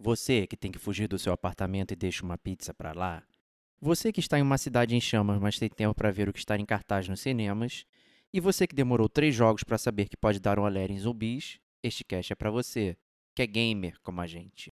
[0.00, 3.20] Você que tem que fugir do seu apartamento e deixa uma pizza pra lá.
[3.80, 6.38] Você que está em uma cidade em chamas, mas tem tempo para ver o que
[6.38, 7.84] está em cartaz nos cinemas.
[8.32, 11.58] E você que demorou três jogos para saber que pode dar um alert em zumbis.
[11.82, 12.96] Este cast é para você,
[13.34, 14.72] que é gamer como a gente.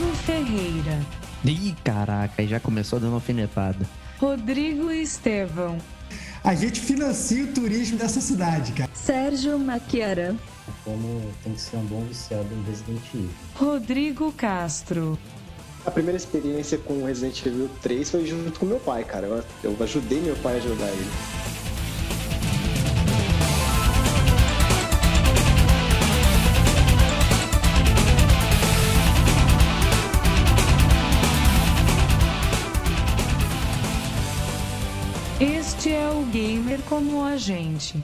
[0.00, 0.98] Diego Ferreira,
[1.44, 3.86] Ih, caraca, aí já começou dando alfinetada.
[4.18, 5.76] Rodrigo Estevão,
[6.42, 8.90] A gente financia o turismo dessa cidade, cara.
[8.94, 10.36] Sérgio Maquiaran.
[10.84, 13.30] como tem que ser um bom viciado em Resident Evil.
[13.54, 15.18] Rodrigo Castro,
[15.84, 19.26] A primeira experiência com Resident Evil 3 foi junto com meu pai, cara.
[19.26, 21.10] Eu, eu ajudei meu pai a jogar ele.
[36.82, 38.02] Como a gente.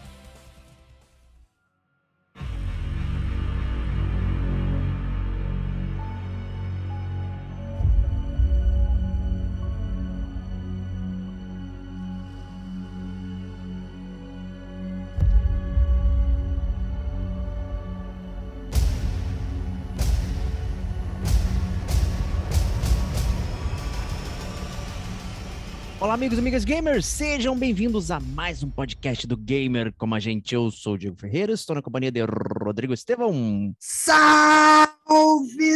[26.07, 30.21] Olá, amigos e amigas gamers, sejam bem-vindos a mais um podcast do Gamer como a
[30.21, 30.55] gente.
[30.55, 33.75] Eu sou o Diego Ferreira, estou na companhia de Rodrigo Estevão.
[33.81, 34.87] Salve,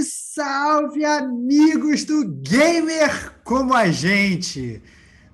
[0.04, 4.80] salve, amigos do Gamer como a gente!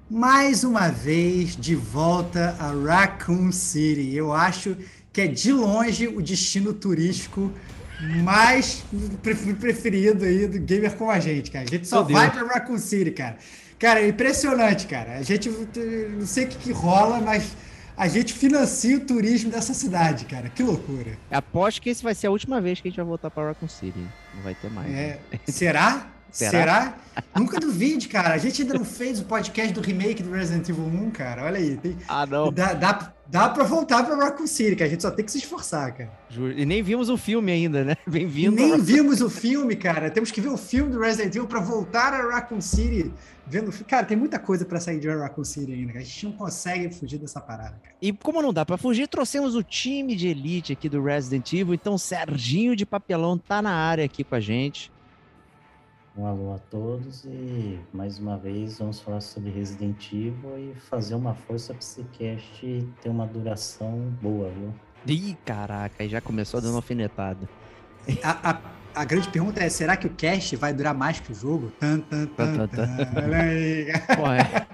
[0.08, 4.14] Mais uma vez de volta a Raccoon City.
[4.14, 4.78] Eu acho
[5.12, 7.52] que é de longe o destino turístico
[8.24, 8.82] mais
[9.22, 11.66] pre- preferido aí do Gamer como a gente, cara.
[11.66, 13.36] A gente só Meu vai pra Raccoon City, cara.
[13.78, 15.18] Cara, é impressionante, cara.
[15.18, 17.56] A gente não sei o que, que rola, mas
[17.96, 20.48] a gente financia o turismo dessa cidade, cara.
[20.48, 21.18] Que loucura.
[21.30, 23.68] Aposto que esse vai ser a última vez que a gente vai voltar para Raccoon
[23.68, 23.98] City.
[24.34, 24.88] Não vai ter mais.
[24.90, 25.18] né?
[25.30, 26.08] É, será?
[26.36, 26.52] Será?
[26.52, 26.94] será?
[27.34, 28.34] Nunca duvide, cara.
[28.34, 31.44] A gente ainda não fez o podcast do remake do Resident Evil 1, cara.
[31.44, 31.76] Olha aí.
[31.78, 32.52] tem- Ah, não.
[32.52, 35.38] dá, dá, dá pra voltar pra Raccoon City, que a gente só tem que se
[35.38, 36.10] esforçar, cara.
[36.28, 36.52] Juro.
[36.52, 37.96] E nem vimos o filme ainda, né?
[38.06, 38.54] Bem-vindo.
[38.56, 40.10] nem vimos o filme, cara.
[40.10, 43.10] Temos que ver o filme do Resident Evil pra voltar a Raccoon City.
[43.48, 43.72] Vendo...
[43.86, 45.92] Cara, tem muita coisa pra sair de Raccoon City ainda.
[45.94, 46.00] cara.
[46.00, 47.94] A gente não consegue fugir dessa parada, cara.
[48.02, 51.72] E como não dá pra fugir, trouxemos o time de elite aqui do Resident Evil.
[51.72, 54.90] Então, Serginho de Papelão tá na área aqui com a gente.
[56.18, 61.14] Um alô a todos e mais uma vez vamos falar sobre Resident Evil e fazer
[61.14, 64.72] uma força para esse cast ter uma duração boa, viu?
[65.06, 67.46] Ih, caraca, aí já começou dando alfinetada.
[68.22, 68.60] A, a,
[68.94, 71.70] a grande pergunta é: será que o cast vai durar mais que o jogo?
[71.78, 72.66] Tan, tan, Tan,
[73.36, 74.66] é.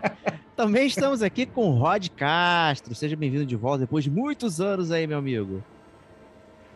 [0.55, 2.95] Também estamos aqui com o Rod Castro.
[2.95, 5.61] Seja bem-vindo de volta depois de muitos anos aí, meu amigo.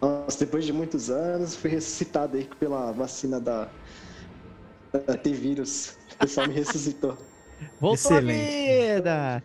[0.03, 3.69] Nossa, depois de muitos anos, fui ressuscitado aí pela vacina da,
[4.99, 5.99] da T-Vírus.
[6.15, 7.17] O pessoal me ressuscitou.
[7.81, 8.95] Voltou à Excelente.
[8.95, 9.43] vida!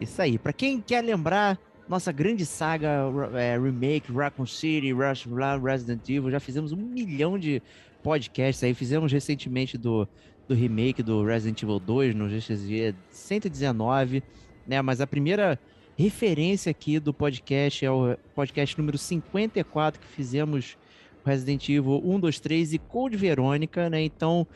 [0.00, 0.38] Isso aí.
[0.38, 1.58] Pra quem quer lembrar,
[1.88, 3.02] nossa grande saga
[3.34, 5.26] é, remake, Raccoon City, Rush,
[5.62, 7.62] Resident Evil, já fizemos um milhão de
[8.02, 8.74] podcasts aí.
[8.74, 10.08] Fizemos recentemente do,
[10.48, 14.22] do remake do Resident Evil 2 no GXG 119,
[14.66, 14.82] né?
[14.82, 15.58] Mas a primeira
[15.96, 20.76] referência aqui do podcast é o podcast número 54 que fizemos
[21.24, 24.02] Resident Evil 1, 2, 3 e Code Verônica, né?
[24.02, 24.46] Então,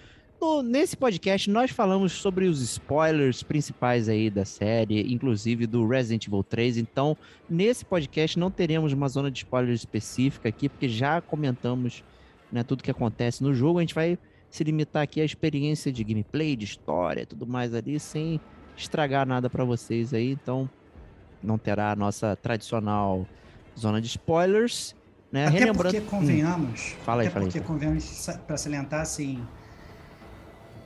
[0.41, 6.27] no- nesse podcast nós falamos sobre os spoilers principais aí da série, inclusive do Resident
[6.27, 6.79] Evil 3.
[6.79, 7.17] Então,
[7.49, 12.03] nesse podcast não teremos uma zona de spoilers específica aqui, porque já comentamos
[12.51, 13.79] né, tudo que acontece no jogo.
[13.79, 14.19] A gente vai
[14.51, 18.41] se limitar aqui à experiência de gameplay, de história, tudo mais ali, sem
[18.77, 20.31] estragar nada para vocês aí.
[20.33, 20.69] Então,
[21.43, 23.27] não terá a nossa tradicional
[23.79, 24.96] zona de spoilers.
[25.37, 25.49] Né?
[25.49, 26.95] Até Relembrando- porque convenhamos.
[26.95, 27.05] Hum.
[27.05, 29.47] Fala aí, até fala porque convenhamos para salientar assim.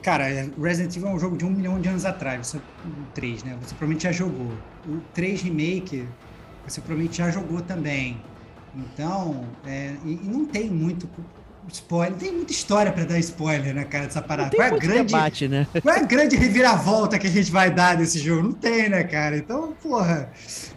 [0.03, 0.25] Cara,
[0.61, 2.49] Resident Evil é um jogo de um milhão de anos atrás.
[2.49, 2.63] Você, o
[3.15, 3.57] 3, né?
[3.61, 4.53] Você provavelmente já jogou.
[4.89, 6.09] O 3 Remake,
[6.67, 8.21] você provavelmente já jogou também.
[8.75, 11.09] Então, é, e, e não tem muito
[11.69, 14.57] spoiler, não tem muita história para dar spoiler, né, cara, dessa parada.
[14.57, 15.67] Qual é a grande debate, né?
[15.83, 18.43] qual é a grande reviravolta que a gente vai dar nesse jogo?
[18.43, 19.37] Não tem, né, cara?
[19.37, 20.31] Então, porra,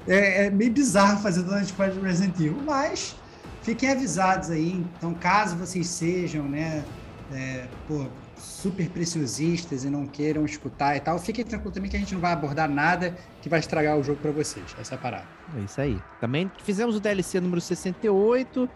[0.07, 3.15] é, é meio bizarro fazer dona de spoiler do Resident Evil, mas
[3.63, 4.85] fiquem avisados aí.
[4.97, 6.83] Então, caso vocês sejam, né,
[7.31, 8.05] é, pô,
[8.37, 12.21] super preciosistas e não queiram escutar e tal, fiquem tranquilos também que a gente não
[12.21, 14.75] vai abordar nada que vai estragar o jogo pra vocês.
[14.79, 15.25] Essa é a parada.
[15.57, 15.99] É isso aí.
[16.19, 18.69] Também fizemos o DLC número 68,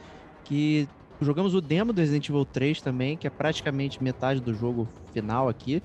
[0.43, 0.87] que
[1.21, 5.49] jogamos o demo do Resident Evil 3 também, que é praticamente metade do jogo final
[5.49, 5.81] aqui.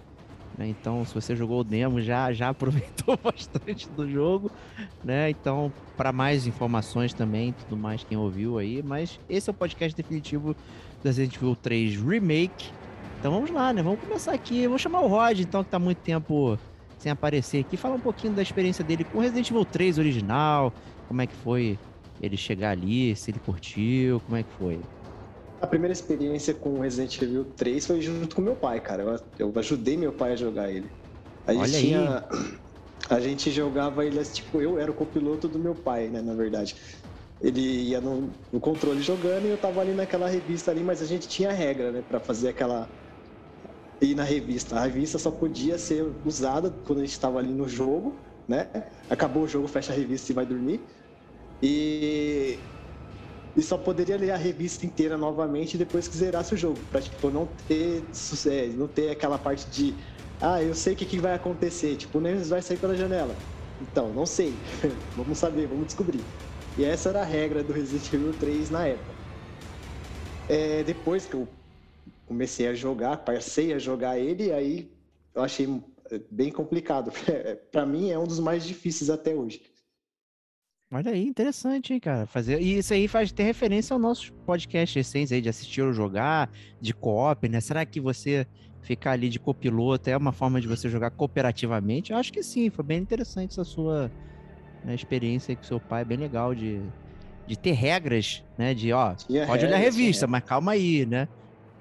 [0.57, 0.69] Né?
[0.69, 4.51] Então, se você jogou o demo, já, já aproveitou bastante do jogo,
[5.05, 5.31] né?
[5.31, 8.83] Então, para mais informações também, tudo mais, quem ouviu aí.
[8.83, 10.55] Mas esse é o podcast definitivo
[11.03, 12.71] do Resident Evil 3 Remake.
[13.19, 13.83] Então vamos lá, né?
[13.83, 14.63] Vamos começar aqui.
[14.63, 16.59] Eu vou chamar o Rod, então, que tá muito tempo
[16.99, 20.73] sem aparecer aqui, falar um pouquinho da experiência dele com Resident Evil 3 original,
[21.09, 21.77] como é que foi
[22.21, 24.81] ele chegar ali, se ele curtiu, como é que foi?
[25.63, 29.03] A primeira experiência com Resident Evil 3 foi junto com meu pai, cara.
[29.39, 30.93] Eu, eu ajudei meu pai a jogar ele.
[31.47, 31.93] A gente Olha aí.
[31.93, 32.29] tinha.
[33.11, 36.77] A gente jogava ele, tipo, eu era o copiloto do meu pai, né, na verdade.
[37.41, 37.61] Ele
[37.91, 41.29] ia no, no controle jogando e eu tava ali naquela revista ali, mas a gente
[41.29, 42.95] tinha regra, né, pra fazer aquela.
[44.01, 44.77] ir na revista.
[44.77, 48.71] A revista só podia ser usada quando a gente tava ali no jogo, né?
[49.09, 50.89] Acabou o jogo, fecha a revista e vai dormir.
[51.63, 52.72] E
[53.57, 57.31] e só poderia ler a revista inteira novamente depois que zerasse o jogo, pra tipo,
[57.31, 60.03] não ter sucesso, não ter aquela parte de
[60.41, 63.37] ah, eu sei o que, que vai acontecer, tipo, o Nemesis vai sair pela janela.
[63.81, 64.53] Então, não sei.
[65.15, 66.25] vamos saber, vamos descobrir.
[66.77, 69.15] E essa era a regra do Resident Evil 3 na época.
[70.49, 71.49] É, depois que eu
[72.27, 74.91] comecei a jogar, passei a jogar ele, aí
[75.33, 75.69] eu achei
[76.31, 77.13] bem complicado.
[77.71, 79.63] Pra mim é um dos mais difíceis até hoje.
[80.95, 82.27] Olha aí, interessante, hein, cara.
[82.27, 82.61] Fazer...
[82.61, 86.51] E isso aí faz ter referência ao nosso podcast recente aí, de assistir ou jogar,
[86.79, 87.63] de co-op, né?
[87.63, 88.47] Será que você
[88.83, 92.13] ficar ali de copiloto é uma forma de você jogar cooperativamente?
[92.13, 94.13] Eu acho que sim, foi bem interessante essa sua
[94.85, 96.83] né, experiência aí com seu pai, bem legal de,
[97.47, 98.75] de ter regras, né?
[98.75, 101.27] De, ó, Tinha pode olhar a revista, mas calma aí, né?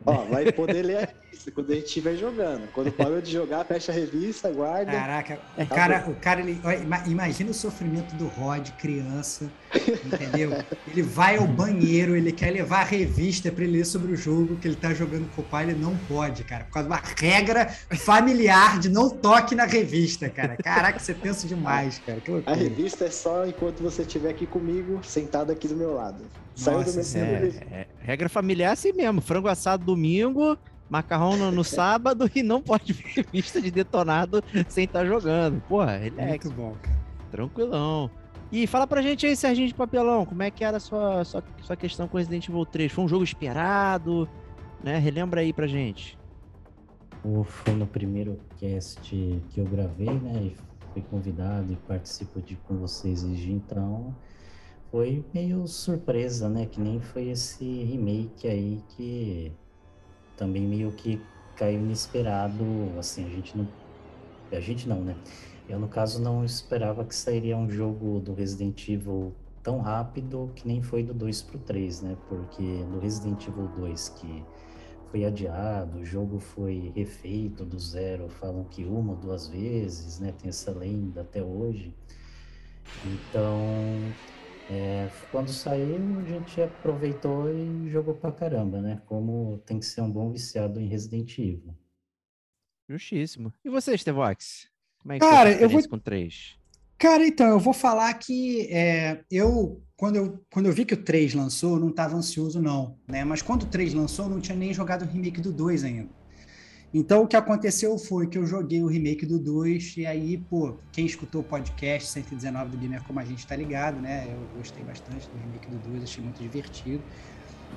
[0.06, 2.68] Ó, vai poder ler a revista quando a gente estiver jogando.
[2.74, 4.92] Quando parou de jogar, fecha a revista, guarda.
[4.92, 6.60] Caraca, o cara, o cara ele,
[7.08, 10.52] imagina o sofrimento do Rod, criança, entendeu?
[10.88, 14.56] Ele vai ao banheiro, ele quer levar a revista para ele ler sobre o jogo
[14.58, 17.02] que ele tá jogando com o pai, ele não pode, cara, por causa de uma
[17.18, 20.58] regra familiar de não toque na revista, cara.
[20.58, 22.20] Caraca, você pensa demais, cara.
[22.20, 26.24] Que A revista é só enquanto você estiver aqui comigo, sentado aqui do meu lado.
[26.62, 27.22] Saiu do Nossa, isso é...
[27.22, 29.20] É, é, regra familiar é assim mesmo.
[29.20, 30.58] Frango assado domingo,
[30.90, 35.62] macarrão no, no sábado e não pode ver revista de detonado sem estar jogando.
[35.62, 36.98] Porra, relax, Muito bom, cara.
[37.32, 38.12] tranquilão.
[38.52, 41.44] E fala pra gente aí, Serginho de Papelão, como é que era a sua, sua,
[41.64, 42.92] sua questão com Resident Evil 3?
[42.92, 44.28] Foi um jogo esperado,
[44.84, 45.00] né?
[45.00, 46.20] Relembra aí pra gente.
[47.46, 49.10] Foi no primeiro cast
[49.50, 50.34] que eu gravei, né?
[50.44, 50.56] E
[50.92, 54.14] fui convidado e participo de com vocês desde então.
[54.92, 56.66] Foi meio surpresa, né?
[56.66, 59.52] Que nem foi esse remake aí que
[60.36, 61.22] também meio que
[61.56, 62.64] caiu inesperado.
[63.00, 63.68] Assim, a gente não.
[64.52, 65.16] A gente não, né?
[65.70, 69.34] Eu, no caso, não esperava que sairia um jogo do Resident Evil
[69.64, 72.18] tão rápido que nem foi do 2 pro 3, né?
[72.28, 74.44] Porque no Resident Evil 2, que
[75.10, 80.34] foi adiado, o jogo foi refeito do zero, falam que uma ou duas vezes, né?
[80.38, 81.94] Tem essa lenda até hoje.
[83.06, 83.58] Então,
[84.72, 89.02] é, quando saiu, a gente aproveitou e jogou pra caramba, né?
[89.06, 91.76] Como tem que ser um bom viciado em Resident Evil.
[92.90, 93.54] Justíssimo.
[93.66, 94.68] E você, Stevox?
[95.02, 96.58] Como é que Cara, sua eu vou- com 3?
[96.98, 101.04] Cara, então, eu vou falar que é, eu, quando eu, quando eu vi que o
[101.04, 103.26] 3 lançou, eu não estava ansioso, não, né?
[103.26, 106.10] Mas quando o 3 lançou, eu não tinha nem jogado o remake do 2 ainda.
[106.94, 110.76] Então, o que aconteceu foi que eu joguei o remake do 2, e aí, pô,
[110.92, 114.28] quem escutou o podcast 119 do Gamer Como a gente tá ligado, né?
[114.30, 117.02] Eu gostei bastante do remake do 2, achei muito divertido.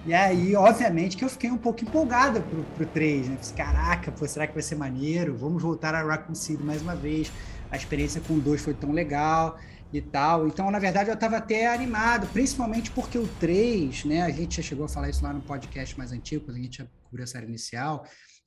[0.04, 3.38] E aí, obviamente, que eu fiquei um pouco empolgada pro, pro 3, né?
[3.40, 5.36] Falei, Caraca, pô, será que vai ser maneiro?
[5.36, 7.30] Vamos voltar a Raccoon City mais uma vez.
[7.70, 9.58] A experiência com o 2 foi tão legal
[9.92, 10.48] e tal.
[10.48, 14.22] Então, na verdade, eu estava até animado, principalmente porque o 3, né?
[14.22, 16.84] A gente já chegou a falar isso lá no podcast mais antigo, quando a gente
[17.04, 18.04] cobriu a série inicial,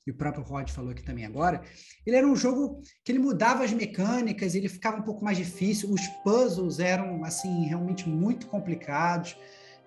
[0.08, 1.60] e o próprio Rod falou aqui também agora.
[2.06, 5.92] Ele era um jogo que ele mudava as mecânicas, ele ficava um pouco mais difícil,
[5.92, 9.36] os puzzles eram, assim, realmente muito complicados.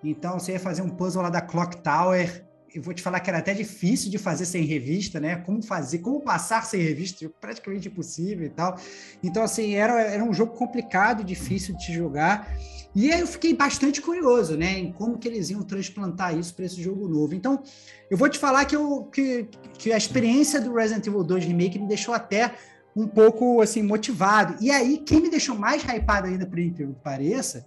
[0.03, 2.45] Então, você ia fazer um puzzle lá da Clock Tower.
[2.71, 5.37] Eu vou te falar que era até difícil de fazer sem revista, né?
[5.37, 8.77] Como fazer, como passar sem revista, praticamente impossível e tal.
[9.23, 12.47] Então, assim, era, era um jogo complicado, difícil de jogar.
[12.93, 14.77] E eu fiquei bastante curioso, né?
[14.77, 17.33] Em como que eles iam transplantar isso para esse jogo novo.
[17.33, 17.63] Então,
[18.09, 21.79] eu vou te falar que, eu, que, que a experiência do Resident Evil 2 Remake
[21.79, 22.53] me deixou até
[22.95, 24.57] um pouco, assim, motivado.
[24.59, 27.65] E aí, quem me deixou mais hypado ainda, por incrível que pareça,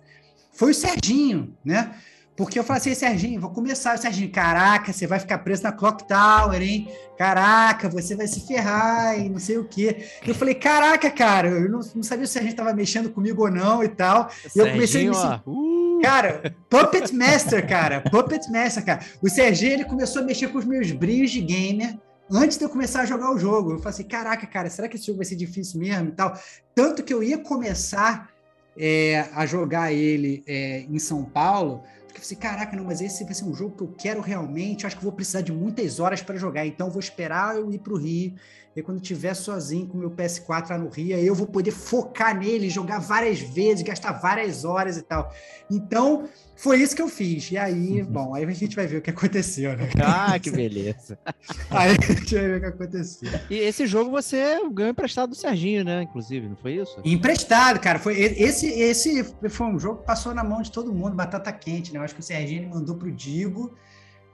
[0.52, 1.94] foi o Serginho, né?
[2.36, 3.96] Porque eu falei assim, Serginho, vou começar.
[3.96, 6.88] Serginho, caraca, você vai ficar preso na Clock Tower, hein?
[7.16, 10.04] Caraca, você vai se ferrar e não sei o quê.
[10.26, 13.50] Eu falei, caraca, cara, eu não, não sabia se a gente estava mexendo comigo ou
[13.50, 14.28] não e tal.
[14.54, 18.00] E eu comecei a me ó, uh, Cara, Puppet Master, cara.
[18.00, 19.00] Puppet Master, cara.
[19.22, 21.96] O Serginho, ele começou a mexer com os meus brilhos de gamer
[22.30, 23.72] antes de eu começar a jogar o jogo.
[23.72, 26.36] Eu falei assim, caraca, cara, será que esse jogo vai ser difícil mesmo e tal?
[26.74, 28.28] Tanto que eu ia começar
[28.76, 31.82] é, a jogar ele é, em São Paulo,
[32.14, 34.20] porque eu falei assim, caraca, não, mas esse vai ser um jogo que eu quero
[34.20, 37.56] realmente, acho que eu vou precisar de muitas horas para jogar, então eu vou esperar
[37.56, 38.34] eu ir para o Rio,
[38.76, 41.70] e quando eu estiver sozinho com o meu PS4 lá no Rio, eu vou poder
[41.70, 45.32] focar nele, jogar várias vezes, gastar várias horas e tal.
[45.70, 47.52] Então, foi isso que eu fiz.
[47.52, 48.06] E aí, uhum.
[48.10, 49.88] bom, aí a gente vai ver o que aconteceu, né?
[50.02, 51.16] Ah, que beleza.
[51.70, 53.30] aí a gente vai ver o que aconteceu.
[53.48, 56.02] E esse jogo você ganhou emprestado do Serginho, né?
[56.02, 57.00] Inclusive, não foi isso?
[57.04, 58.00] Emprestado, cara.
[58.00, 61.92] Foi, esse, esse foi um jogo que passou na mão de todo mundo, batata quente,
[61.92, 62.00] né?
[62.00, 63.72] Eu acho que o Serginho mandou pro Digo.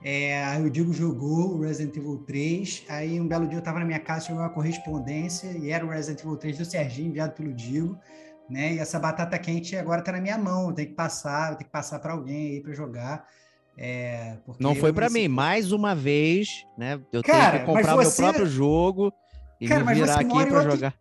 [0.03, 2.85] É, aí o Digo jogou o Resident Evil 3.
[2.89, 5.89] Aí um belo dia eu tava na minha casa, chegou uma correspondência e era o
[5.89, 7.97] Resident Evil 3 do Serginho, enviado pelo Digo.
[8.49, 8.73] Né?
[8.73, 11.99] E essa batata quente agora tá na minha mão, tem que passar, tem que passar
[11.99, 13.25] para alguém aí para jogar.
[13.77, 16.99] É, não foi para mim, mais uma vez, né?
[17.11, 18.21] Eu cara, tenho que comprar você...
[18.21, 19.13] meu próprio jogo
[19.59, 20.93] e cara, me virar aqui para jogar.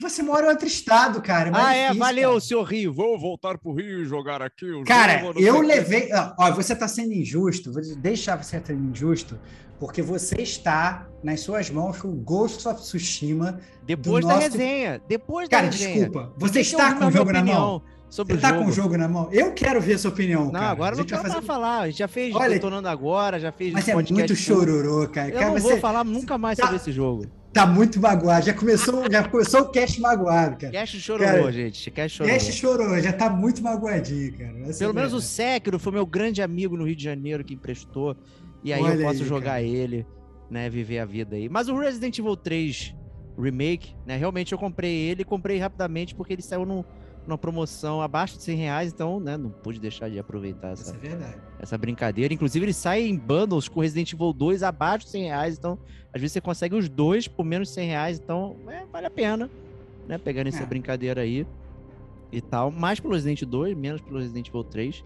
[0.00, 1.48] Você mora em outro estado, cara.
[1.48, 2.40] É ah, é, difícil, valeu, cara.
[2.40, 2.92] seu Rio.
[2.92, 4.66] Vou voltar pro Rio e jogar aqui.
[4.84, 6.10] Cara, eu levei.
[6.38, 9.38] Ó, você está sendo injusto, vou deixar você ser injusto,
[9.80, 13.58] porque você está nas suas mãos com o Ghost of Tsushima.
[13.84, 15.00] Depois da resenha.
[15.08, 15.94] Depois da cara, resenha.
[15.94, 16.32] desculpa.
[16.36, 17.82] Você está com o jogo na mão?
[18.08, 18.62] Sobre você tá jogo.
[18.62, 19.28] com o jogo na mão?
[19.32, 20.70] Eu quero ver a sua opinião, não, cara.
[20.70, 21.42] agora não quero fazer...
[21.42, 21.80] falar.
[21.80, 25.30] A gente já fez Olha, detonando agora, já fez Mas é muito chororô, cara.
[25.30, 26.64] Eu cara, não vou falar nunca mais tá...
[26.64, 28.44] sobre esse jogo tá muito magoado.
[28.44, 30.72] Já começou, já começou o cast magoado, cara.
[30.72, 31.90] Cast chorou, cara, gente.
[31.90, 32.32] Cast chorou.
[32.32, 34.52] Cast chorou, já tá muito magoadinho, cara.
[34.78, 38.16] Pelo menos o Sekiro foi meu grande amigo no Rio de Janeiro que emprestou.
[38.62, 39.62] E aí Olha eu posso aí, jogar cara.
[39.62, 40.06] ele,
[40.50, 40.68] né?
[40.68, 41.48] Viver a vida aí.
[41.48, 42.94] Mas o Resident Evil 3
[43.38, 44.16] Remake, né?
[44.16, 46.84] Realmente eu comprei ele, comprei rapidamente porque ele saiu no
[47.26, 51.34] numa promoção abaixo de 100 reais, então, né, não pude deixar de aproveitar essa, é
[51.58, 52.32] essa brincadeira.
[52.32, 55.78] Inclusive, ele sai em bundles com Resident Evil 2 abaixo de 100 reais, então,
[56.12, 59.10] às vezes você consegue os dois por menos de 100 reais, então, é, vale a
[59.10, 59.50] pena,
[60.06, 60.66] né, pegando essa é.
[60.66, 61.46] brincadeira aí
[62.30, 62.70] e tal.
[62.70, 65.04] Mais pelo Resident 2, menos pelo Resident Evil 3.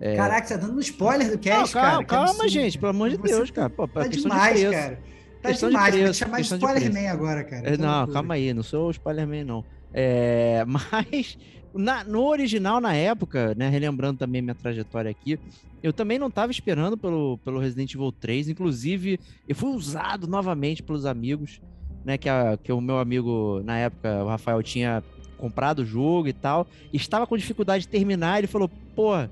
[0.00, 0.16] É...
[0.16, 2.26] Caraca, você tá dando um spoiler do cast, não, calma, cara.
[2.26, 3.70] Calma, gente, pelo amor de Deus, cara.
[3.70, 5.00] Pô, tá demais, de cara.
[5.40, 7.68] Tá questão demais, de preço, chamar de Spoilerman agora, cara.
[7.68, 9.64] É, não, calma aí, não sou o Spoilerman, não.
[9.94, 11.38] É, mas
[11.72, 15.38] na, no original, na época, né, relembrando também minha trajetória aqui,
[15.82, 20.82] eu também não estava esperando pelo, pelo Resident Evil 3, inclusive eu fui usado novamente
[20.82, 21.60] pelos amigos,
[22.04, 25.02] né, que, a, que o meu amigo, na época, o Rafael, tinha
[25.36, 29.30] comprado o jogo e tal, e estava com dificuldade de terminar, ele falou, porra,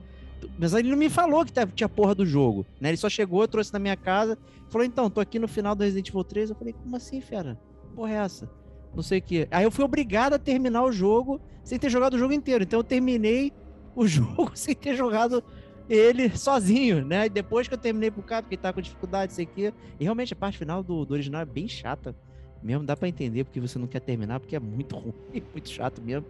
[0.58, 3.72] mas ele não me falou que tinha porra do jogo, né, ele só chegou, trouxe
[3.72, 4.36] na minha casa,
[4.68, 7.58] falou, então, tô aqui no final do Resident Evil 3, eu falei, como assim, fera?
[7.94, 8.61] Porra é essa?
[8.94, 9.48] Não sei o que.
[9.50, 12.64] Aí eu fui obrigado a terminar o jogo sem ter jogado o jogo inteiro.
[12.64, 13.52] Então eu terminei
[13.94, 15.42] o jogo sem ter jogado
[15.88, 17.26] ele sozinho, né?
[17.26, 19.72] E depois que eu terminei pro cara, porque tá com dificuldade, sei que.
[19.98, 22.14] E realmente a parte final do, do original é bem chata.
[22.62, 25.14] Mesmo dá para entender porque você não quer terminar, porque é muito ruim,
[25.52, 26.26] muito chato mesmo.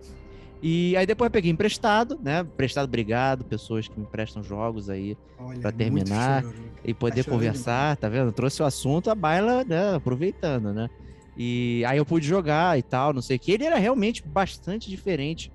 [0.63, 2.41] E aí depois eu peguei emprestado, né?
[2.41, 5.19] Emprestado, obrigado, pessoas que me emprestam jogos aí
[5.61, 6.45] para terminar
[6.85, 8.31] e poder tá conversar, tá vendo?
[8.31, 9.97] Trouxe o assunto, a baila, né?
[9.97, 10.89] Aproveitando, né?
[11.37, 13.53] E aí eu pude jogar e tal, não sei o que.
[13.53, 15.51] Ele era realmente bastante diferente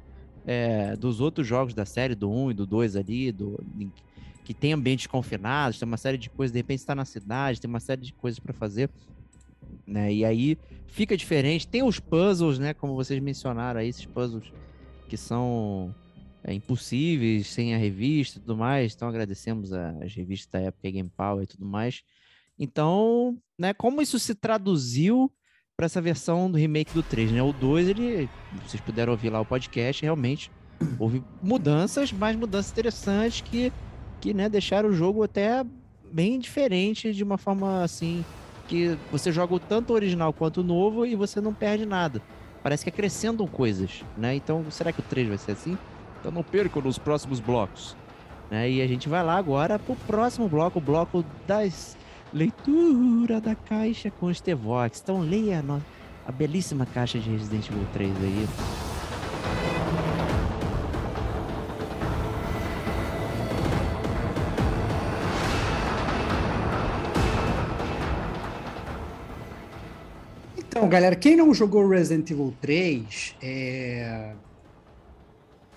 [0.46, 3.60] é, dos outros jogos da série, do 1 e do 2 ali, do,
[4.44, 7.70] que tem ambientes confinados, tem uma série de coisas, de repente está na cidade, tem
[7.70, 8.90] uma série de coisas para fazer.
[9.86, 10.14] Né?
[10.14, 10.58] E aí
[10.88, 11.68] fica diferente.
[11.68, 12.74] Tem os puzzles, né?
[12.74, 14.52] Como vocês mencionaram aí, esses puzzles
[15.10, 15.94] que são
[16.44, 18.96] é, impossíveis sem a revista e tudo mais.
[18.96, 22.02] Então agradecemos as revistas da época, Game Power e tudo mais.
[22.58, 25.32] Então, né, como isso se traduziu
[25.78, 27.44] para essa versão do remake do 3, né?
[27.44, 28.28] O 2, ele,
[28.66, 30.50] vocês puderam ouvir lá o podcast, realmente
[30.98, 33.72] houve mudanças, mas mudanças interessantes que,
[34.20, 35.64] que né, deixaram o jogo até
[36.12, 38.24] bem diferente de uma forma assim
[38.68, 42.22] que você joga tanto o original quanto o novo e você não perde nada.
[42.64, 44.36] Parece que acrescentam coisas, né?
[44.36, 45.78] Então, será que o 3 vai ser assim?
[46.20, 47.96] Então não percam nos próximos blocos.
[48.50, 48.72] Né?
[48.72, 51.97] E a gente vai lá agora pro próximo bloco, o bloco das
[52.34, 55.00] Leitura da caixa com Stevox.
[55.02, 55.84] Então leia a, no...
[56.26, 58.48] a belíssima caixa de Resident Evil 3 aí.
[70.58, 74.34] Então, galera, quem não jogou Resident Evil 3 é...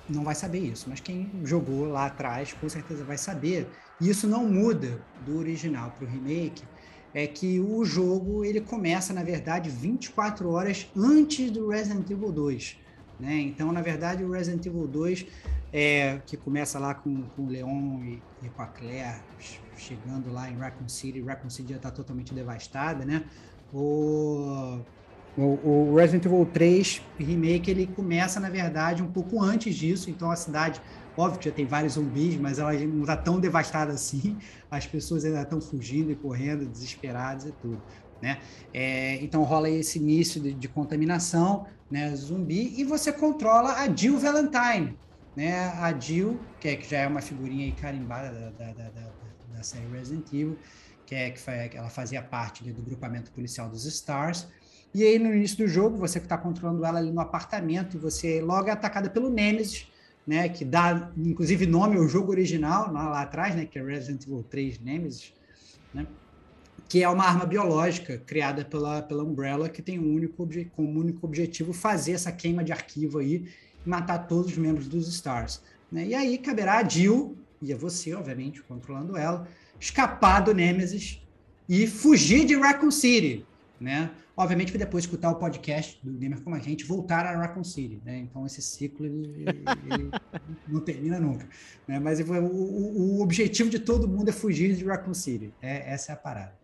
[0.09, 3.69] não vai saber isso, mas quem jogou lá atrás com certeza vai saber
[4.01, 6.63] e isso não muda do original para o remake,
[7.13, 12.77] é que o jogo ele começa, na verdade, 24 horas antes do Resident Evil 2.
[13.19, 13.41] Né?
[13.41, 15.27] Então, na verdade, o Resident Evil 2
[15.73, 19.21] é, que começa lá com, com o Leon e, e, com a Claire
[19.77, 21.21] chegando lá em Raccoon City.
[21.21, 23.25] Raccoon City já está totalmente devastada, né?
[23.73, 24.81] O,
[25.37, 30.11] o, o, Resident Evil 3 Remake ele começa, na verdade, um pouco antes disso.
[30.11, 30.81] Então a cidade,
[31.21, 34.39] óbvio que já tem vários zumbis, mas ela não está tão devastada assim.
[34.71, 37.81] As pessoas ainda estão fugindo e correndo, desesperadas e tudo.
[38.21, 38.39] Né?
[38.73, 44.19] É, então rola esse início de, de, contaminação, né, zumbi, e você controla a Jill
[44.19, 44.95] Valentine,
[45.35, 45.69] né?
[45.79, 49.11] A Jill, que, é, que já é uma figurinha carimbada da, da, da, da,
[49.55, 50.59] da série Resident Evil,
[51.07, 54.47] que, é, que, foi, ela fazia parte do grupamento policial dos Stars.
[54.93, 58.43] E aí, no início do jogo, você que está controlando ela ali no apartamento, você
[58.43, 59.89] logo é atacada pelo Nemesis,
[60.27, 60.49] né?
[60.49, 63.67] Que dá, inclusive, nome ao jogo original, lá, lá atrás, né?
[63.67, 65.33] Que é Resident Evil 3 Nemesis,
[65.93, 66.07] né?
[66.89, 71.27] Que é uma arma biológica criada pela, pela Umbrella, que tem um único, como único
[71.27, 73.49] objetivo fazer essa queima de arquivo aí
[73.85, 75.63] matar todos os membros dos Stars.
[75.91, 76.09] Né?
[76.09, 79.47] E aí caberá a Jill, e a você, obviamente, controlando ela,
[79.79, 81.21] escapar do Nemesis
[81.69, 83.47] e fugir de Raccoon City,
[83.81, 84.11] né?
[84.37, 88.01] Obviamente, para depois escutar o podcast do Gamer Como a Gente, voltar a Raccoon City,
[88.05, 88.19] né?
[88.19, 90.11] Então, esse ciclo ele, ele
[90.69, 91.49] não termina nunca.
[91.89, 91.99] Né?
[91.99, 95.53] Mas o, o, o, objetivo de todo mundo é fugir de Raccoon City.
[95.63, 96.59] É, essa é a parada.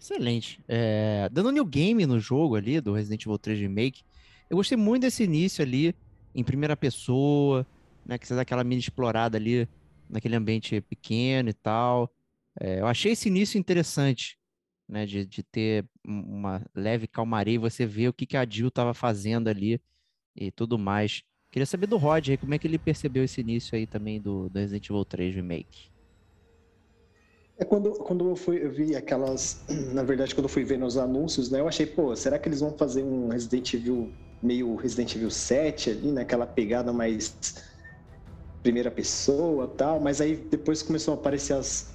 [0.00, 0.58] Excelente.
[0.66, 4.02] É, dando new game no jogo ali, do Resident Evil 3 Remake,
[4.48, 5.94] eu gostei muito desse início ali,
[6.34, 7.66] em primeira pessoa,
[8.04, 8.18] né?
[8.18, 9.68] Que você dá aquela mini explorada ali
[10.08, 12.12] naquele ambiente pequeno e tal.
[12.60, 14.38] É, eu achei esse início interessante,
[14.92, 15.06] né?
[15.06, 18.92] De, de ter uma leve calmaria e você ver o que, que a Jill estava
[18.92, 19.80] fazendo ali
[20.36, 21.22] e tudo mais.
[21.50, 24.48] Queria saber do Rod aí, como é que ele percebeu esse início aí também do,
[24.48, 25.90] do Resident Evil 3 Remake.
[27.58, 29.64] É quando, quando eu, fui, eu vi aquelas.
[29.92, 31.60] Na verdade, quando eu fui ver nos anúncios, né?
[31.60, 35.90] Eu achei, pô, será que eles vão fazer um Resident Evil meio Resident Evil 7
[35.90, 36.52] ali, naquela né?
[36.52, 37.62] pegada mais
[38.62, 41.92] primeira pessoa tal, mas aí depois começou a aparecer as,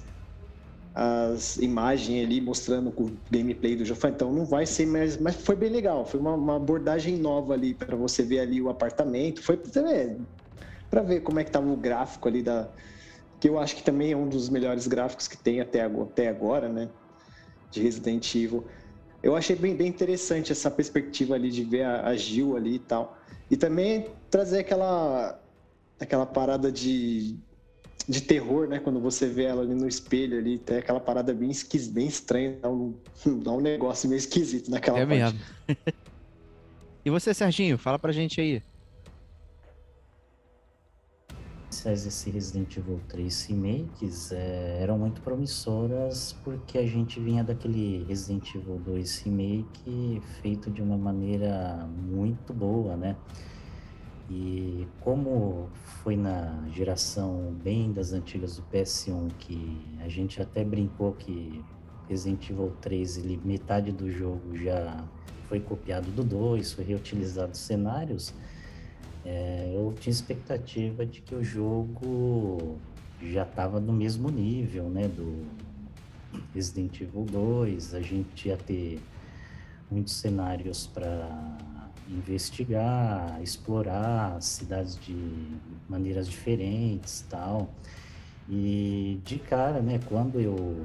[1.00, 4.00] as imagens ali mostrando o gameplay do jogo.
[4.08, 6.04] Então não vai ser mais, mas foi bem legal.
[6.04, 9.40] Foi uma, uma abordagem nova ali para você ver ali o apartamento.
[9.40, 12.68] Foi para ver como é que tava o gráfico ali da
[13.38, 16.68] que eu acho que também é um dos melhores gráficos que tem até, até agora,
[16.68, 16.88] né?
[17.70, 18.66] De Resident Evil.
[19.22, 22.78] Eu achei bem, bem interessante essa perspectiva ali de ver a, a Gil ali e
[22.80, 23.16] tal.
[23.48, 25.40] E também trazer aquela,
[26.00, 27.36] aquela parada de,
[28.06, 28.78] de terror, né?
[28.78, 32.58] Quando você vê ela ali no espelho ali, tem aquela parada bem, esquis, bem estranha,
[32.60, 32.94] dá um,
[33.42, 35.18] dá um negócio meio esquisito naquela é parte.
[35.18, 35.38] mesmo.
[37.04, 38.62] e você, Serginho, fala pra gente aí.
[41.86, 48.54] esse Resident Evil 3 remakes é, eram muito promissoras porque a gente vinha daquele Resident
[48.54, 53.16] Evil 2 remake feito de uma maneira muito boa, né?
[54.30, 55.70] E como
[56.02, 61.64] foi na geração bem das antigas do PS1 que a gente até brincou que
[62.08, 65.02] Resident Evil 3, ele, metade do jogo já
[65.48, 68.34] foi copiado do 2, foi reutilizado cenários,
[69.24, 72.78] é, eu tinha expectativa de que o jogo
[73.22, 75.46] já estava no mesmo nível, né, do
[76.54, 79.00] Resident Evil 2, a gente ia ter
[79.90, 81.58] muitos cenários para
[82.08, 85.14] investigar, explorar cidades de
[85.88, 87.70] maneiras diferentes, tal.
[88.48, 90.84] E de cara, né, quando eu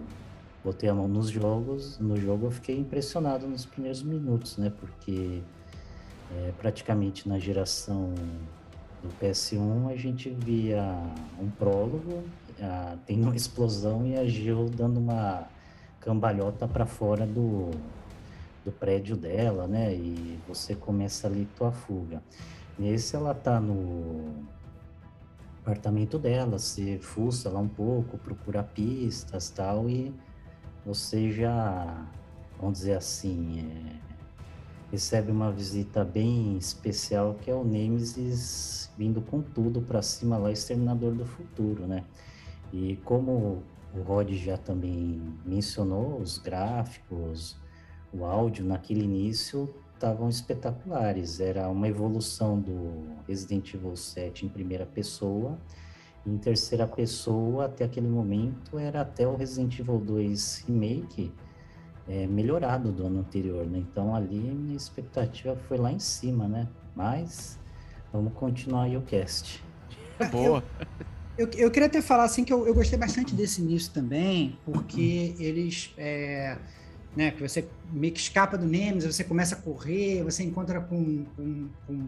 [0.63, 5.41] botei a mão nos jogos, no jogo eu fiquei impressionado nos primeiros minutos, né, porque
[6.31, 8.13] é, praticamente na geração
[9.01, 10.83] do PS1 a gente via
[11.39, 12.23] um prólogo,
[12.61, 15.47] a, tem uma explosão e a Gil dando uma
[15.99, 17.71] cambalhota para fora do,
[18.63, 19.93] do prédio dela, né?
[19.93, 22.21] E você começa ali tua fuga.
[22.77, 24.45] Nesse ela tá no
[25.61, 30.13] apartamento dela, você fuça lá um pouco, procura pistas tal, e
[30.85, 32.05] você já,
[32.59, 34.13] vamos dizer assim, é,
[34.91, 40.51] recebe uma visita bem especial que é o Nemesis vindo com tudo para cima lá,
[40.51, 42.03] Exterminador do Futuro, né?
[42.71, 43.63] E como
[43.95, 47.55] o Rod já também mencionou, os gráficos,
[48.13, 51.39] o áudio naquele início estavam espetaculares.
[51.39, 55.57] Era uma evolução do Resident Evil 7 em primeira pessoa.
[56.25, 61.33] Em terceira pessoa, até aquele momento, era até o Resident Evil 2 Remake,
[62.07, 63.79] é, melhorado do ano anterior, né?
[63.79, 66.67] Então ali minha expectativa foi lá em cima, né?
[66.95, 67.59] Mas
[68.11, 69.63] vamos continuar aí o cast.
[70.19, 70.63] É boa.
[71.37, 74.57] Eu, eu, eu, queria até falar assim que eu, eu gostei bastante desse início também,
[74.65, 75.93] porque eles.
[75.97, 76.57] É,
[77.15, 81.25] né, que você meio que escapa do Nemesis, você começa a correr, você encontra com,
[81.35, 82.07] com, com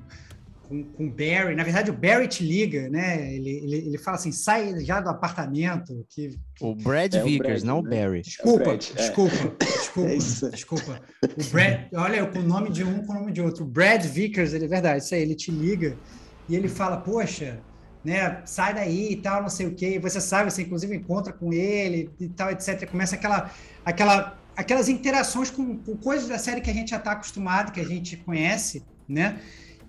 [0.67, 1.55] com, com o Barry.
[1.55, 3.33] Na verdade, o Barry te liga, né?
[3.33, 6.05] Ele, ele, ele fala assim: sai já do apartamento.
[6.09, 7.89] Que, O Brad É o Vickers, Brad, não o né?
[7.89, 8.21] Barry.
[8.21, 8.93] Desculpa, Brad, é.
[8.95, 10.49] desculpa, desculpa, É isso.
[10.49, 11.01] desculpa.
[11.23, 13.63] O Brad, olha, com o nome de um com o nome de outro.
[13.63, 15.95] O Brad Vickers, ele é verdade, isso aí, ele te liga
[16.47, 17.59] e ele fala, poxa,
[18.03, 19.95] né, sai daí e tal, não sei o quê.
[19.95, 22.89] E você sabe, você inclusive encontra com ele e tal, etc.
[22.89, 23.51] Começa aquela,
[23.83, 27.79] aquela, aquelas interações com, com coisas da série que a gente já está acostumado, que
[27.79, 29.39] a gente conhece, né?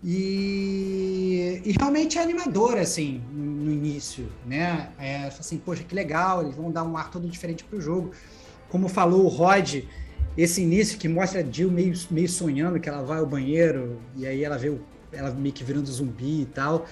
[0.04, 4.90] E, e realmente é animador, assim, no, no início, né?
[4.98, 8.12] É assim, poxa, que legal, eles vão dar um ar todo diferente pro jogo.
[8.68, 9.82] Como falou o Rod,
[10.36, 14.26] esse início que mostra a Jill meio, meio sonhando que ela vai ao banheiro e
[14.26, 14.80] aí ela vê o,
[15.12, 16.86] ela meio que virando zumbi e tal.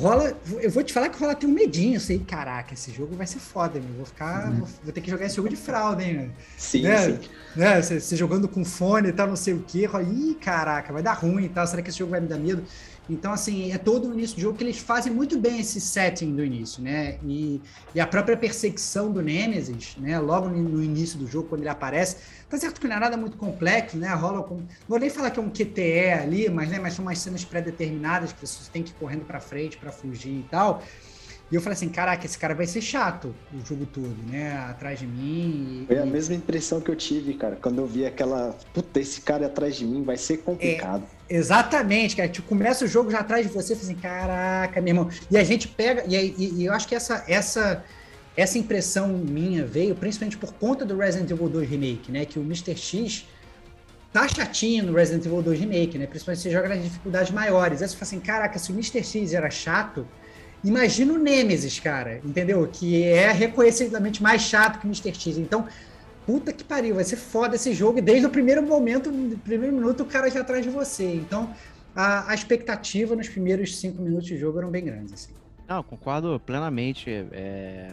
[0.00, 3.26] Rola, eu vou te falar que rola tem um medinho, assim, caraca, esse jogo vai
[3.26, 3.96] ser foda, meu.
[3.96, 6.96] Vou ficar, vou, vou ter que jogar esse jogo de fralda, hein, meu Sim, né?
[6.96, 7.18] sim.
[7.54, 7.82] né?
[7.82, 9.84] Você, você jogando com fone e tal, não sei o quê.
[9.84, 11.66] rola, Ih, caraca, vai dar ruim e tal.
[11.66, 12.64] Será que esse jogo vai me dar medo?
[13.10, 16.34] Então, assim, é todo o início do jogo que eles fazem muito bem esse setting
[16.34, 17.18] do início, né?
[17.24, 17.60] E,
[17.94, 20.18] e a própria perseguição do Nemesis, né?
[20.20, 22.16] Logo no, início do jogo, quando ele aparece.
[22.48, 24.08] Tá certo que não é nada muito complexo, né?
[24.14, 24.54] Rola com...
[24.56, 26.78] Não vou nem falar que é um QTE ali, mas, né?
[26.78, 30.30] mas são umas cenas pré-determinadas que você tem que ir correndo pra frente para fugir
[30.30, 30.82] e tal.
[31.50, 34.52] E eu falei assim, caraca, esse cara vai ser chato o jogo todo, né?
[34.70, 35.82] Atrás de mim.
[35.82, 38.56] e- Foi a e- mesma impressão que eu tive, cara, quando eu vi aquela.
[38.72, 41.02] Puta, esse cara atrás de mim vai ser complicado.
[41.28, 42.28] Exatamente, cara.
[42.28, 45.10] Tipo, começa o jogo já atrás de você, assim, caraca, meu irmão.
[45.28, 47.84] E a gente pega, e, e- e eu acho que essa, essa,
[48.36, 52.24] essa impressão minha veio principalmente por conta do Resident Evil 2 Remake, né?
[52.24, 52.76] Que o Mr.
[52.76, 53.26] X
[54.12, 56.06] tá chatinho no Resident Evil 2 Remake, né?
[56.06, 57.82] Principalmente se você joga nas dificuldades maiores.
[57.82, 59.02] Aí você fala assim, caraca, se o Mr.
[59.02, 60.06] X era chato,
[60.64, 62.68] imagina o Nemesis, cara, entendeu?
[62.70, 65.14] Que é reconhecidamente mais chato que o Mr.
[65.14, 65.38] X.
[65.38, 65.66] Então,
[66.26, 67.98] puta que pariu, vai ser foda esse jogo.
[67.98, 71.14] E desde o primeiro momento, no primeiro minuto, o cara já atrás de você.
[71.14, 71.52] Então,
[71.94, 75.12] a, a expectativa nos primeiros cinco minutos de jogo eram bem grandes.
[75.12, 75.32] Assim.
[75.68, 77.10] Não, concordo plenamente.
[77.32, 77.92] É,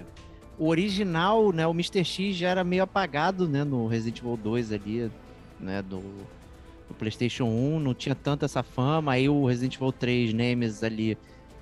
[0.57, 2.03] O original, né, o Mr.
[2.03, 5.11] X já era meio apagado, né, no Resident Evil 2 ali,
[5.59, 5.99] né, do,
[6.87, 9.13] do PlayStation 1, não tinha tanta essa fama.
[9.13, 11.17] Aí o Resident Evil 3 Nemesis ali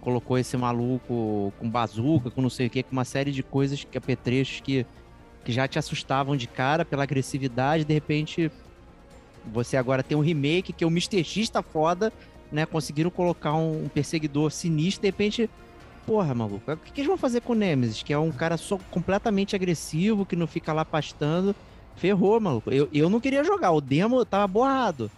[0.06, 3.84] colocou esse maluco com bazuca, com não sei o que, com uma série de coisas
[3.84, 4.86] que apetrechos que,
[5.44, 7.84] que já te assustavam de cara pela agressividade.
[7.84, 8.52] De repente,
[9.52, 11.24] você agora tem um remake que o Mr.
[11.24, 12.14] X tá foda,
[12.52, 12.68] né?
[12.68, 15.50] Conseguiram colocar um, um perseguidor sinistro, de repente
[16.06, 18.04] porra, maluco, o que, que eles vão fazer com o Nemesis?
[18.04, 21.56] Que é um cara só completamente agressivo, que não fica lá pastando.
[21.96, 22.72] Ferrou, maluco.
[22.72, 25.10] Eu, eu não queria jogar, o demo tava borrado.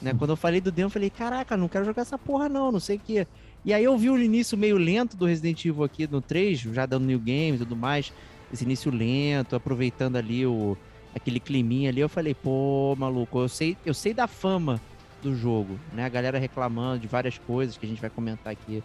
[0.00, 0.14] Né?
[0.18, 2.80] Quando eu falei do demo, eu falei, caraca, não quero jogar essa porra não, não
[2.80, 3.26] sei o que.
[3.64, 6.84] E aí eu vi o início meio lento do Resident Evil aqui no 3, já
[6.84, 8.12] dando new game e tudo mais.
[8.52, 10.76] Esse início lento, aproveitando ali o,
[11.14, 12.00] aquele climinha ali.
[12.00, 14.80] Eu falei, pô, maluco, eu sei, eu sei da fama
[15.22, 16.04] do jogo, né?
[16.04, 18.82] A galera reclamando de várias coisas que a gente vai comentar aqui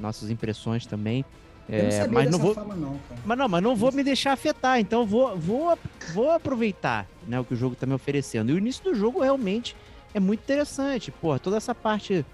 [0.00, 1.24] nossas impressões também.
[1.68, 3.20] Eu não É, sabia mas não vou, fama, não, cara.
[3.24, 5.78] mas não, mas não vou me deixar afetar, então eu vou, vou,
[6.14, 8.50] vou aproveitar né, o que o jogo tá me oferecendo.
[8.50, 9.76] E o início do jogo realmente
[10.12, 11.12] é muito interessante.
[11.12, 12.24] Pô, toda essa parte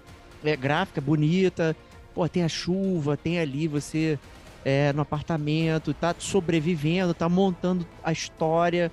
[0.45, 1.75] é, gráfica bonita,
[2.13, 4.17] pô, tem a chuva, tem ali você
[4.63, 8.91] é, no apartamento, tá sobrevivendo, tá montando a história,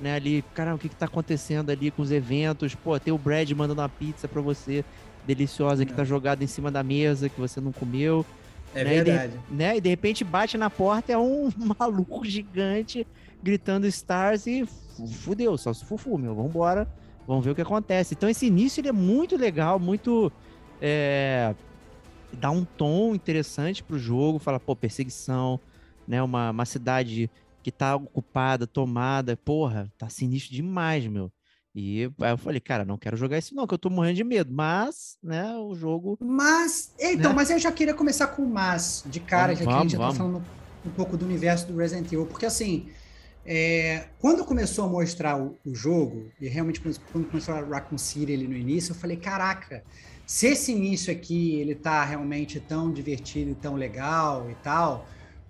[0.00, 3.18] né, ali, caramba, o que que tá acontecendo ali com os eventos, pô, tem o
[3.18, 4.84] Brad mandando uma pizza pra você,
[5.26, 5.96] deliciosa, que É.
[5.96, 8.26] tá jogada em cima da mesa, que você não comeu
[8.74, 9.32] É né, e de- verdade.
[9.50, 9.76] né?
[9.76, 13.06] E de repente bate na porta, é um maluco gigante
[13.42, 16.86] gritando Stars e fu- fudeu, só se fufu, meu, vambora,
[17.26, 18.14] vamos ver o que acontece.
[18.14, 20.30] Então esse início ele é muito legal, muito.
[20.86, 21.54] É,
[22.30, 25.58] dá um tom interessante pro jogo, fala, pô, perseguição,
[26.06, 26.22] né?
[26.22, 27.30] Uma, uma cidade
[27.62, 31.32] que tá ocupada, tomada, porra, tá sinistro demais, meu.
[31.74, 34.24] E aí eu falei, cara, não quero jogar isso não, que eu tô morrendo de
[34.24, 34.52] medo.
[34.52, 37.36] Mas, né, o jogo Mas, então, Né?
[37.36, 39.92] mas eu já queria começar com o Mas, de cara, Vamos, já que a gente
[39.92, 40.44] já tá falando
[40.84, 42.90] um pouco do universo do Resident Evil, porque assim,
[43.46, 47.98] é, quando começou a mostrar o, o jogo, e realmente quando quando começou a Raccoon
[47.98, 49.82] City ali no início, eu falei, caraca,
[50.26, 55.06] se esse início aqui, ele tá realmente tão divertido e tão legal e tal,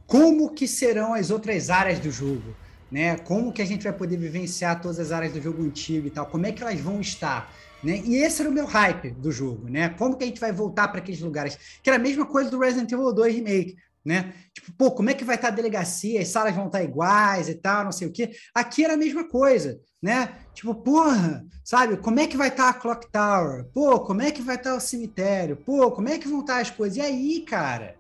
[0.07, 2.55] como que serão as outras áreas do jogo?
[2.91, 3.17] Né?
[3.17, 6.27] Como que a gente vai poder vivenciar todas as áreas do jogo antigo e tal?
[6.27, 7.53] Como é que elas vão estar?
[7.83, 8.03] Né?
[8.05, 9.91] E esse era o meu hype do jogo, né?
[9.91, 11.59] Como que a gente vai voltar para aqueles lugares?
[11.83, 14.35] Que era a mesma coisa do Resident Evil 2 Remake, né?
[14.53, 16.21] Tipo, pô, como é que vai estar a delegacia?
[16.21, 18.33] As salas vão estar iguais e tal, não sei o quê.
[18.55, 20.35] Aqui era a mesma coisa, né?
[20.53, 21.97] Tipo, porra, sabe?
[21.97, 23.64] Como é que vai estar a Clock Tower?
[23.73, 25.57] Pô, como é que vai estar o cemitério?
[25.57, 26.99] Pô, como é que vão estar as coisas?
[26.99, 27.97] E aí, cara?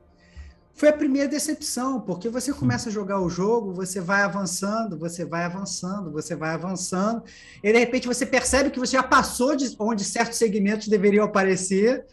[0.76, 5.24] Foi a primeira decepção, porque você começa a jogar o jogo, você vai avançando, você
[5.24, 7.22] vai avançando, você vai avançando,
[7.62, 12.04] e de repente você percebe que você já passou de onde certos segmentos deveriam aparecer,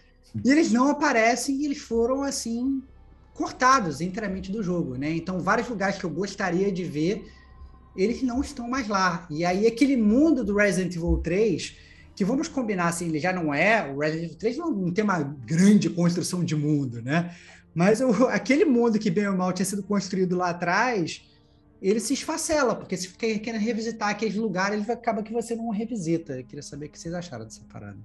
[0.44, 2.82] E eles não aparecem e eles foram, assim,
[3.34, 5.12] cortados inteiramente do jogo, né?
[5.12, 7.32] Então, vários lugares que eu gostaria de ver,
[7.96, 9.28] eles não estão mais lá.
[9.30, 11.76] E aí, aquele mundo do Resident Evil 3,
[12.16, 13.92] que vamos combinar, assim, ele já não é...
[13.92, 17.36] O Resident Evil 3 não, tem uma grande construção de mundo, né?
[17.74, 21.24] Mas o, aquele mundo que bem ou mal tinha sido construído lá atrás,
[21.82, 25.70] ele se esfacela, porque se fica querendo revisitar aqueles lugares, ele acaba que você não
[25.70, 26.38] revisita.
[26.38, 27.98] Eu queria saber o que vocês acharam dessa parada.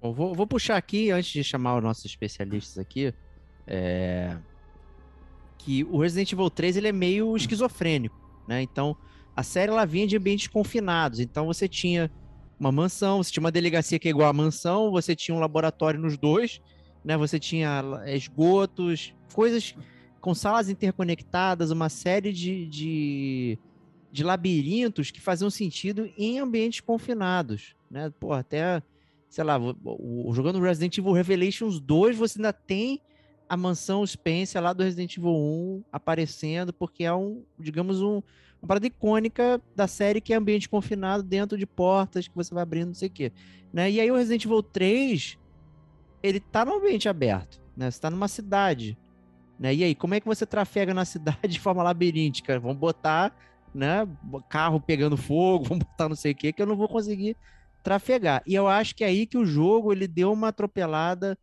[0.00, 3.14] Bom, vou, vou puxar aqui, antes de chamar os nossos especialistas aqui,
[3.66, 4.36] é...
[5.58, 8.62] que o Resident Evil 3 ele é meio esquizofrênico, né?
[8.62, 8.96] Então,
[9.34, 11.20] a série ela vinha de ambientes confinados.
[11.20, 12.10] Então, você tinha
[12.58, 15.98] uma mansão, você tinha uma delegacia que é igual à mansão, você tinha um laboratório
[15.98, 16.60] nos dois,
[17.04, 17.16] né?
[17.16, 19.74] Você tinha esgotos, coisas
[20.20, 23.58] com salas interconectadas, uma série de, de,
[24.12, 28.12] de labirintos que faziam sentido em ambientes confinados, né?
[28.20, 28.80] Pô, até,
[29.28, 29.74] sei lá, o,
[30.28, 33.00] o, jogando Resident Evil Revelations 2, você ainda tem
[33.52, 38.22] a mansão Spencer lá do Resident Evil 1 aparecendo, porque é um, digamos, um,
[38.62, 42.62] uma parada icônica da série que é ambiente confinado dentro de portas que você vai
[42.62, 43.30] abrindo, não sei o quê.
[43.70, 43.90] Né?
[43.90, 45.36] E aí o Resident Evil 3
[46.22, 47.90] ele tá no ambiente aberto, né?
[47.90, 48.96] Você tá numa cidade,
[49.58, 49.74] né?
[49.74, 52.58] E aí, como é que você trafega na cidade de forma labiríntica?
[52.58, 53.36] Vamos botar,
[53.74, 54.08] né,
[54.48, 57.36] carro pegando fogo, vamos botar não sei o que, que eu não vou conseguir
[57.82, 58.42] trafegar.
[58.46, 61.36] E eu acho que é aí que o jogo ele deu uma atropelada,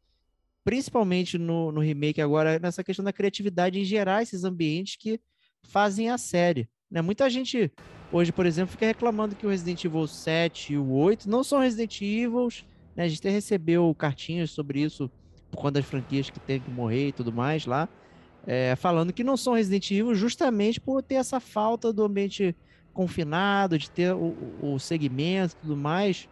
[0.63, 5.19] principalmente no, no remake agora, nessa questão da criatividade em gerar esses ambientes que
[5.63, 6.69] fazem a série.
[6.89, 7.01] Né?
[7.01, 7.71] Muita gente
[8.11, 11.59] hoje, por exemplo, fica reclamando que o Resident Evil 7 e o 8 não são
[11.59, 13.03] Resident Evils, né?
[13.03, 15.09] A gente até recebeu cartinhas sobre isso
[15.49, 17.87] por conta das franquias que tem que morrer e tudo mais lá.
[18.45, 22.55] É, falando que não são Resident Evil justamente por ter essa falta do ambiente
[22.93, 26.27] confinado, de ter o, o segmento e tudo mais.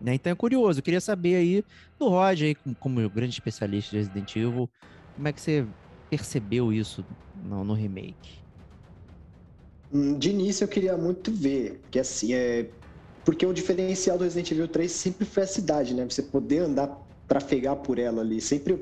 [0.00, 0.14] Né?
[0.14, 1.64] Então é curioso, eu queria saber aí
[1.98, 4.68] do Rod, aí, como, grande especialista de Resident Evil,
[5.14, 5.66] como é que você
[6.10, 7.04] percebeu isso
[7.48, 8.38] no, no remake?
[9.92, 12.68] Hum, de início eu queria muito ver, que assim, é,
[13.24, 16.04] porque o diferencial do Resident Evil 3 sempre foi a cidade, né?
[16.04, 18.40] Você poder andar, trafegar por ela ali.
[18.40, 18.78] Sempre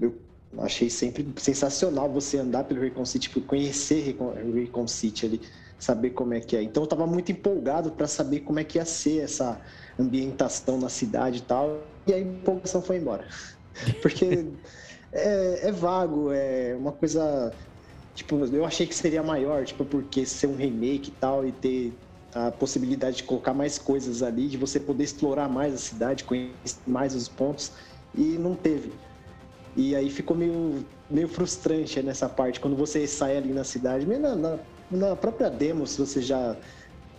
[0.00, 0.14] eu
[0.58, 5.40] achei sempre sensacional você andar pelo Recon City, tipo, conhecer o Recon City ali,
[5.78, 6.62] saber como é que é.
[6.62, 9.60] Então eu tava muito empolgado para saber como é que ia ser essa
[9.98, 11.82] ambientação na cidade e tal.
[12.06, 13.26] E a empolgação foi embora.
[14.02, 14.46] Porque
[15.12, 17.52] é, é vago, é uma coisa
[18.16, 21.92] tipo, eu achei que seria maior, tipo, porque ser um remake e tal, e ter
[22.34, 26.80] a possibilidade de colocar mais coisas ali, de você poder explorar mais a cidade, conhecer
[26.86, 27.72] mais os pontos,
[28.14, 28.92] e não teve.
[29.76, 34.22] E aí ficou meio, meio frustrante nessa parte, quando você sai ali na cidade, mesmo
[34.22, 34.58] na, na,
[34.90, 36.56] na própria demo, se você já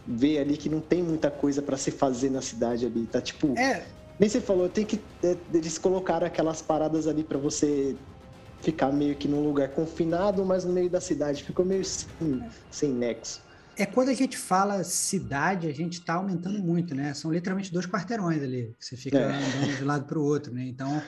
[0.06, 3.58] vê ali que não tem muita coisa para se fazer na cidade ali, tá tipo...
[3.58, 3.86] É.
[4.20, 5.00] Nem você falou, tem que...
[5.24, 7.96] É, eles colocaram aquelas paradas ali para você
[8.62, 11.44] ficar meio que num lugar confinado, mas no meio da cidade.
[11.44, 12.08] Ficou meio sem,
[12.72, 13.46] sem nexo
[13.78, 17.14] é quando a gente fala cidade, a gente está aumentando muito, né?
[17.14, 19.26] São literalmente dois quarteirões ali, que você fica é.
[19.26, 20.64] andando de um lado para o outro, né?
[20.64, 21.02] Então,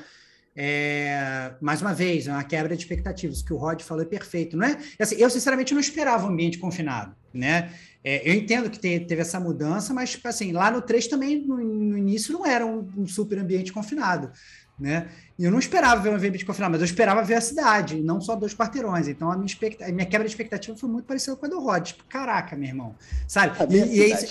[0.56, 3.42] é, mais uma vez, é uma quebra de expectativas.
[3.42, 4.78] O que o Rod falou é perfeito, não é?
[5.00, 7.72] Assim, eu, sinceramente, não esperava um ambiente confinado, né?
[8.04, 11.58] É, eu entendo que teve, teve, essa mudança, mas, assim, lá no 3 também, no,
[11.58, 14.32] no início, não era um, um super ambiente confinado
[14.80, 15.10] né?
[15.38, 18.22] E eu não esperava ver um ambiente confinado, mas eu esperava ver a cidade, não
[18.22, 19.08] só dois quarteirões.
[19.08, 19.48] Então a minha,
[19.82, 21.88] a minha quebra de expectativa foi muito parecida com a do Rod.
[21.88, 22.96] Tipo, caraca, meu irmão.
[23.28, 23.58] Sabe?
[23.70, 24.28] E, e é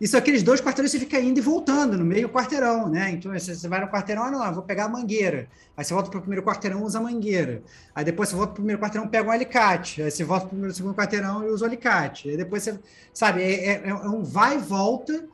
[0.00, 3.10] isso é aqueles dois quarteirões você fica indo e voltando no meio quarteirão, né?
[3.10, 5.48] Então você, vai no quarteirão, ah, não, eu vou pegar a mangueira.
[5.76, 7.62] Aí você volta para o primeiro quarteirão, usa a mangueira.
[7.92, 10.00] Aí depois você volta para o primeiro quarteirão, pega um alicate.
[10.00, 12.30] Aí você volta para o segundo quarteirão e usa o alicate.
[12.30, 12.78] Aí depois você,
[13.12, 15.24] sabe, é, é, é um vai e volta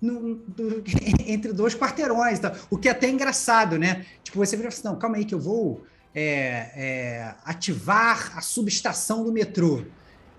[0.00, 0.82] no, do,
[1.26, 2.38] entre dois quarteirões.
[2.38, 2.54] Tá?
[2.70, 4.06] O que é até engraçado, né?
[4.22, 5.84] Tipo, você vira assim, não, calma aí que eu vou
[6.14, 9.84] é, é, ativar a subestação do metrô.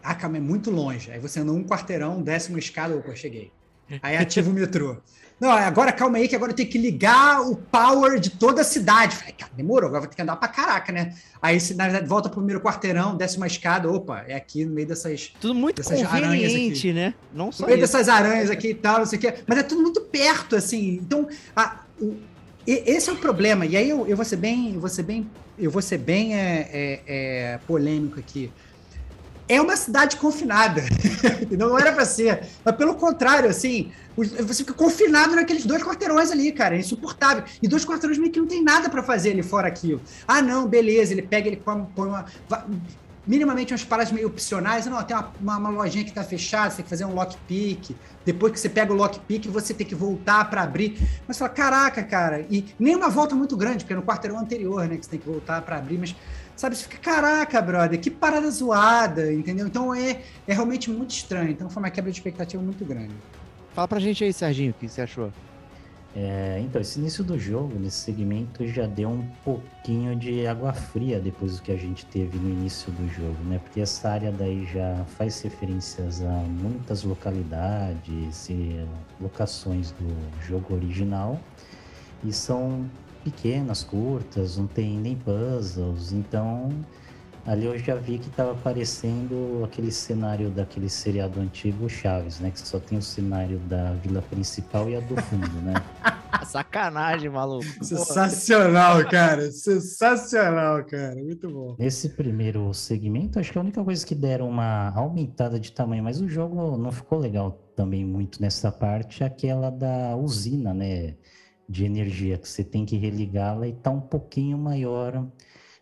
[0.01, 1.11] Ah, calma, é muito longe.
[1.11, 3.51] Aí você anda um quarteirão, uma escada, opa, cheguei.
[4.01, 4.97] Aí ativa o metrô.
[5.39, 8.63] Não, agora calma aí, que agora eu tenho que ligar o power de toda a
[8.63, 9.17] cidade.
[9.17, 11.13] Falei, cara, demorou, agora vou ter que andar pra caraca, né?
[11.41, 14.87] Aí, na verdade, volta pro primeiro quarteirão, desce uma escada, opa, é aqui no meio
[14.87, 15.33] dessas.
[15.39, 17.13] Tudo muito dessas conveniente, né?
[17.33, 17.63] Não só.
[17.63, 17.91] No meio isso.
[17.91, 19.33] dessas aranhas aqui e tal, não sei o quê.
[19.45, 20.99] Mas é tudo muito perto, assim.
[21.01, 22.15] Então, a, o,
[22.65, 23.65] esse é o problema.
[23.65, 26.33] E aí eu, eu vou ser bem, eu vou ser bem, eu vou ser bem
[26.33, 28.49] é, é, é polêmico aqui
[29.47, 30.83] é uma cidade confinada.
[31.57, 32.47] não era para ser.
[32.63, 36.75] Mas pelo contrário, assim, você fica confinado naqueles dois quarteirões ali, cara.
[36.75, 37.43] É insuportável.
[37.61, 40.01] E dois quarteirões meio que não tem nada para fazer ali fora aquilo.
[40.27, 41.13] Ah, não, beleza.
[41.13, 42.25] Ele pega, ele põe uma.
[43.27, 44.87] minimamente umas paradas meio opcionais.
[44.87, 47.95] Não, tem uma, uma, uma lojinha que está fechada, você tem que fazer um lockpick.
[48.25, 50.97] Depois que você pega o lockpick, você tem que voltar para abrir.
[51.27, 54.39] Mas você fala, caraca, cara, e nem uma volta muito grande, porque é no quarteirão
[54.39, 56.15] anterior, né, que você tem que voltar para abrir, mas
[56.55, 59.67] sabe, você fica, caraca, brother, que parada zoada, entendeu?
[59.67, 61.49] Então é, é realmente muito estranho.
[61.49, 63.13] Então foi uma quebra de expectativa muito grande.
[63.73, 65.31] Fala pra gente aí, Serginho, o que você achou?
[66.17, 71.19] É, então, esse início do jogo, nesse segmento, já deu um pouquinho de água fria
[71.19, 73.59] depois do que a gente teve no início do jogo, né?
[73.61, 78.87] Porque essa área daí já faz referências a muitas localidades e
[79.19, 80.15] locações do
[80.47, 81.37] jogo original
[82.23, 82.89] e são
[83.25, 86.69] pequenas, curtas, não tem nem puzzles, então
[87.45, 92.49] Ali eu já vi que estava aparecendo aquele cenário daquele seriado antigo Chaves, né?
[92.49, 95.75] Que só tem o cenário da vila principal e a do fundo, né?
[96.43, 97.65] Sacanagem, maluco.
[97.83, 99.51] Sensacional, cara.
[99.51, 101.15] Sensacional, cara.
[101.15, 101.75] Muito bom.
[101.77, 106.19] Nesse primeiro segmento, acho que a única coisa que deram uma aumentada de tamanho, mas
[106.19, 111.13] o jogo não ficou legal também muito nessa parte, é aquela da usina, né?
[111.67, 115.25] De energia, que você tem que religá-la e tá um pouquinho maior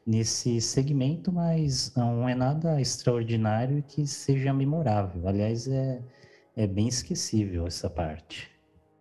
[0.05, 5.27] nesse segmento, mas não é nada extraordinário que seja memorável.
[5.27, 6.01] Aliás, é,
[6.55, 8.51] é bem esquecível essa parte.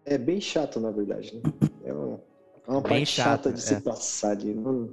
[0.04, 1.70] É bem chato, na verdade, né?
[1.84, 2.20] É uma,
[2.66, 3.62] é uma parte chato, chata de é.
[3.62, 4.54] se passar ali.
[4.54, 4.90] Não...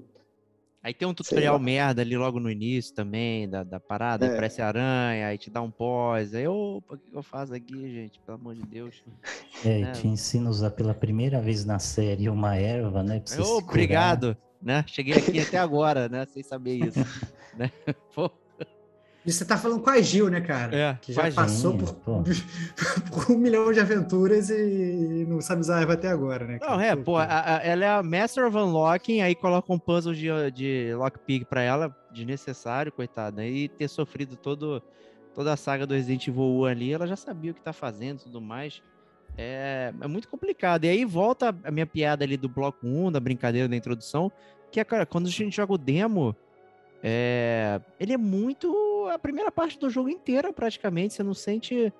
[0.82, 4.34] Aí tem um tutorial merda ali logo no início também, da, da parada, é.
[4.34, 6.34] parece aranha, aí te dá um pós.
[6.34, 8.20] Aí, opa, o que eu faço aqui, gente?
[8.22, 9.04] Pelo amor de Deus.
[9.66, 9.92] É, é.
[9.92, 13.20] te ensina a usar pela primeira vez na série uma erva, né?
[13.20, 14.84] Pra você obrigado né?
[14.88, 16.26] Cheguei aqui até agora, né?
[16.26, 17.00] Sem saber isso.
[17.56, 17.72] né?
[18.14, 18.30] Pô.
[19.26, 20.76] E você tá falando com a Gil, né, cara?
[20.76, 21.94] É, que já passou por,
[23.12, 26.60] por, um milhão de aventuras e não sabe usar a erva até agora, né?
[26.60, 26.72] Cara?
[26.72, 30.14] Não, é, pô, a, a, ela é a Master of Unlocking, aí coloca um puzzle
[30.14, 34.82] de, de lockpick pra ela, desnecessário, coitada, e ter sofrido todo,
[35.36, 38.22] toda a saga do Resident Evil 1 ali, ela já sabia o que tá fazendo
[38.22, 38.82] e tudo mais.
[39.38, 40.86] É, é muito complicado.
[40.86, 44.32] E aí volta a minha piada ali do bloco 1, da brincadeira da introdução,
[44.72, 46.36] que é, cara, quando a gente joga o demo,
[47.02, 51.14] é, ele é muito a primeira parte do jogo inteira, praticamente.
[51.14, 51.94] Você não sente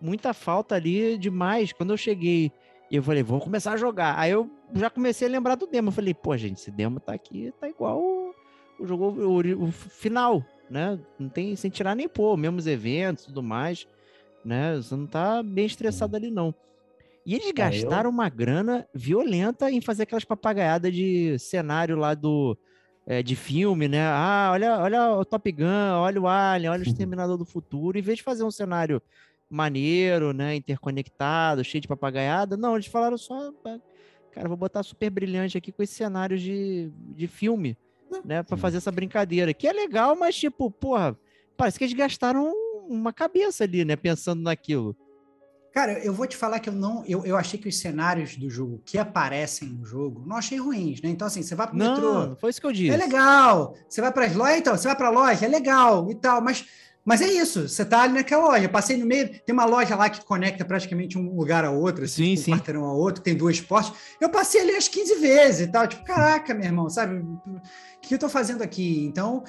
[0.00, 1.72] muita falta ali demais.
[1.72, 2.52] Quando eu cheguei
[2.90, 4.18] e eu falei, vou começar a jogar.
[4.18, 5.88] Aí eu já comecei a lembrar do demo.
[5.88, 8.34] Eu falei, pô, gente, esse demo tá aqui, tá igual o,
[8.78, 10.98] o jogo o, o, final, né?
[11.18, 13.86] Não tem sem tirar nem pôr, mesmos eventos e tudo mais,
[14.44, 14.76] né?
[14.76, 16.54] Você não tá bem estressado ali, não.
[17.24, 18.12] E eles gastaram eu...
[18.12, 22.58] uma grana violenta em fazer aquelas papagaiadas de cenário lá do.
[23.04, 24.00] É, de filme, né?
[24.00, 27.98] Ah, olha, olha o Top Gun, olha o Alien, olha o Exterminador do Futuro.
[27.98, 29.02] Em vez de fazer um cenário
[29.50, 30.54] maneiro, né?
[30.54, 33.52] Interconectado, cheio de papagaiada, não, eles falaram só.
[34.30, 37.76] Cara, vou botar super brilhante aqui com esse cenário de, de filme,
[38.24, 38.42] né?
[38.42, 39.52] Pra fazer essa brincadeira.
[39.52, 41.18] Que é legal, mas tipo, porra,
[41.56, 42.52] parece que eles gastaram
[42.88, 43.96] uma cabeça ali, né?
[43.96, 44.96] Pensando naquilo.
[45.72, 47.02] Cara, eu vou te falar que eu não.
[47.06, 51.00] Eu, eu achei que os cenários do jogo que aparecem no jogo não achei ruins,
[51.00, 51.08] né?
[51.08, 52.36] Então, assim, você vai pro não, metrô.
[52.38, 52.90] Foi isso que eu disse.
[52.90, 53.74] É legal.
[53.88, 56.66] Você vai para as lojas, então, você vai pra loja, é legal e tal, mas.
[57.04, 58.68] Mas é isso, você tá ali naquela loja.
[58.68, 62.36] Passei no meio, tem uma loja lá que conecta praticamente um lugar a outro, assim,
[62.36, 63.92] sim, um quarteirão a outro, tem duas portas.
[64.20, 67.16] Eu passei ali umas 15 vezes e tal, tipo, caraca, meu irmão, sabe?
[67.16, 67.60] O
[68.00, 69.04] que eu tô fazendo aqui?
[69.04, 69.42] Então,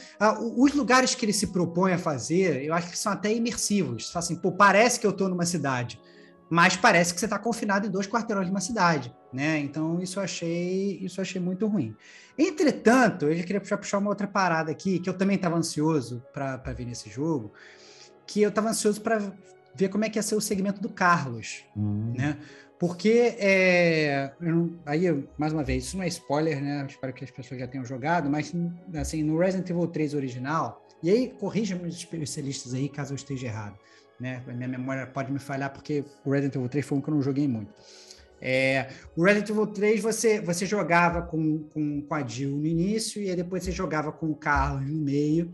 [0.57, 4.11] os lugares que ele se propõe a fazer, eu acho que são até imersivos.
[4.15, 5.99] Assim, pô, parece que eu tô numa cidade
[6.53, 9.57] mas parece que você está confinado em dois quarteirões de uma cidade, né?
[9.57, 11.95] Então isso eu achei, isso eu achei muito ruim.
[12.37, 16.23] Entretanto, eu já queria puxar, puxar uma outra parada aqui, que eu também estava ansioso
[16.31, 17.51] para ver nesse jogo,
[18.27, 19.33] que eu estava ansioso para
[19.73, 22.13] ver como é que ia ser o segmento do Carlos, uhum.
[22.15, 22.37] né?
[22.77, 24.33] Porque, é,
[24.85, 26.85] aí, mais uma vez, isso não é spoiler, né?
[26.87, 28.53] Espero que as pessoas já tenham jogado, mas,
[28.95, 33.47] assim, no Resident Evil 3 original, e aí, corrija-me os especialistas aí, caso eu esteja
[33.47, 33.79] errado,
[34.23, 34.41] né?
[34.47, 37.21] Minha memória pode me falhar porque o Resident Evil 3 foi um que eu não
[37.21, 37.73] joguei muito.
[38.41, 43.21] É, o Resident Evil 3 você, você jogava com, com, com a Jill no início,
[43.21, 45.53] e depois você jogava com o Carlos no meio,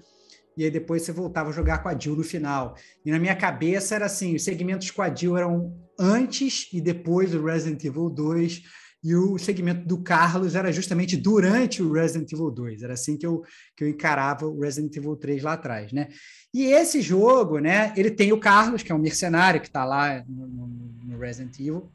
[0.56, 2.76] e aí depois você voltava a jogar com a Jill no final.
[3.04, 7.32] E na minha cabeça era assim: os segmentos com a Jill eram antes e depois
[7.32, 8.62] do Resident Evil 2,
[9.04, 12.84] e o segmento do Carlos era justamente durante o Resident Evil 2.
[12.84, 13.42] Era assim que eu,
[13.76, 16.10] que eu encarava o Resident Evil 3 lá atrás, né?
[16.54, 20.24] E esse jogo, né, ele tem o Carlos, que é um mercenário que está lá
[20.28, 21.90] no, no, Resident Evil,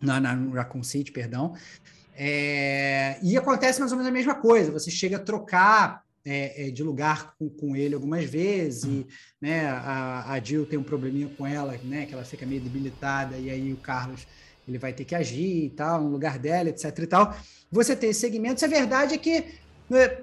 [0.00, 1.54] na, na, no Raccoon City, perdão,
[2.14, 6.70] é, e acontece mais ou menos a mesma coisa, você chega a trocar é, é,
[6.70, 9.06] de lugar com, com, ele algumas vezes, e
[9.40, 13.36] né, a, a Jill tem um probleminha com ela, né, que ela fica meio debilitada,
[13.38, 14.26] e aí o Carlos
[14.68, 17.36] ele vai ter que agir e tal, no lugar dela, etc e tal.
[17.70, 19.44] Você tem segmentos, a verdade é que
[19.88, 20.18] né,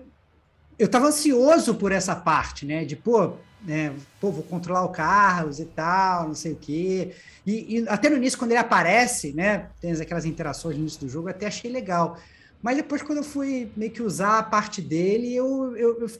[0.78, 2.84] eu tava ansioso por essa parte, né?
[2.84, 7.14] De, pô, né, pô, vou controlar o Carlos e tal, não sei o quê.
[7.45, 9.70] E, e, até no início, quando ele aparece, né?
[9.80, 12.18] Tem aquelas interações no início do jogo, até achei legal.
[12.61, 16.11] Mas depois, quando eu fui meio que usar a parte dele, eu, eu, eu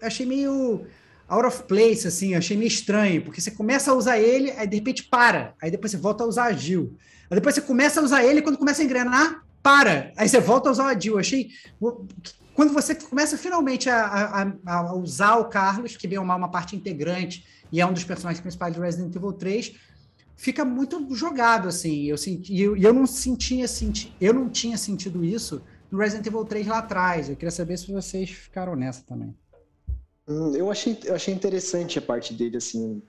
[0.00, 0.86] achei meio
[1.28, 4.76] out of place, assim, achei meio estranho, porque você começa a usar ele, aí de
[4.76, 6.94] repente para, aí depois você volta a usar a Jill.
[7.30, 10.68] Aí depois você começa a usar ele, quando começa a engrenar, para, aí você volta
[10.68, 11.18] a usar a Jill.
[11.18, 11.50] Achei.
[12.54, 16.50] Quando você começa finalmente a, a, a usar o Carlos, que bem ou mal uma
[16.50, 19.74] parte integrante e é um dos personagens principais de Resident Evil 3,
[20.36, 22.04] fica muito jogado, assim.
[22.04, 26.26] Eu senti, e eu, eu não sentia, senti, eu não tinha sentido isso no Resident
[26.26, 27.28] Evil 3 lá atrás.
[27.28, 29.34] Eu queria saber se vocês ficaram nessa também.
[30.28, 33.02] Hum, eu achei, eu achei interessante a parte dele, assim,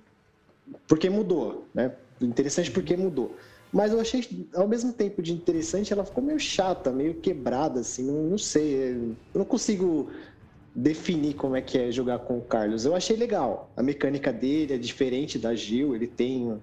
[0.87, 1.93] porque mudou, né?
[2.21, 3.35] Interessante porque mudou.
[3.73, 8.05] Mas eu achei, ao mesmo tempo de interessante, ela ficou meio chata, meio quebrada, assim,
[8.05, 9.15] não, não sei.
[9.33, 10.11] Eu não consigo
[10.75, 12.85] definir como é que é jogar com o Carlos.
[12.85, 13.71] Eu achei legal.
[13.75, 16.61] A mecânica dele é diferente da Gil, ele tem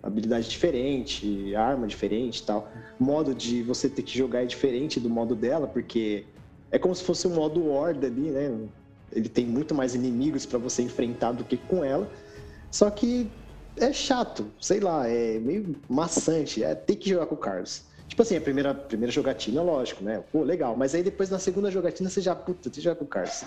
[0.00, 2.70] habilidade diferente, arma diferente tal.
[3.00, 6.24] Modo de você ter que jogar é diferente do modo dela, porque
[6.70, 8.68] é como se fosse um modo horda ali, né?
[9.12, 12.10] ele tem muito mais inimigos para você enfrentar do que com ela.
[12.70, 13.30] Só que
[13.76, 17.82] é chato, sei lá, é meio maçante, é ter que jogar com o Carlos.
[18.08, 20.22] Tipo assim, a primeira, primeira jogatina, lógico, né?
[20.30, 20.76] Pô, legal.
[20.76, 23.44] Mas aí depois na segunda jogatina você já, puta, você joga com o Carlos.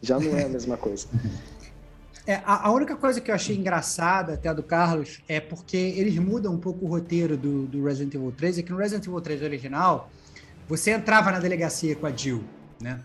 [0.00, 1.06] Já não é a mesma coisa.
[2.26, 6.14] É, a, a, única coisa que eu achei engraçada até do Carlos é porque eles
[6.18, 9.18] mudam um pouco o roteiro do, do Resident Evil 3, é que no Resident Evil
[9.18, 10.10] 3 original,
[10.68, 12.44] você entrava na delegacia com a Jill,
[12.78, 13.00] né?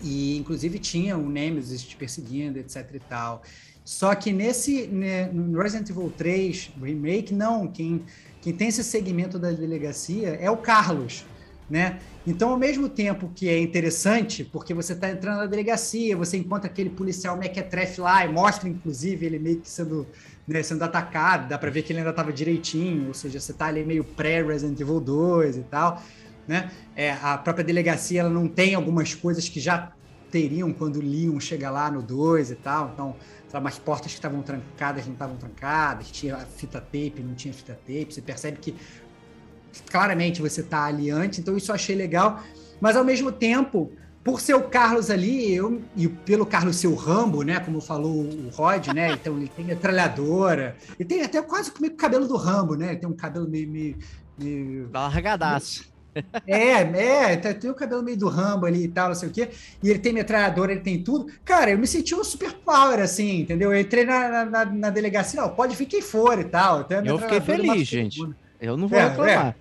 [0.00, 3.42] E inclusive tinha o Nemesis te perseguindo, etc e tal.
[3.88, 8.04] Só que nesse né, no Resident Evil 3 remake não, quem
[8.42, 11.24] quem tem esse segmento da delegacia é o Carlos,
[11.70, 11.98] né?
[12.26, 16.70] Então, ao mesmo tempo que é interessante, porque você está entrando na delegacia, você encontra
[16.70, 20.06] aquele policial mequetrefe lá e mostra, inclusive, ele meio que sendo,
[20.46, 23.66] né, sendo atacado, dá para ver que ele ainda estava direitinho, ou seja, você está
[23.66, 26.02] ali meio pré-Resident Evil 2 e tal
[26.48, 26.70] né?
[26.96, 29.92] É, a própria delegacia ela não tem algumas coisas que já
[30.30, 32.90] teriam quando o Leon chega lá no 2 e tal.
[32.94, 33.16] Então,
[33.48, 37.74] sabe, umas portas que estavam trancadas não estavam trancadas, tinha fita tape, não tinha fita
[37.74, 38.08] tape.
[38.10, 38.74] Você percebe que
[39.90, 42.42] claramente você está ali antes, então isso eu achei legal.
[42.80, 43.90] Mas ao mesmo tempo,
[44.22, 47.58] por ser o Carlos ali, eu, e pelo Carlos ser o Rambo, né?
[47.60, 49.12] Como falou o Rod, né?
[49.18, 52.90] Então ele tem metralhadora, e tem até quase o cabelo do Rambo, né?
[52.90, 53.68] Ele tem um cabelo meio.
[53.68, 53.96] meio,
[54.38, 55.97] meio Largadaço.
[56.46, 59.32] É, é, tá, tem o cabelo meio do Rambo ali e tal, não sei o
[59.32, 59.50] quê.
[59.82, 61.30] E ele tem metralhadora, ele tem tudo.
[61.44, 63.72] Cara, eu me senti um super power, assim, entendeu?
[63.72, 66.86] Eu entrei na, na, na delegacia, não, pode vir quem for e tal.
[67.04, 68.20] Eu fiquei feliz, gente.
[68.60, 69.56] Eu não vou é, reclamar.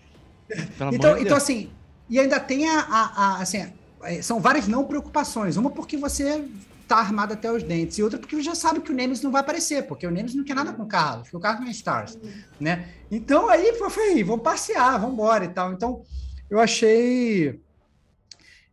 [0.50, 0.68] É.
[0.94, 1.70] Então, então assim,
[2.10, 3.68] e ainda tem a, a, a, assim,
[4.04, 5.58] é, são várias não preocupações.
[5.58, 6.44] Uma porque você
[6.88, 9.42] tá armado até os dentes, e outra porque já sabe que o Nemesis não vai
[9.42, 11.72] aparecer, porque o Nemesis não quer nada com o Carlos, porque o Carlos não é
[11.72, 12.18] Stars,
[12.58, 12.88] né?
[13.12, 15.74] Então aí, foi, vamos passear, vamos embora e tal.
[15.74, 16.02] Então,
[16.50, 17.60] eu achei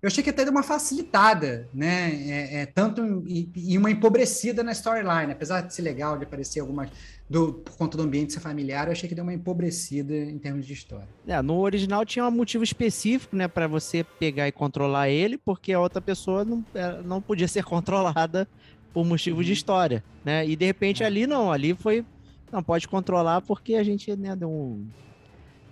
[0.05, 2.13] eu achei que até deu uma facilitada, né?
[2.29, 6.61] É, é, tanto e, e, uma empobrecida na storyline, apesar de ser legal de aparecer
[6.61, 6.91] algumas
[7.27, 10.67] do, por conta do ambiente ser familiar, eu achei que deu uma empobrecida em termos
[10.67, 11.09] de história.
[11.27, 15.73] É, no original tinha um motivo específico, né, para você pegar e controlar ele, porque
[15.73, 18.47] a outra pessoa não, é, não podia ser controlada
[18.93, 19.55] por motivo de uhum.
[19.55, 20.47] história, né?
[20.47, 21.07] E de repente é.
[21.07, 22.05] ali não, ali foi
[22.53, 24.87] não pode controlar porque a gente né, deu um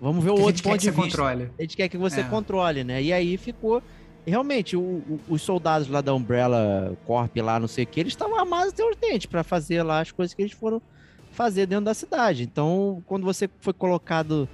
[0.03, 1.01] Vamos ver o outro ponto de vista.
[1.01, 1.49] Controle.
[1.57, 2.25] A gente quer que você é.
[2.25, 3.01] controle, né?
[3.01, 3.81] E aí ficou.
[4.27, 8.13] Realmente, o, o, os soldados lá da Umbrella Corp, lá, não sei o que, eles
[8.13, 10.83] estavam armados até os dentes para fazer lá as coisas que eles foram
[11.31, 12.43] fazer dentro da cidade.
[12.43, 14.49] Então, quando você foi colocado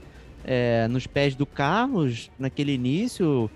[0.44, 3.50] é, nos pés do Carlos, naquele início,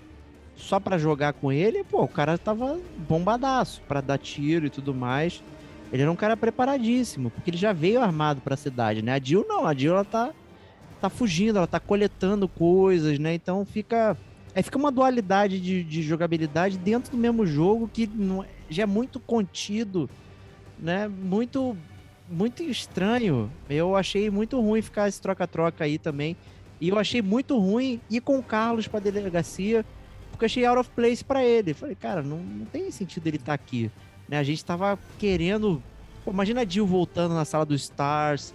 [0.55, 4.95] só para jogar com ele, pô, o cara tava bombadaço para dar tiro e tudo
[4.95, 5.43] mais.
[5.91, 9.13] Ele era um cara preparadíssimo, porque ele já veio armado para a cidade, né?
[9.13, 10.31] A Jill não, a Jill ela tá
[11.03, 13.33] tá fugindo, ela tá coletando coisas, né?
[13.33, 14.15] Então fica.
[14.55, 18.83] Aí fica uma dualidade de, de jogabilidade dentro do mesmo jogo que não, é, já
[18.83, 20.09] é muito contido,
[20.79, 21.09] né?
[21.09, 21.75] Muito,
[22.29, 23.51] muito estranho.
[23.69, 26.37] Eu achei muito ruim ficar esse troca-troca aí também.
[26.79, 29.83] E eu achei muito ruim ir com o Carlos pra delegacia,
[30.31, 31.73] porque achei out of place para ele.
[31.73, 33.91] Falei, cara, não, não tem sentido ele estar tá aqui.
[34.29, 34.37] Né?
[34.37, 35.83] A gente tava querendo.
[36.23, 38.53] Pô, imagina a Jill voltando na sala dos Stars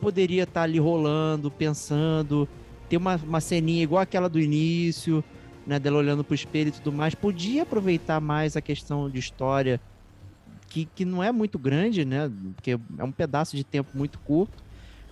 [0.00, 2.48] poderia estar tá ali rolando, pensando,
[2.88, 5.22] ter uma, uma ceninha igual aquela do início,
[5.66, 7.14] né, dela olhando pro espelho e tudo mais.
[7.14, 9.80] Podia aproveitar mais a questão de história,
[10.68, 14.62] que, que não é muito grande, né, porque é um pedaço de tempo muito curto,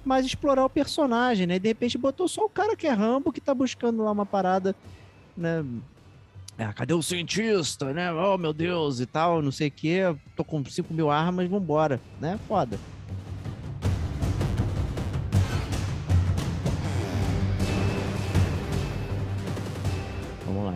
[0.05, 3.33] mas explorar o personagem, né, e de repente botou só o cara que é Rambo,
[3.33, 4.75] que tá buscando lá uma parada,
[5.37, 5.65] né,
[6.59, 8.13] É, cadê o cientista, né?
[8.13, 10.01] Oh, meu Deus, e tal, não sei o quê.
[10.35, 12.37] Tô com 5 mil armas, vambora, né?
[12.49, 12.77] Foda.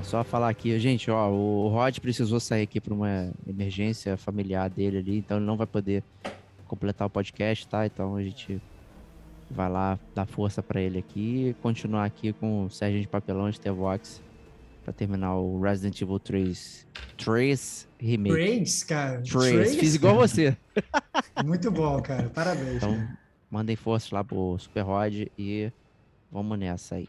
[0.03, 4.99] Só falar aqui, gente, ó, o Rod precisou sair aqui para uma emergência familiar dele
[4.99, 6.03] ali, então ele não vai poder
[6.67, 7.87] completar o podcast, tá?
[7.87, 8.61] Então a gente
[9.51, 13.51] vai lá dar força para ele aqui e continuar aqui com o Sérgio de Papelão
[13.51, 14.23] de T-Vox
[14.83, 16.87] para terminar o Resident Evil 3
[17.17, 18.35] 3 Remake.
[18.35, 19.23] Trades, cara.
[19.23, 20.57] 3, fiz igual você.
[21.45, 22.29] Muito bom, cara.
[22.31, 22.77] Parabéns.
[22.77, 23.09] Então,
[23.51, 25.71] mandem força lá pro Super Rod e
[26.31, 27.09] vamos nessa aí.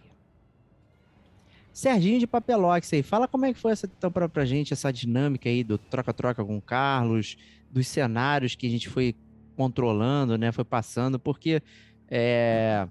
[1.73, 4.93] Serginho de Papelox aí, fala como é que foi essa então pra, pra gente, essa
[4.93, 7.35] dinâmica aí do troca-troca com o Carlos,
[7.71, 9.15] dos cenários que a gente foi
[9.55, 10.51] controlando, né?
[10.51, 11.63] Foi passando, porque
[12.07, 12.87] é,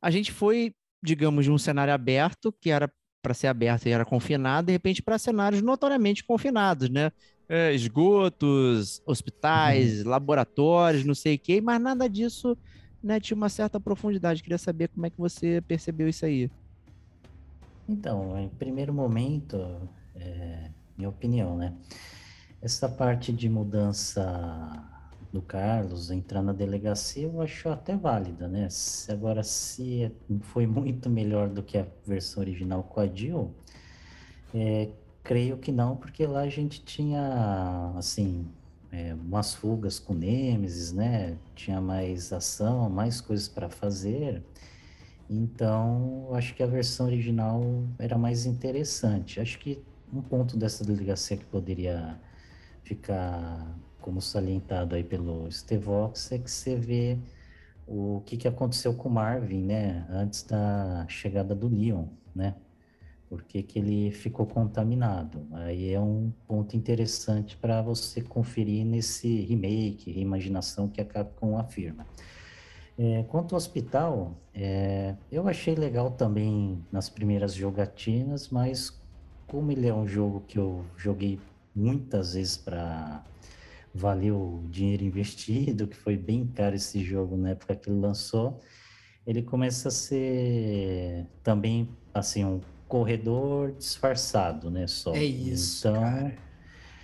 [0.00, 2.90] a gente foi, digamos, de um cenário aberto, que era
[3.22, 7.12] para ser aberto e era confinado, de repente para cenários notoriamente confinados, né?
[7.46, 12.56] É, esgotos, hospitais, laboratórios, não sei o quê, mas nada disso
[13.02, 14.42] né, tinha uma certa profundidade.
[14.42, 16.50] Queria saber como é que você percebeu isso aí.
[17.88, 19.56] Então, em primeiro momento,
[20.14, 21.74] é, minha opinião, né?
[22.62, 24.22] Essa parte de mudança
[25.32, 28.68] do Carlos entrar na delegacia eu acho até válida, né?
[28.70, 30.10] Se- Agora, se
[30.42, 33.54] foi muito melhor do que a versão original com a Jill,
[34.54, 34.88] é,
[35.22, 38.46] creio que não, porque lá a gente tinha, assim,
[38.92, 41.36] é, umas fugas com Nemesis, né?
[41.54, 44.42] Tinha mais ação, mais coisas para fazer.
[45.28, 47.62] Então, acho que a versão original
[47.98, 49.40] era mais interessante.
[49.40, 52.18] Acho que um ponto dessa delegacia que poderia
[52.82, 57.18] ficar como salientado aí pelo Stevox é que você vê
[57.86, 60.06] o que, que aconteceu com o Marvin, né?
[60.10, 62.54] Antes da chegada do Leon, né?
[63.28, 65.46] Por que, que ele ficou contaminado?
[65.52, 72.06] Aí é um ponto interessante para você conferir nesse remake, reimaginação que a Capcom afirma.
[72.96, 78.96] É, quanto ao hospital, é, eu achei legal também nas primeiras jogatinas, mas
[79.48, 81.40] como ele é um jogo que eu joguei
[81.74, 83.24] muitas vezes para
[83.92, 88.60] valer o dinheiro investido, que foi bem caro esse jogo na época que ele lançou,
[89.26, 94.86] ele começa a ser também assim um corredor disfarçado, né?
[94.86, 95.14] Só.
[95.14, 96.34] É isso, Então, cara.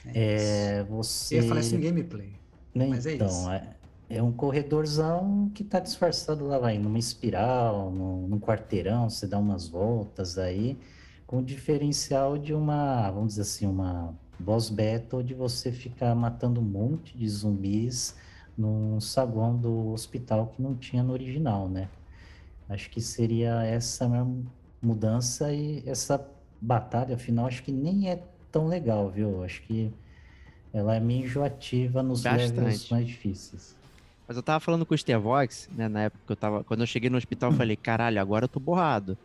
[0.07, 0.91] É é, isso.
[0.93, 2.32] você Eu ia falar isso no gameplay.
[2.74, 3.51] né, Mas é então, isso.
[4.11, 9.38] É, um corredorzão que tá disfarçado lá, vai, numa espiral, num, num quarteirão, você dá
[9.38, 10.76] umas voltas aí,
[11.26, 16.61] com o diferencial de uma, vamos dizer assim, uma boss battle de você ficar matando
[16.61, 18.16] um monte de zumbis
[18.58, 21.88] num saguão do hospital que não tinha no original, né?
[22.68, 24.42] Acho que seria essa mesma
[24.82, 26.26] mudança e essa
[26.61, 29.44] batalha final, acho que nem é tão legal, viu?
[29.44, 29.92] Acho que
[30.72, 32.90] ela é meio enjoativa nos levels Bastante.
[32.92, 33.80] mais difíceis.
[34.31, 36.62] Mas eu tava falando com o Stevox, né, na época que eu tava.
[36.62, 39.18] Quando eu cheguei no hospital, eu falei, caralho, agora eu tô borrado.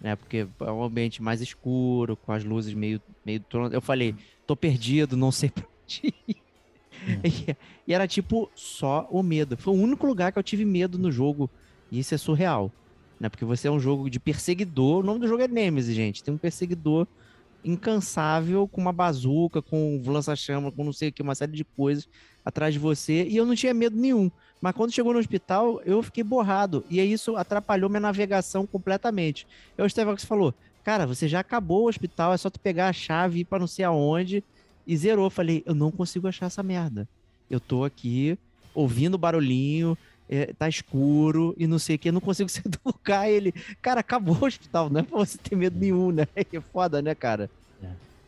[0.00, 2.98] Né, porque é um ambiente mais escuro, com as luzes meio.
[3.26, 4.14] meio Eu falei,
[4.46, 6.36] tô perdido, não sei pra onde ir.
[7.22, 9.56] E, e era tipo só o medo.
[9.56, 11.48] Foi o único lugar que eu tive medo no jogo.
[11.92, 12.72] E isso é surreal.
[13.20, 13.28] Né?
[13.28, 15.00] Porque você é um jogo de perseguidor.
[15.00, 16.24] O nome do jogo é Nemesis, gente.
[16.24, 17.06] Tem um perseguidor
[17.62, 21.64] incansável com uma bazuca, com um lança-chama, com não sei o que, uma série de
[21.64, 22.08] coisas
[22.48, 23.24] atrás de você.
[23.28, 24.30] E eu não tinha medo nenhum.
[24.60, 26.84] Mas quando chegou no hospital, eu fiquei borrado.
[26.90, 29.46] E aí isso atrapalhou minha navegação completamente.
[29.76, 32.92] E o Stevox falou: Cara, você já acabou o hospital, é só tu pegar a
[32.92, 34.42] chave e ir pra não sei aonde.
[34.86, 35.26] E zerou.
[35.26, 37.06] Eu Falei: Eu não consigo achar essa merda.
[37.50, 38.38] Eu tô aqui
[38.74, 39.96] ouvindo barulhinho,
[40.28, 43.52] é, tá escuro e não sei o que, eu não consigo se educar ele.
[43.82, 46.26] Cara, acabou o hospital, não é pra você ter medo nenhum, né?
[46.36, 47.50] É foda, né, cara?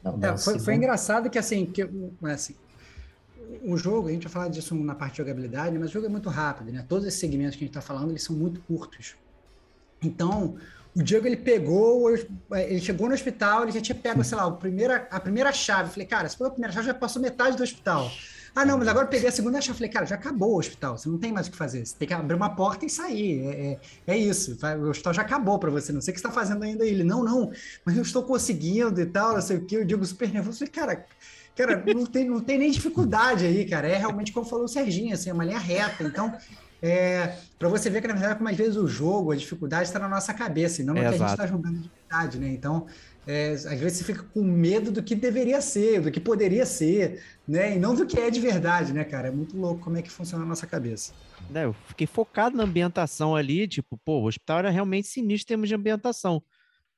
[0.02, 1.86] Não, É, na foi, foi segunda- engraçado que assim, que,
[2.24, 2.54] assim,
[3.64, 6.08] o jogo, a gente vai falar disso na parte de jogabilidade, mas o jogo é
[6.08, 6.84] muito rápido, né?
[6.88, 9.16] Todos esses segmentos que a gente está falando, eles são muito curtos.
[10.02, 10.56] Então,
[10.94, 14.50] o Diego, ele pegou, ele chegou no hospital, ele já tinha pego, sei lá, a
[14.50, 15.88] primeira, a primeira chave.
[15.88, 18.10] Eu Falei, cara, se for a primeira chave, já passou metade do hospital.
[18.52, 19.70] Ah, não, mas agora peguei a segunda chave.
[19.70, 21.86] Eu Falei, cara, já acabou o hospital, você não tem mais o que fazer.
[21.86, 23.40] Você tem que abrir uma porta e sair.
[23.46, 24.58] É, é, é isso.
[24.80, 25.92] O hospital já acabou para você.
[25.92, 26.84] Não sei o que você está fazendo ainda.
[26.84, 27.52] Ele, não, não,
[27.84, 29.76] mas eu estou conseguindo e tal, não sei o que.
[29.76, 30.64] Eu digo super nervoso.
[30.64, 31.06] Eu Falei, cara,
[31.54, 33.88] cara, não tem, não tem nem dificuldade aí, cara.
[33.88, 36.02] É realmente como falou o Serginho, assim, é uma linha reta.
[36.04, 36.36] Então,
[36.82, 39.98] é, para você ver que, na verdade, como às vezes o jogo, a dificuldade está
[39.98, 41.32] na nossa cabeça, e não no É, que a gente exato.
[41.32, 42.48] está jogando de verdade, né?
[42.48, 42.86] Então,
[43.26, 47.22] é, às vezes você fica com medo do que deveria ser, do que poderia ser,
[47.46, 47.76] né?
[47.76, 49.28] E não do que é de verdade, né, cara?
[49.28, 51.12] É muito louco como é que funciona a nossa cabeça.
[51.48, 55.54] Né, Eu fiquei focado na ambientação ali, tipo, pô, o hospital era realmente sinistro em
[55.56, 56.42] termos de ambientação.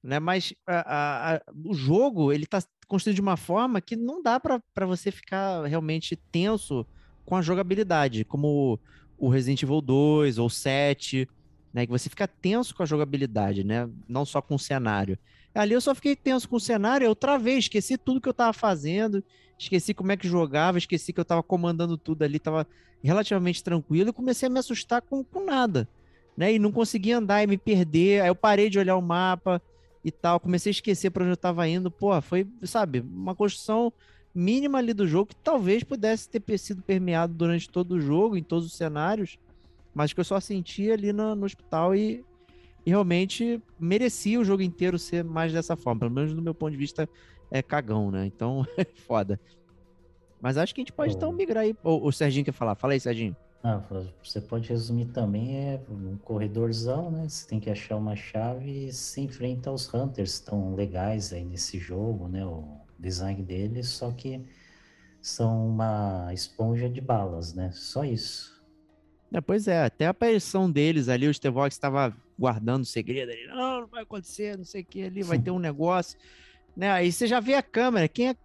[0.03, 0.18] né?
[0.20, 2.61] Mas a, a, a, o jogo ele tá
[2.93, 6.86] construído de uma forma que não dá para você ficar realmente tenso
[7.24, 8.78] com a jogabilidade, como
[9.16, 11.26] o Resident Evil 2 ou 7,
[11.72, 11.86] né?
[11.86, 13.88] Que você fica tenso com a jogabilidade, né?
[14.07, 15.18] Não só com o cenário.
[15.55, 18.53] Ali eu só fiquei tenso com o cenário, eu travei, esqueci tudo que eu tava
[18.53, 19.24] fazendo,
[19.59, 22.66] esqueci como é que jogava, esqueci que eu tava comandando tudo ali, tava
[23.03, 25.88] relativamente tranquilo e comecei a me assustar com, com nada,
[26.36, 26.53] né?
[26.53, 29.62] E não conseguia andar e me perder, aí eu parei de olhar o mapa
[30.05, 33.92] e tal, comecei a esquecer para onde eu tava indo, pô, foi, sabe, uma construção
[34.34, 38.42] mínima ali do jogo que talvez pudesse ter sido permeado durante todo o jogo, em
[38.42, 39.38] todos os cenários,
[39.94, 42.24] mas que eu só senti ali no, no hospital e,
[42.84, 46.72] e realmente merecia o jogo inteiro ser mais dessa forma, pelo menos do meu ponto
[46.72, 47.09] de vista
[47.50, 48.26] é cagão, né?
[48.26, 49.38] Então, é foda.
[50.40, 51.76] Mas acho que a gente pode então migrar aí.
[51.84, 52.74] O, o Serginho quer falar.
[52.74, 53.36] Fala aí, Serginho.
[53.65, 53.81] Ah,
[54.23, 57.29] você pode resumir também, é um corredorzão, né?
[57.29, 61.79] Você tem que achar uma chave e se enfrenta aos Hunters tão legais aí nesse
[61.79, 62.45] jogo, né?
[62.45, 64.45] O design deles, só que
[65.21, 67.71] são uma esponja de balas, né?
[67.73, 68.61] Só isso.
[69.33, 73.47] É, pois é, até a aparição deles ali, o Stevox estava guardando o segredo ali,
[73.47, 76.19] não, não vai acontecer, não sei o que ali, vai ter um negócio,
[76.77, 76.91] né?
[76.91, 78.37] Aí você já vê a câmera, quem é,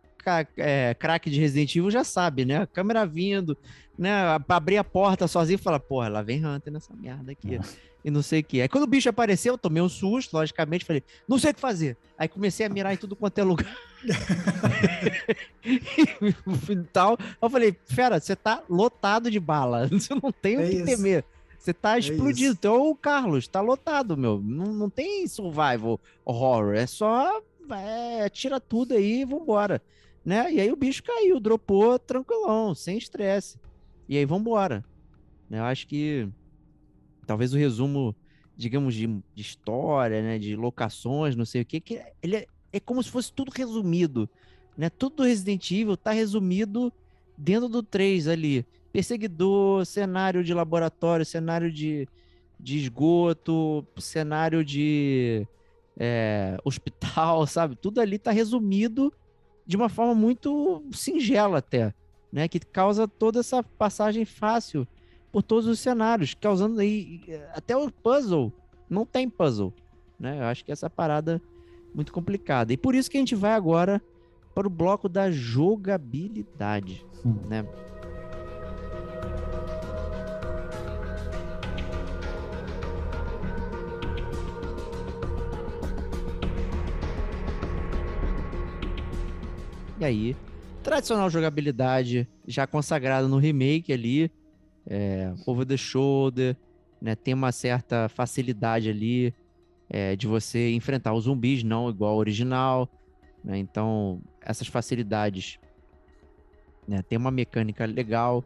[0.58, 2.62] é craque de Resident Evil já sabe, né?
[2.62, 3.58] A câmera vindo,
[3.98, 4.12] né?
[4.48, 7.60] Abrir a porta sozinho e falar, porra, lá vem Hunter nessa merda aqui.
[8.04, 8.62] E não sei o que.
[8.62, 11.60] Aí quando o bicho apareceu, eu tomei um susto, logicamente, falei, não sei o que
[11.60, 11.98] fazer.
[12.18, 13.76] Aí comecei a mirar em tudo quanto é lugar.
[16.70, 17.18] e tal.
[17.42, 19.88] Eu falei, fera, você tá lotado de bala.
[19.92, 20.86] Você não tem o é que isso.
[20.86, 21.26] temer.
[21.58, 22.54] Você tá é explodido.
[22.54, 24.40] então, o Carlos, tá lotado, meu.
[24.42, 26.76] Não, não tem survival horror.
[26.76, 27.42] É só.
[27.70, 29.82] É, tira tudo aí e vambora.
[30.28, 30.52] Né?
[30.52, 33.58] E aí o bicho caiu, dropou tranquilão, sem estresse.
[34.10, 34.84] E aí vambora.
[35.50, 36.28] Eu acho que
[37.26, 38.14] talvez o resumo,
[38.54, 40.38] digamos, de, de história, né?
[40.38, 44.30] De locações, não sei o que, que ele é, é como se fosse tudo resumido.
[44.78, 44.90] Né?
[44.90, 46.92] Tudo do Resident Evil tá resumido
[47.38, 48.66] dentro do 3 ali.
[48.92, 52.06] Perseguidor, cenário de laboratório, cenário de,
[52.60, 55.48] de esgoto, cenário de
[55.98, 57.78] é, hospital, sabe?
[57.78, 59.14] Tudo ali tá resumido
[59.68, 61.94] de uma forma muito singela até,
[62.32, 62.48] né?
[62.48, 64.88] Que causa toda essa passagem fácil
[65.32, 67.22] por todos os cenários, causando aí
[67.54, 68.52] até o puzzle.
[68.90, 69.74] Não tem puzzle,
[70.18, 70.40] né?
[70.40, 71.42] Eu acho que essa parada
[71.94, 72.72] muito complicada.
[72.72, 74.02] E por isso que a gente vai agora
[74.56, 77.36] para o bloco da jogabilidade, hum.
[77.48, 77.66] né?
[90.00, 90.36] E aí,
[90.84, 94.32] tradicional jogabilidade já consagrada no remake ali,
[94.86, 96.56] é, over the shoulder,
[97.02, 97.16] né?
[97.16, 99.34] Tem uma certa facilidade ali
[99.90, 102.90] é, de você enfrentar os zumbis, não igual ao original.
[103.44, 103.58] Né?
[103.58, 105.60] Então, essas facilidades
[106.88, 107.02] né?
[107.02, 108.44] tem uma mecânica legal.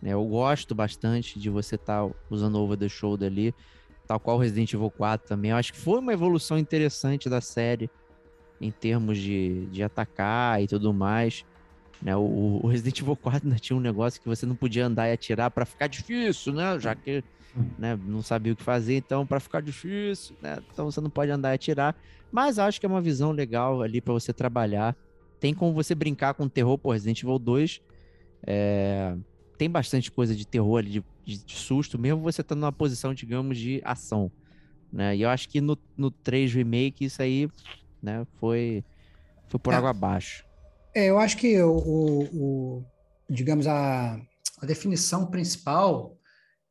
[0.00, 0.12] Né?
[0.12, 3.54] Eu gosto bastante de você estar tá usando over the shoulder ali,
[4.06, 5.50] tal qual Resident Evil 4 também.
[5.50, 7.90] Eu acho que foi uma evolução interessante da série
[8.64, 11.44] em termos de, de atacar e tudo mais.
[12.00, 12.16] Né?
[12.16, 15.12] O, o Resident Evil 4 ainda tinha um negócio que você não podia andar e
[15.12, 16.78] atirar para ficar difícil, né?
[16.80, 17.22] Já que
[17.78, 20.58] né, não sabia o que fazer, então para ficar difícil, né?
[20.72, 21.94] Então você não pode andar e atirar.
[22.32, 24.96] Mas acho que é uma visão legal ali para você trabalhar.
[25.38, 27.82] Tem como você brincar com terror, por Resident Evil 2.
[28.46, 29.14] É...
[29.58, 33.14] Tem bastante coisa de terror ali, de, de, de susto, mesmo você estando numa posição,
[33.14, 34.32] digamos, de ação.
[34.94, 35.16] Né?
[35.16, 37.48] E eu acho que no, no 3 Remake isso aí
[38.04, 38.84] né, foi,
[39.48, 39.76] foi por é.
[39.76, 40.44] água abaixo.
[40.94, 42.84] É, eu acho que o, o, o
[43.28, 44.16] digamos, a,
[44.60, 46.16] a definição principal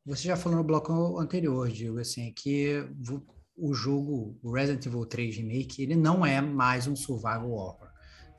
[0.06, 2.86] você já falou no bloco anterior, Diego, assim, que
[3.56, 7.88] o jogo, o Resident Evil 3 Remake, ele não é mais um survival horror,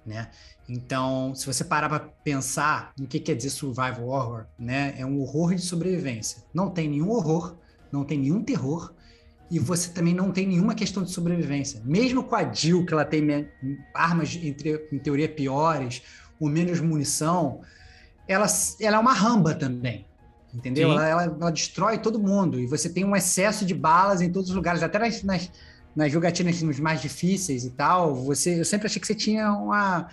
[0.05, 0.29] né?
[0.69, 4.93] Então, se você parar para pensar no que quer dizer survival horror, né?
[4.95, 6.43] É um horror de sobrevivência.
[6.53, 7.57] Não tem nenhum horror,
[7.91, 8.93] não tem nenhum terror,
[9.49, 11.81] e você também não tem nenhuma questão de sobrevivência.
[11.85, 13.47] Mesmo com a Jill, que ela tem
[13.93, 16.01] armas, entre, em teoria, piores,
[16.39, 17.61] ou menos munição,
[18.27, 18.47] ela,
[18.79, 20.05] ela é uma ramba também
[20.55, 20.91] entendeu?
[20.91, 24.49] Ela, ela, ela, destrói todo mundo e você tem um excesso de balas em todos
[24.49, 25.51] os lugares, até nas, nas,
[25.95, 28.15] nas jogatinas mais difíceis e tal.
[28.15, 30.07] Você, eu sempre achei que você tinha uma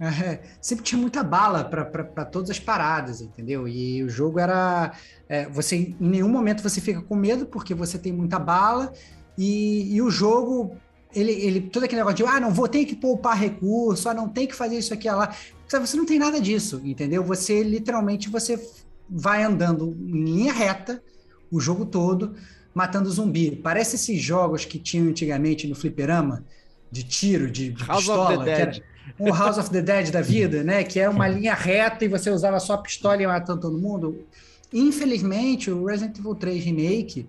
[0.00, 3.66] é, sempre tinha muita bala para todas as paradas, entendeu?
[3.66, 4.92] E o jogo era.
[5.28, 8.92] É, você Em nenhum momento você fica com medo, porque você tem muita bala,
[9.36, 10.76] e, e o jogo.
[11.14, 14.28] Ele, ele, todo aquele negócio de, ah, não vou ter que poupar recurso, ah, não
[14.28, 15.34] tem que fazer isso aqui lá.
[15.66, 17.24] Você não tem nada disso, entendeu?
[17.24, 18.60] Você literalmente você
[19.08, 21.02] vai andando em linha reta
[21.50, 22.34] o jogo todo,
[22.74, 23.56] matando zumbi.
[23.56, 26.44] Parece esses jogos que tinham antigamente no fliperama,
[26.90, 28.44] de tiro, de, de pistola.
[28.44, 28.72] que era
[29.18, 30.84] Um House of the Dead da vida, né?
[30.84, 34.24] Que é uma linha reta e você usava só a pistola e matando todo mundo.
[34.72, 37.26] Infelizmente, o Resident Evil 3 Remake,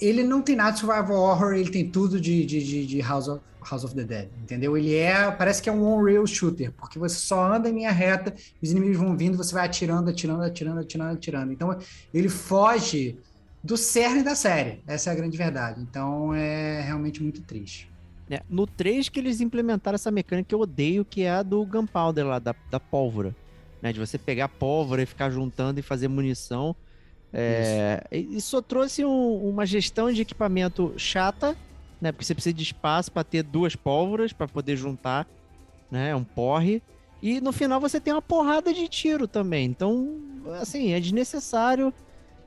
[0.00, 3.28] ele não tem nada de survival horror, ele tem tudo de, de, de, de House,
[3.28, 4.76] of, House of the Dead, entendeu?
[4.76, 8.34] Ele é, parece que é um on-rail shooter, porque você só anda em linha reta,
[8.62, 11.52] os inimigos vão vindo, você vai atirando, atirando, atirando, atirando, atirando.
[11.52, 11.78] Então,
[12.12, 13.18] ele foge
[13.62, 15.80] do cerne da série, essa é a grande verdade.
[15.80, 17.90] Então, é realmente muito triste.
[18.30, 21.64] É, no 3 que eles implementaram essa mecânica que eu odeio, que é a do
[21.66, 23.34] gunpowder lá, da, da pólvora.
[23.82, 23.92] Né?
[23.92, 26.74] De você pegar pólvora e ficar juntando e fazer munição.
[27.32, 31.56] É, e- Isso trouxe um- uma gestão de equipamento chata,
[32.00, 32.12] né?
[32.12, 35.26] Porque você precisa de espaço para ter duas pólvoras para poder juntar,
[35.90, 36.10] né?
[36.10, 36.80] É um porre.
[37.22, 39.66] E no final você tem uma porrada de tiro também.
[39.66, 40.18] Então,
[40.60, 41.92] assim, é desnecessário.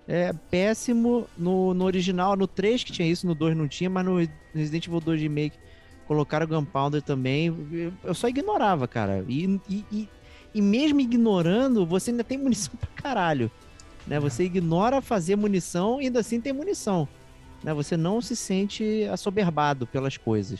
[0.07, 4.05] É péssimo no, no original, no 3 que tinha isso, no 2 não tinha, mas
[4.05, 4.17] no
[4.55, 5.57] Resident Evil 2 Remake
[6.08, 7.47] colocaram o Gunpowder também.
[7.72, 9.24] Eu- Eu só ignorava, cara.
[9.28, 10.10] E, e, e,
[10.55, 13.51] e mesmo ignorando, você ainda tem munição pra caralho.
[14.05, 14.20] Né?
[14.20, 17.08] Você ignora fazer munição e ainda assim tem munição.
[17.64, 17.74] Né?
[17.74, 20.60] Você não se sente assoberbado pelas coisas.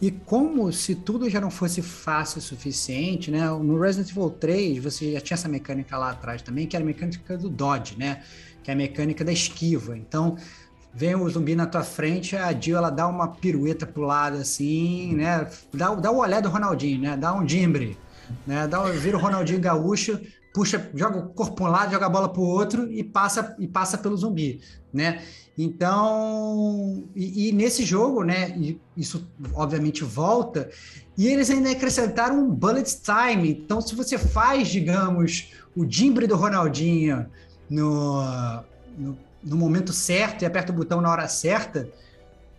[0.00, 3.48] E como se tudo já não fosse fácil o suficiente, né?
[3.50, 6.86] No Resident Evil 3, você já tinha essa mecânica lá atrás também, que era a
[6.86, 8.22] mecânica do dodge, né?
[8.62, 9.98] Que é a mecânica da esquiva.
[9.98, 10.36] Então,
[10.98, 15.14] vem o zumbi na tua frente, a Jill ela dá uma pirueta pro lado assim,
[15.14, 15.48] né?
[15.72, 17.16] Dá, dá o olé do Ronaldinho, né?
[17.16, 17.96] Dá um dimbre,
[18.44, 18.66] né?
[18.66, 20.18] Dá, vira o Ronaldinho gaúcho,
[20.52, 23.68] puxa, joga o corpo para um lado, joga a bola pro outro e passa e
[23.68, 24.60] passa pelo zumbi,
[24.92, 25.22] né?
[25.56, 28.56] Então, e, e nesse jogo, né,
[28.96, 30.68] isso obviamente volta,
[31.16, 33.50] e eles ainda acrescentaram um bullet time.
[33.50, 37.26] Então, se você faz, digamos, o dimbre do Ronaldinho
[37.70, 38.20] no,
[38.96, 41.88] no, no momento certo e aperta o botão na hora certa,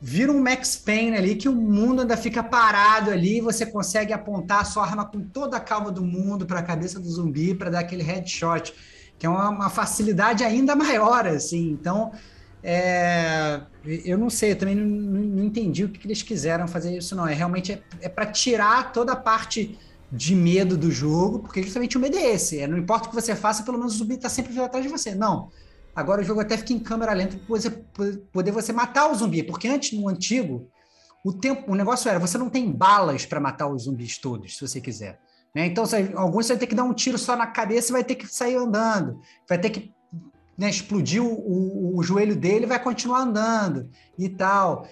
[0.02, 4.62] vira um Max Payne ali que o mundo ainda fica parado ali você consegue apontar
[4.62, 7.70] a sua arma com toda a calma do mundo para a cabeça do zumbi para
[7.70, 8.74] dar aquele headshot,
[9.18, 11.70] que é uma, uma facilidade ainda maior, assim.
[11.72, 12.12] Então,
[12.64, 16.98] é, eu não sei, eu também não, não- entendi o que, que eles quiseram fazer
[16.98, 17.28] isso, não.
[17.28, 19.78] É realmente é, é para tirar toda a parte
[20.12, 22.60] de medo do jogo, porque justamente o medo é esse.
[22.60, 24.92] É, não importa o que você faça, pelo menos o zumbi está sempre atrás de
[24.92, 25.14] você.
[25.16, 25.50] Não.
[26.00, 29.44] Agora o jogo até fica em câmera lenta para você poder você matar o zumbi,
[29.44, 30.68] porque antes no antigo
[31.26, 34.68] o tempo, o negócio era você não tem balas para matar os zumbis todos, se
[34.68, 35.20] você quiser.
[35.54, 35.66] né?
[35.66, 38.04] Então você- alguns você vai ter que dar um tiro só na cabeça e vai
[38.04, 39.92] ter que sair andando, vai ter que
[40.58, 44.88] né, explodir o, o- o joelho dele e vai continuar andando e tal.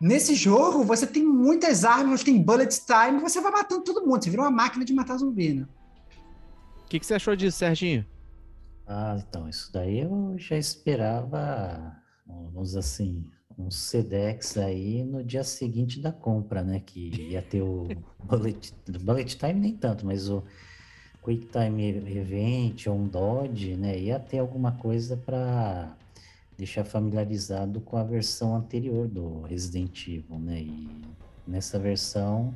[0.00, 4.22] Nesse jogo, você tem muitas armas, tem bullet time, você vai matando todo mundo.
[4.22, 5.66] Você vira uma máquina de matar zumbi, né?
[6.84, 8.04] O que, que você achou disso, Serginho?
[8.86, 13.24] Ah, então, isso daí eu já esperava, vamos dizer assim,
[13.58, 16.80] um Sedex aí no dia seguinte da compra, né?
[16.80, 17.86] Que ia ter o
[18.24, 20.42] Bullet, bullet Time nem tanto, mas o
[21.24, 23.98] Quick Time Event ou um Dodge, né?
[23.98, 25.96] Ia ter alguma coisa para
[26.56, 30.60] deixar familiarizado com a versão anterior do Resident Evil, né?
[30.60, 30.88] E
[31.46, 32.54] nessa versão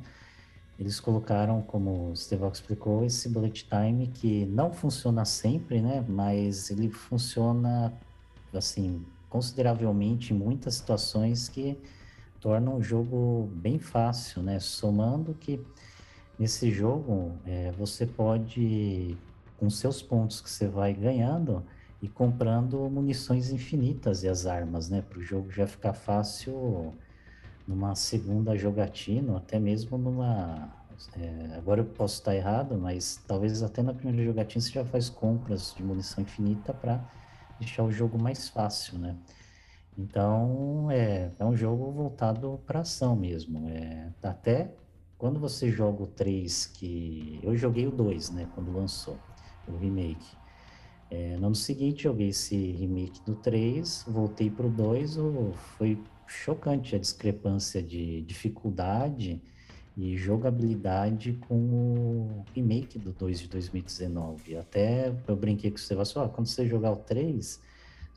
[0.79, 6.05] eles colocaram, como o Estevão explicou, esse bullet time que não funciona sempre, né?
[6.07, 7.93] Mas ele funciona,
[8.53, 11.77] assim, consideravelmente em muitas situações que
[12.39, 14.59] tornam o jogo bem fácil, né?
[14.59, 15.59] Somando que
[16.37, 19.17] nesse jogo é, você pode,
[19.57, 21.63] com seus pontos que você vai ganhando,
[22.01, 25.01] e comprando munições infinitas e as armas, né?
[25.01, 26.93] Para o jogo já ficar fácil
[27.67, 30.69] numa segunda jogatina, até mesmo numa.
[31.17, 35.09] é, agora eu posso estar errado, mas talvez até na primeira jogatina você já faz
[35.09, 37.03] compras de munição infinita para
[37.59, 39.17] deixar o jogo mais fácil, né?
[39.97, 43.67] Então é, é um jogo voltado para ação mesmo.
[43.69, 44.71] É, até
[45.17, 48.47] quando você joga o 3, que eu joguei o 2, né?
[48.53, 49.17] Quando lançou
[49.67, 50.37] o remake.
[51.09, 56.95] É, no ano seguinte joguei esse remake do 3, voltei pro 2, o- foi chocante
[56.95, 59.41] a discrepância de dificuldade
[59.97, 64.57] e jogabilidade com o remake do 2 de 2019.
[64.57, 67.61] Até eu brinquei com você, falei, ó, quando você jogar o 3, se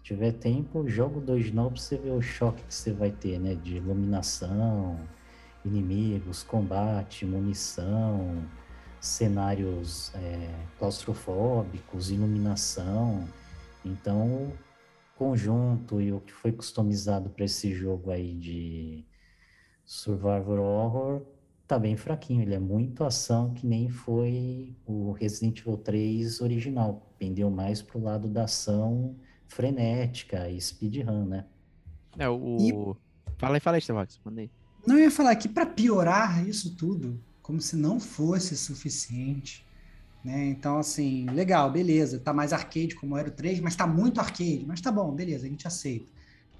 [0.03, 3.11] tiver tempo, joga o 2 de novo pra você ver o choque que você vai
[3.11, 3.55] ter, né?
[3.55, 5.01] De iluminação,
[5.65, 8.43] inimigos, combate, munição,
[9.01, 13.27] cenários é, claustrofóbicos, iluminação.
[13.85, 14.53] Então,
[15.21, 19.05] conjunto e o que foi customizado para esse jogo aí de
[19.85, 21.21] Survivor Horror
[21.66, 22.41] tá bem fraquinho.
[22.41, 27.14] Ele é muito ação, que nem foi o Resident Evil 3 original.
[27.18, 29.14] Pendeu mais pro lado da ação
[29.47, 31.45] frenética e speedrun, né?
[32.18, 32.97] É, o.
[33.37, 34.07] Fala aí, fala aí.
[34.25, 34.51] Mandei.
[34.87, 39.66] Não eu ia falar que para piorar isso tudo, como se não fosse suficiente,
[40.25, 40.47] né?
[40.47, 44.64] Então, assim, legal, beleza, tá mais arcade como era o 3, mas tá muito arcade,
[44.66, 46.11] mas tá bom, beleza, a gente aceita,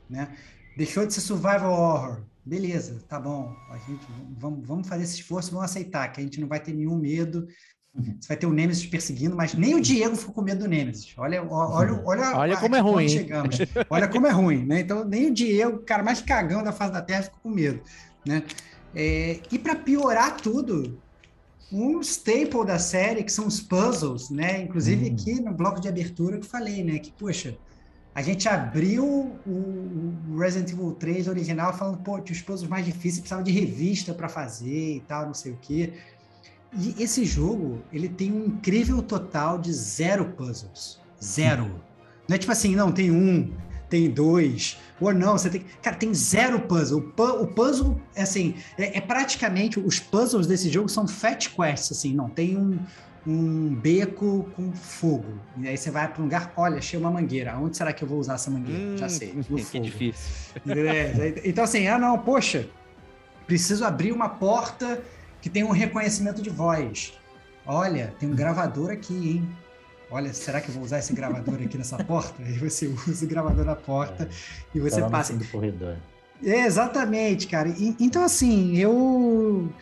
[0.09, 0.35] né?
[0.77, 4.07] Deixou de ser survival horror, beleza, tá bom, a gente
[4.39, 7.47] vamos, vamos fazer esse esforço, vamos aceitar que a gente não vai ter nenhum medo,
[7.93, 11.13] você vai ter o Nemesis perseguindo, mas nem o Diego ficou com medo do Nemesis.
[11.17, 13.09] Olha, olha, olha, olha como é ruim.
[13.09, 13.59] Chegamos.
[13.91, 14.81] Olha como é ruim, né?
[14.81, 17.81] Então, nem o Diego, o cara mais cagão da face da Terra, ficou com medo,
[18.25, 18.45] né?
[18.95, 21.01] É, e para piorar tudo,
[21.73, 24.63] um staple da série, que são os puzzles, né?
[24.63, 25.13] Inclusive hum.
[25.15, 26.99] aqui no bloco de abertura que falei, né?
[26.99, 27.57] Que, poxa,
[28.15, 29.05] a gente abriu
[29.47, 34.13] o Resident Evil 3 original falando, pô, tinha os puzzles mais difíceis, precisava de revista
[34.13, 35.93] para fazer e tal, não sei o quê.
[36.77, 41.01] E esse jogo, ele tem um incrível total de zero puzzles.
[41.23, 41.65] Zero.
[42.29, 43.53] Não é tipo assim, não, tem um,
[43.91, 45.65] tem dois, ou não, você tem.
[45.83, 47.13] Cara, tem zero puzzle.
[47.41, 49.81] O, puzzle, assim, é, é, praticamente.
[49.81, 52.29] Os puzzles desse jogo são fat quests, assim, não.
[52.29, 52.79] Tem um,
[53.27, 55.35] um beco com fogo.
[55.59, 57.59] E aí você vai para um lugar, olha, achei uma mangueira.
[57.59, 58.81] Onde será que eu vou usar essa mangueira?
[58.81, 59.35] Hum, Já sei.
[59.51, 59.85] No que fogo.
[59.85, 60.55] difícil.
[60.69, 62.69] É, então, assim, ah, não, poxa,
[63.47, 65.03] preciso abrir uma porta
[65.43, 67.13] que tem um reconhecimento de voz.
[67.67, 69.49] Olha, tem um gravador aqui, hein?
[70.11, 72.43] Olha, será que eu vou usar esse gravador aqui nessa porta?
[72.43, 74.29] Aí você usa o gravador na porta é,
[74.75, 75.35] e você passa.
[75.35, 75.97] Do corredor.
[76.43, 77.69] É, exatamente, cara.
[77.69, 79.73] E, então, assim, eu.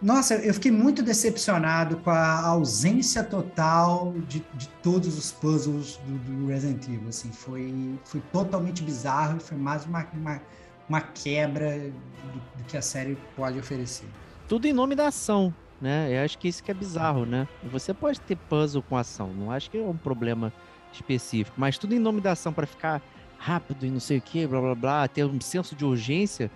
[0.00, 6.18] Nossa, eu fiquei muito decepcionado com a ausência total de, de todos os puzzles do,
[6.18, 7.08] do, Resident Evil.
[7.08, 10.40] Assim, foi, foi totalmente bizarro e foi mais uma, uma,
[10.88, 14.06] uma quebra do, do que a série pode oferecer
[14.48, 16.08] tudo em nome da ação, né?
[16.16, 17.46] Eu acho que isso que é bizarro, né?
[17.64, 20.52] Você pode ter puzzle com ação, não acho que é um problema
[20.92, 23.02] específico, mas tudo em nome da ação para ficar
[23.38, 26.50] rápido e não sei o que, blá blá blá, ter um senso de urgência,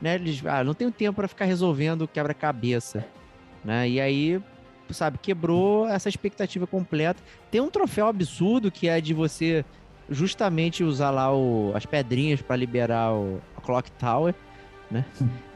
[0.00, 0.14] né?
[0.14, 3.04] Eles, ah, não tenho tempo para ficar resolvendo quebra-cabeça,
[3.64, 3.88] né?
[3.88, 4.40] E aí,
[4.90, 7.22] sabe, quebrou essa expectativa completa.
[7.50, 9.64] Tem um troféu absurdo que é de você
[10.08, 14.34] justamente usar lá o, as pedrinhas para liberar o Clock Tower
[14.90, 15.04] né?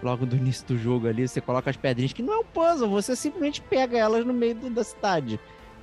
[0.02, 2.88] Logo no início do jogo ali, você coloca as pedrinhas, que não é um puzzle,
[2.88, 5.40] você simplesmente pega elas no meio do, da cidade.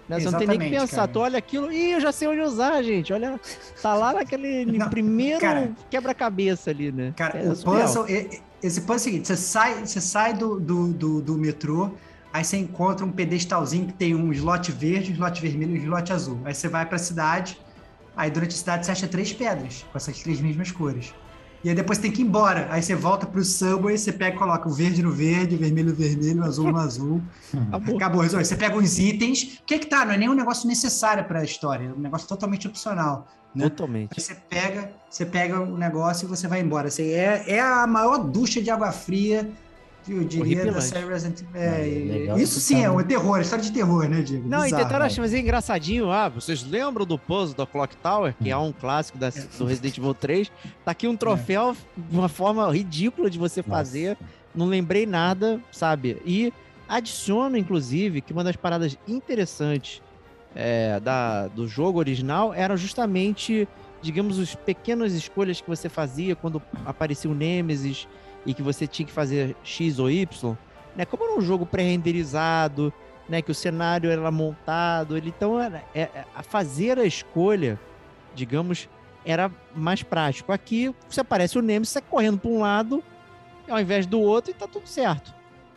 [0.07, 0.19] Né?
[0.19, 1.07] Você não tem nem que pensar, cara.
[1.07, 3.13] tu olha aquilo, ih, eu já sei onde usar, gente.
[3.13, 3.39] Olha,
[3.79, 5.39] tá lá naquele não, primeiro
[5.89, 7.13] quebra-cabeça ali, né?
[7.15, 8.05] Cara, é, o puzzle,
[8.61, 11.91] esse puzzle é o seguinte: você sai, você sai do, do, do, do metrô,
[12.33, 15.83] aí você encontra um pedestalzinho que tem um slot verde, um slot vermelho e um
[15.83, 16.39] slot azul.
[16.43, 17.59] Aí você vai pra cidade,
[18.17, 21.13] aí durante a cidade você acha três pedras, com essas três mesmas cores.
[21.63, 22.67] E aí depois tem que ir embora.
[22.69, 25.95] Aí você volta pro subway, você pega e coloca o verde no verde, vermelho no
[25.95, 27.21] vermelho, azul no azul.
[27.67, 27.95] Acabou.
[27.97, 28.45] Acabou, resolve.
[28.45, 29.59] Você pega uns itens.
[29.61, 30.05] O que é que tá?
[30.05, 33.27] Não é nem um negócio necessário para a história, é um negócio totalmente opcional.
[33.53, 33.63] Né?
[33.69, 34.11] Totalmente.
[34.15, 36.87] Aí você pega, você pega o negócio e você vai embora.
[36.87, 39.49] Assim, é, é a maior ducha de água fria
[40.13, 41.61] eu diria da série Resident Evil.
[41.61, 44.47] É, é isso sim é um terror, história de terror, né, Diego?
[44.47, 45.11] Não, Bizarro, e tentaram né?
[45.11, 46.11] fazer engraçadinho.
[46.11, 49.97] Ah, vocês lembram do puzzle da Clock Tower, que é um clássico da, do Resident
[49.97, 50.51] Evil 3?
[50.83, 52.01] Tá aqui um troféu, é.
[52.11, 53.69] uma forma ridícula de você Nossa.
[53.69, 54.17] fazer.
[54.53, 56.21] Não lembrei nada, sabe?
[56.25, 56.51] E
[56.87, 60.01] adiciono, inclusive, que uma das paradas interessantes
[60.55, 63.67] é, da, do jogo original era justamente,
[64.01, 68.07] digamos, as pequenas escolhas que você fazia quando aparecia o Nemesis
[68.45, 70.55] e que você tinha que fazer X ou Y,
[70.95, 71.05] né?
[71.05, 72.93] Como era um jogo pré-renderizado,
[73.27, 73.41] né?
[73.41, 77.79] Que o cenário era montado, ele então era, é, é, a fazer a escolha,
[78.33, 78.89] digamos,
[79.25, 80.51] era mais prático.
[80.51, 83.03] Aqui você aparece o Nemesis, você correndo para um lado
[83.69, 85.33] ao invés do outro e tá tudo certo.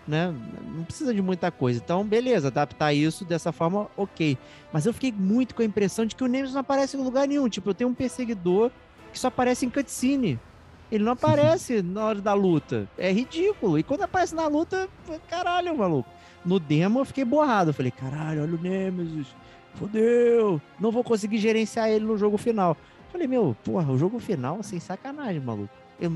[0.06, 0.34] Né?
[0.74, 1.80] Não precisa de muita coisa.
[1.82, 4.36] Então, beleza, adaptar isso dessa forma, ok.
[4.72, 7.28] Mas eu fiquei muito com a impressão de que o Nemesis não aparece em lugar
[7.28, 7.48] nenhum.
[7.48, 8.70] Tipo, eu tenho um perseguidor
[9.12, 10.40] que só aparece em cutscene.
[10.92, 12.86] Ele não aparece na hora da luta.
[12.98, 13.78] É ridículo.
[13.78, 14.86] E quando aparece na luta,
[15.26, 16.08] caralho, maluco.
[16.44, 17.70] No demo eu fiquei borrado.
[17.70, 19.28] Eu falei, caralho, olha o Nemesis.
[19.74, 20.60] Fodeu.
[20.78, 22.76] Não vou conseguir gerenciar ele no jogo final.
[23.06, 25.72] Eu falei, meu, porra, o jogo final, sem sacanagem, maluco.
[25.98, 26.12] Eu,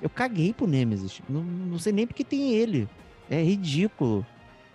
[0.00, 1.20] eu caguei pro Nemesis.
[1.28, 2.88] Não, não sei nem porque tem ele.
[3.28, 4.24] É ridículo.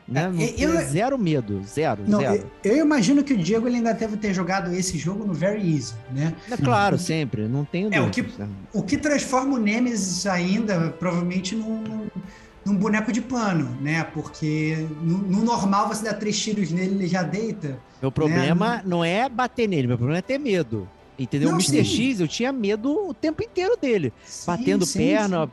[0.07, 0.31] Né?
[0.39, 2.49] É, eu, zero medo, zero, não, zero.
[2.63, 5.59] Eu, eu, imagino que o Diego ele ainda deve ter jogado esse jogo no Very
[5.59, 6.33] Easy, né?
[6.49, 8.47] É claro, sempre, não tenho é, o que, né?
[8.71, 12.07] o que transforma o Nemesis ainda, provavelmente, num,
[12.65, 14.05] num boneco de pano, né?
[14.13, 17.77] Porque no, no, normal você dá três tiros nele ele já deita.
[18.01, 18.83] Meu problema né?
[18.85, 20.87] não é bater nele, meu problema é ter medo.
[21.19, 21.49] Entendeu?
[21.49, 21.83] Não, o Mr.
[21.83, 22.11] Sim.
[22.11, 24.13] X, eu tinha medo o tempo inteiro dele.
[24.23, 25.49] Sim, batendo sim, perna,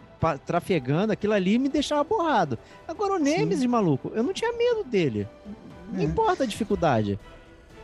[0.46, 2.58] trafegando, aquilo ali me deixava borrado.
[2.86, 5.28] Agora o Nemesis, maluco, eu não tinha medo dele.
[5.92, 6.04] Não é.
[6.04, 7.18] importa a dificuldade.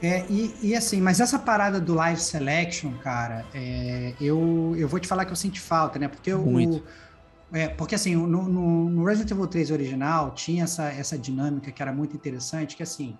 [0.02, 4.98] É, e, e, assim, mas essa parada do live selection, cara, é, eu, eu vou
[4.98, 6.08] te falar que eu senti falta, né?
[6.08, 6.82] Porque o,
[7.52, 11.82] É, porque assim, no, no, no, Resident Evil 3 original tinha essa, essa dinâmica que
[11.82, 13.18] era muito interessante, que assim,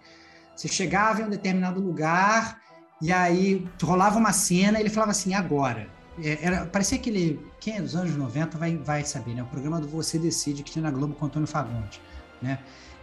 [0.57, 2.59] você chegava em um determinado lugar
[3.03, 5.87] e aí rolava uma cena e ele falava assim, agora.
[6.23, 9.43] É, era, parecia aquele, quem é dos anos 90 vai, vai saber, né?
[9.43, 12.01] O programa do Você Decide que tinha na Globo com Antônio Fagundes,
[12.41, 12.59] né?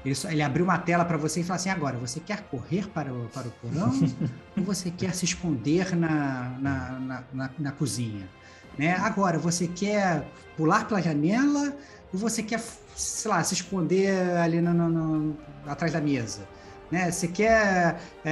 [0.05, 2.87] Ele, só, ele abriu uma tela para você e falou assim, agora, você quer correr
[2.87, 3.91] para o, para o porão
[4.55, 8.27] ou você quer se esconder na, na, na, na, na cozinha?
[8.77, 8.93] Né?
[8.93, 11.75] Agora, você quer pular pela janela
[12.13, 12.61] ou você quer,
[12.95, 16.47] sei lá, se esconder ali no, no, no atrás da mesa?
[16.91, 17.11] Né?
[17.11, 18.31] Você quer é,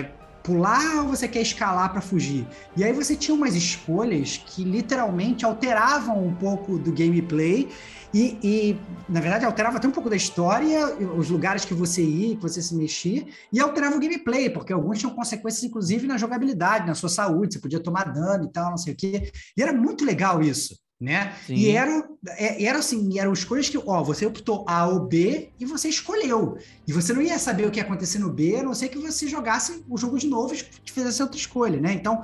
[0.00, 0.10] é,
[0.44, 2.46] pular ou você quer escalar para fugir?
[2.76, 7.68] E aí você tinha umas escolhas que literalmente alteravam um pouco do gameplay
[8.12, 12.36] e, e, na verdade, alterava até um pouco da história, os lugares que você ia,
[12.36, 16.86] que você se mexia, e alterava o gameplay, porque alguns tinham consequências, inclusive, na jogabilidade,
[16.86, 19.32] na sua saúde, você podia tomar dano e tal, não sei o quê.
[19.56, 20.83] E era muito legal isso.
[21.04, 21.34] Né?
[21.50, 25.66] E era, é, era assim, eram escolhas que, ó, você optou A ou B e
[25.66, 26.56] você escolheu.
[26.88, 28.98] E você não ia saber o que ia acontecer no B, a não ser que
[28.98, 31.92] você jogasse o jogo de novo e fizesse outra escolha, né?
[31.92, 32.22] Então,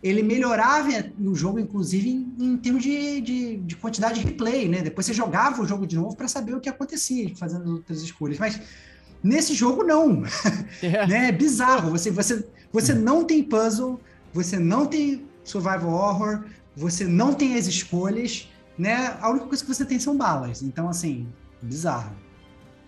[0.00, 0.88] ele melhorava
[1.20, 4.82] o jogo, inclusive, em, em termos de, de, de, quantidade de replay, né?
[4.82, 8.38] Depois você jogava o jogo de novo para saber o que acontecia, fazendo outras escolhas.
[8.38, 8.60] Mas
[9.20, 10.22] nesse jogo, não.
[10.80, 11.28] É, né?
[11.28, 11.90] é bizarro.
[11.90, 14.00] Você, você, você não tem puzzle,
[14.32, 16.44] você não tem survival horror,
[16.74, 18.48] você não tem as escolhas,
[18.78, 19.16] né?
[19.20, 20.62] A única coisa que você tem são balas.
[20.62, 21.28] Então, assim,
[21.60, 22.14] bizarro.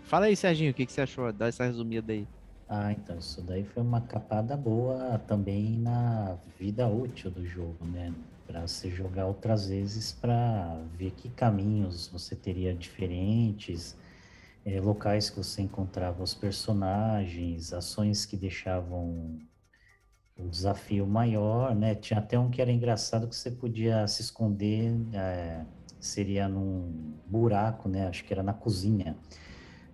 [0.05, 1.33] Fala aí, Serginho, o que, que você achou?
[1.33, 2.27] Dá essa resumida aí.
[2.69, 8.13] Ah, então isso daí foi uma capada boa também na vida útil do jogo, né?
[8.47, 13.97] Para você jogar outras vezes para ver que caminhos você teria diferentes,
[14.65, 19.39] é, locais que você encontrava os personagens, ações que deixavam
[20.37, 21.95] o desafio maior, né?
[21.95, 25.65] Tinha até um que era engraçado que você podia se esconder, é,
[26.01, 28.09] seria num buraco, né?
[28.09, 29.17] Acho que era na cozinha.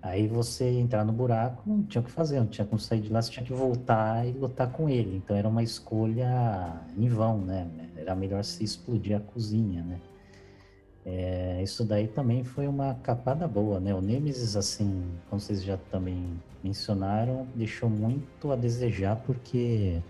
[0.02, 3.10] Aí você entrar no buraco, não tinha o que fazer, não tinha como sair de
[3.12, 5.16] lá, você tinha que voltar e lutar com ele.
[5.16, 7.68] Então era uma escolha em vão, né?
[7.96, 10.00] Era melhor se explodir a cozinha, né?
[11.04, 13.94] É, isso daí também foi uma capada boa, né?
[13.94, 20.00] O Nemesis, assim, como vocês já também mencionaram, deixou muito a desejar, porque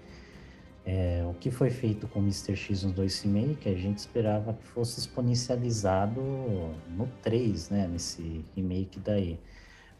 [0.92, 2.56] é, o que foi feito com o Mr.
[2.56, 7.86] X no 2 Remake, a gente esperava que fosse exponencializado no 3, né?
[7.86, 9.38] Nesse remake daí.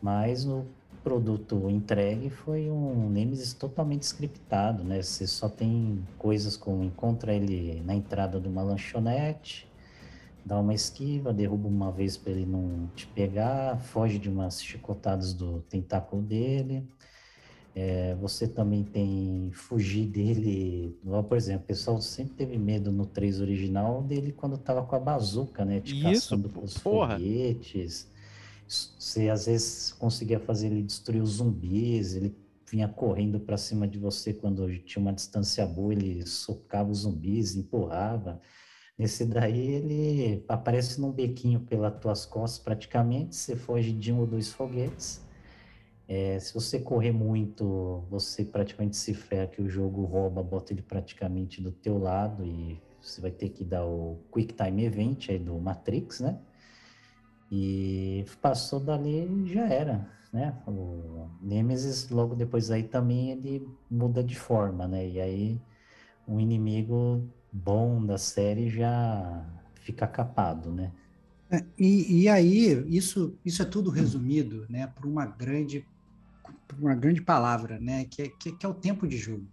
[0.03, 0.67] Mas o
[1.05, 5.01] produto entregue foi um Nemesis totalmente scriptado, né?
[5.01, 9.69] Você só tem coisas como encontra ele na entrada de uma lanchonete,
[10.45, 15.35] dá uma esquiva, derruba uma vez para ele não te pegar, foge de umas chicotadas
[15.35, 16.85] do tentáculo dele.
[17.75, 20.99] É, você também tem fugir dele.
[21.29, 24.99] Por exemplo, o pessoal sempre teve medo no 3 original dele quando tava com a
[24.99, 25.81] bazuca, né?
[25.81, 27.15] Te Isso, caçando os porra.
[27.15, 28.09] foguetes.
[28.67, 32.37] Você às vezes conseguia fazer ele destruir os zumbis, ele
[32.71, 37.57] vinha correndo para cima de você quando tinha uma distância boa, ele socava os zumbis,
[37.57, 38.41] empurrava.
[38.97, 44.27] Nesse daí ele aparece num bequinho pelas tuas costas praticamente, você foge de um ou
[44.27, 45.21] dois foguetes.
[46.13, 50.83] É, se você correr muito, você praticamente se ferra que o jogo rouba, bota ele
[50.83, 55.39] praticamente do teu lado e você vai ter que dar o Quick Time Event aí
[55.39, 56.37] do Matrix, né?
[57.49, 60.53] E passou dali já era, né?
[60.67, 65.09] O Nemesis logo depois aí também ele muda de forma, né?
[65.09, 65.61] E aí
[66.27, 69.47] um inimigo bom da série já
[69.77, 70.91] fica capado, né?
[71.53, 74.89] É, e, e, aí isso isso é tudo resumido, né?
[74.89, 75.85] Por uma grande
[76.79, 78.05] uma grande palavra, né?
[78.05, 79.47] Que é, que, que é o tempo de jogo,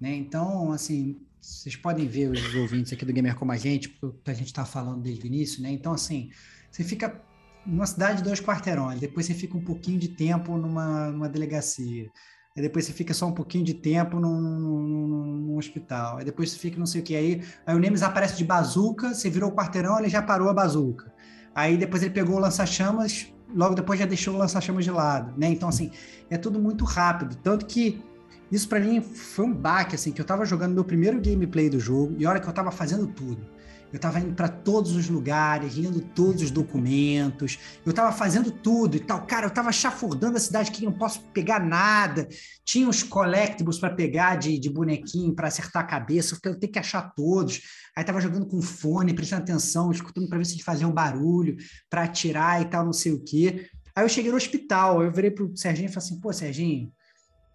[0.00, 0.14] né?
[0.14, 4.34] Então assim vocês podem ver os ouvintes aqui do Gamer como a gente, porque a
[4.34, 5.70] gente está falando desde o início, né?
[5.72, 6.30] Então assim
[6.70, 7.20] você fica
[7.66, 12.10] numa cidade de dois quarteirões, depois você fica um pouquinho de tempo numa, numa delegacia,
[12.56, 16.50] aí depois você fica só um pouquinho de tempo num, num, num hospital, aí depois
[16.50, 19.50] você fica não sei o que, aí, aí o Nemes aparece de bazuca, você virou
[19.50, 21.12] o quarteirão, ele já parou a bazuca.
[21.54, 25.48] Aí depois ele pegou o lança-chamas, logo depois já deixou o lança-chamas de lado, né?
[25.48, 25.90] Então, assim,
[26.30, 27.36] é tudo muito rápido.
[27.36, 28.02] Tanto que
[28.50, 31.80] isso para mim foi um baque, assim, que eu tava jogando meu primeiro gameplay do
[31.80, 33.46] jogo e a hora que eu tava fazendo tudo
[33.92, 38.96] eu estava indo para todos os lugares, lendo todos os documentos, eu estava fazendo tudo
[38.96, 39.26] e tal.
[39.26, 42.26] Cara, eu estava chafurdando a cidade que não posso pegar nada.
[42.64, 46.78] Tinha os collectibles para pegar de, de bonequinho para acertar a cabeça, eu tenho que
[46.78, 47.60] achar todos.
[47.94, 51.56] Aí estava jogando com fone, prestando atenção, escutando para ver se fazia um barulho,
[51.90, 53.68] para atirar e tal, não sei o quê.
[53.94, 56.90] Aí eu cheguei no hospital, eu virei pro Serginho e falei assim: pô, Serginho,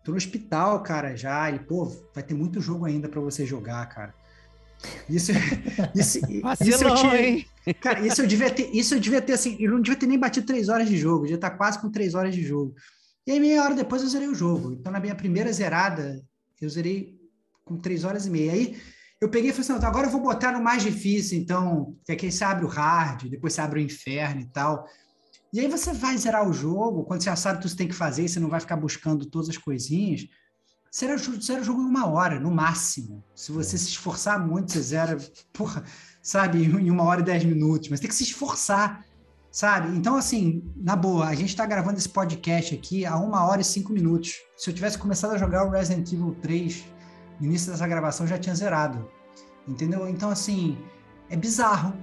[0.03, 1.49] tô no hospital, cara, já.
[1.49, 4.13] Ele, pô, vai ter muito jogo ainda para você jogar, cara.
[5.09, 5.31] Isso,
[5.95, 6.19] isso,
[6.61, 7.45] isso eu tinha, hein?
[7.81, 10.19] Cara, isso eu devia ter, isso eu devia ter assim, eu não devia ter nem
[10.19, 12.75] batido três horas de jogo, já estar quase com três horas de jogo.
[13.25, 14.73] E aí, meia hora depois, eu zerei o jogo.
[14.73, 16.23] Então, na minha primeira zerada,
[16.61, 17.17] eu zerei
[17.65, 18.53] com três horas e meia.
[18.53, 18.77] Aí,
[19.19, 22.31] eu peguei e falei assim, agora eu vou botar no mais difícil, então, que aqui
[22.31, 24.85] você abre o hard, depois você abre o inferno e tal.
[25.51, 27.87] E aí você vai zerar o jogo, quando você já sabe o que você tem
[27.87, 30.27] que fazer, você não vai ficar buscando todas as coisinhas.
[30.95, 33.23] Zera, zera o jogo em uma hora, no máximo.
[33.35, 35.17] Se você se esforçar muito, você zera,
[35.53, 35.83] porra,
[36.21, 37.89] sabe, em uma hora e dez minutos.
[37.89, 39.05] Mas tem que se esforçar,
[39.51, 39.95] sabe?
[39.95, 43.65] Então, assim, na boa, a gente está gravando esse podcast aqui a uma hora e
[43.65, 44.35] cinco minutos.
[44.55, 46.85] Se eu tivesse começado a jogar o Resident Evil 3
[47.39, 49.07] no início dessa gravação, já tinha zerado.
[49.67, 50.07] Entendeu?
[50.07, 50.77] Então, assim,
[51.29, 51.93] é bizarro.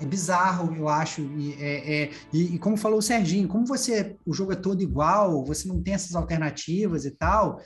[0.00, 1.20] É bizarro, eu acho.
[1.20, 4.82] E, é, é, e, e, como falou o Serginho, como você o jogo é todo
[4.82, 7.60] igual, você não tem essas alternativas e tal,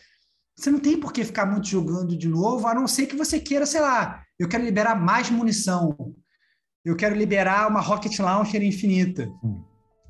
[0.56, 3.38] você não tem por que ficar muito jogando de novo, a não ser que você
[3.38, 6.14] queira, sei lá, eu quero liberar mais munição,
[6.84, 9.28] eu quero liberar uma Rocket Launcher infinita.
[9.44, 9.62] Hum.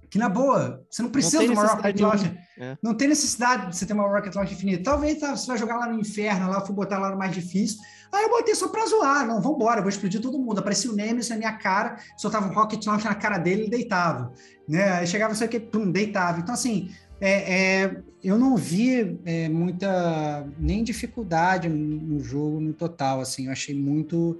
[0.08, 2.38] Que na boa, você não precisa não de uma Rocket Launcher.
[2.58, 2.78] É.
[2.82, 4.84] Não tem necessidade de você ter uma Rocket Launcher infinita.
[4.84, 7.78] Talvez tá, você vai jogar lá no inferno, lá, for botar lá no mais difícil.
[8.12, 9.26] Aí eu botei só pra zoar.
[9.26, 10.60] Não, vambora, vou explodir todo mundo.
[10.60, 14.32] Aparecia o Nemesis na minha cara, soltava um Rocket Launcher na cara dele e deitava.
[14.68, 14.92] Né?
[14.92, 16.38] Aí chegava, sei o que, pum, deitava.
[16.38, 16.90] Então, assim,
[17.20, 23.52] é, é, eu não vi é, muita nem dificuldade no jogo no total, assim, eu
[23.52, 24.38] achei muito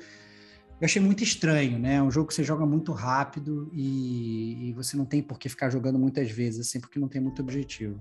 [0.79, 1.95] eu achei muito estranho, né?
[1.95, 5.49] É um jogo que você joga muito rápido e, e, você não tem por que
[5.49, 7.99] ficar jogando muitas vezes, assim, porque não tem muito objetivo.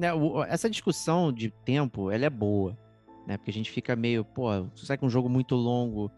[0.00, 0.08] É,
[0.48, 2.78] essa discussão de tempo, ela é boa,
[3.26, 3.36] né?
[3.36, 6.10] Porque a gente fica meio, pô, será que um jogo muito longo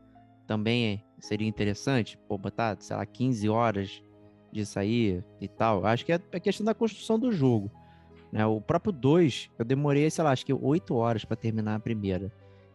[0.46, 2.16] também seria interessante?
[2.28, 4.00] Pô, botar, sei lá, 15 horas
[4.52, 5.84] disso aí e tal.
[5.84, 7.68] Acho que é a questão da construção do jogo.
[8.36, 8.44] Né?
[8.44, 12.30] O próprio 2, eu demorei, sei lá, acho que 8 horas para terminar a primeira.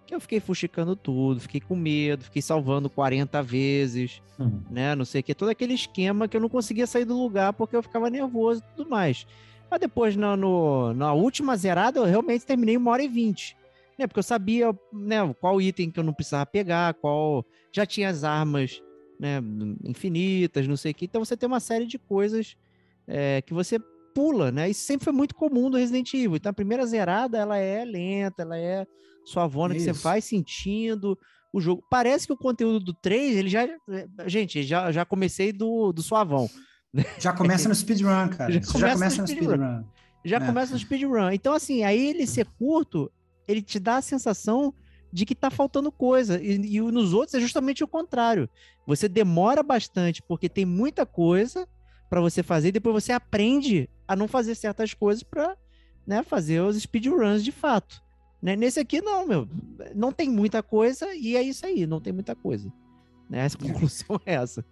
[0.07, 4.59] Que eu fiquei fuxicando tudo, fiquei com medo, fiquei salvando 40 vezes, uhum.
[4.71, 4.95] né?
[4.95, 5.35] Não sei o que.
[5.35, 8.75] Todo aquele esquema que eu não conseguia sair do lugar porque eu ficava nervoso e
[8.75, 9.27] tudo mais.
[9.69, 13.55] Mas depois, na, no, na última zerada, eu realmente terminei uma hora e vinte.
[13.99, 14.07] Né?
[14.07, 17.45] Porque eu sabia né, qual item que eu não precisava pegar, qual.
[17.71, 18.81] Já tinha as armas
[19.19, 19.39] né,
[19.83, 21.05] infinitas, não sei o que.
[21.05, 22.57] Então você tem uma série de coisas
[23.07, 23.79] é, que você
[24.13, 24.69] pula, né?
[24.69, 26.35] Isso sempre foi muito comum do Resident Evil.
[26.35, 28.85] Então a primeira zerada, ela é lenta, ela é
[29.25, 29.85] suavona, Isso.
[29.85, 31.17] que você vai sentindo
[31.53, 31.83] o jogo.
[31.89, 33.67] Parece que o conteúdo do 3, ele já...
[34.25, 36.49] Gente, já, já comecei do, do suavão.
[37.17, 38.51] Já começa no speedrun, cara.
[38.51, 39.55] Já começa, já começa no speedrun.
[39.55, 39.85] Speed
[40.23, 40.39] já é.
[40.39, 41.31] começa no speedrun.
[41.31, 43.11] Então, assim, aí ele ser curto,
[43.47, 44.73] ele te dá a sensação
[45.11, 46.41] de que tá faltando coisa.
[46.41, 48.49] E, e nos outros é justamente o contrário.
[48.87, 51.67] Você demora bastante porque tem muita coisa
[52.11, 55.55] para você fazer e depois você aprende a não fazer certas coisas para
[56.05, 58.03] né, fazer os speedruns de fato.
[58.41, 58.53] Né?
[58.53, 59.47] Nesse aqui, não, meu.
[59.95, 62.69] Não tem muita coisa e é isso aí, não tem muita coisa.
[63.29, 63.45] Né?
[63.45, 64.65] A conclusão é essa.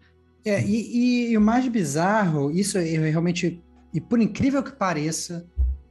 [0.44, 3.64] É, e, e, e, o mais bizarro, isso eu realmente.
[3.94, 5.48] E por incrível que pareça,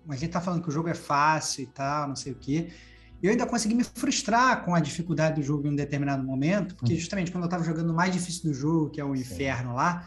[0.07, 2.69] a gente tá falando que o jogo é fácil e tal, não sei o quê.
[3.23, 6.93] Eu ainda consegui me frustrar com a dificuldade do jogo em um determinado momento, porque
[6.93, 6.99] hum.
[6.99, 10.07] justamente quando eu tava jogando o mais difícil do jogo, que é o inferno lá,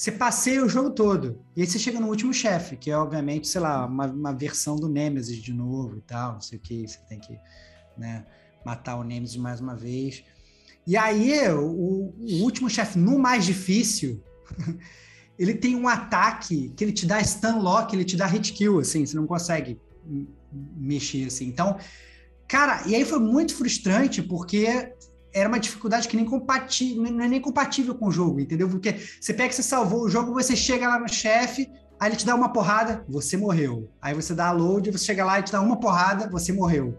[0.00, 1.44] você passeia o jogo todo.
[1.54, 4.74] E aí você chega no último chefe, que é, obviamente, sei lá, uma, uma versão
[4.74, 6.88] do Nemesis de novo e tal, não sei o que.
[6.88, 7.38] Você tem que
[7.98, 8.24] né,
[8.64, 10.24] matar o Nemesis mais uma vez.
[10.86, 14.24] E aí, o, o último chefe, no mais difícil,
[15.38, 18.78] ele tem um ataque que ele te dá stun lock, ele te dá hit kill,
[18.78, 19.78] assim, você não consegue
[20.78, 21.44] mexer, assim.
[21.44, 21.76] Então,
[22.48, 24.94] cara, e aí foi muito frustrante, porque
[25.32, 28.68] era uma dificuldade que nem compatível, não é nem compatível com o jogo, entendeu?
[28.68, 32.16] Porque você pega que você salvou o jogo, você chega lá no chefe, aí ele
[32.16, 33.90] te dá uma porrada, você morreu.
[34.00, 36.98] Aí você dá a load, você chega lá e te dá uma porrada, você morreu.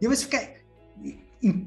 [0.00, 0.62] E você fica.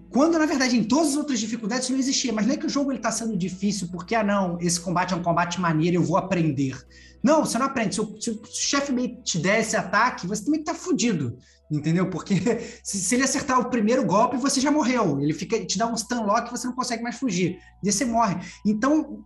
[0.10, 2.32] Quando, na verdade, em todas as outras dificuldades não existia.
[2.32, 5.18] Mas não é que o jogo está sendo difícil, porque, ah, não, esse combate é
[5.18, 6.82] um combate maneiro, eu vou aprender.
[7.22, 7.96] Não, você não aprende.
[7.96, 8.94] Se o, o chefe
[9.24, 11.38] te der esse ataque, você também está fudido
[11.70, 12.10] entendeu?
[12.10, 12.36] Porque
[12.84, 15.20] se, se, ele acertar o primeiro golpe, você já morreu.
[15.20, 17.60] Ele fica, te dá um stun lock e você não consegue mais fugir.
[17.84, 18.38] E você morre.
[18.66, 19.24] Então,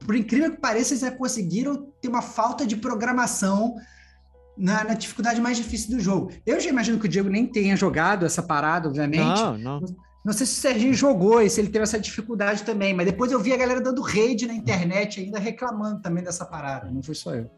[0.00, 3.74] por incrível que pareça, eles conseguiram ter uma falta de programação
[4.56, 6.30] na, na, dificuldade mais difícil do jogo.
[6.44, 9.40] Eu já imagino que o Diego nem tenha jogado essa parada, obviamente.
[9.40, 9.80] Não, não.
[10.24, 13.32] Não sei se o Serginho jogou e se ele teve essa dificuldade também, mas depois
[13.32, 17.14] eu vi a galera dando rede na internet ainda reclamando também dessa parada, não foi
[17.16, 17.50] só eu.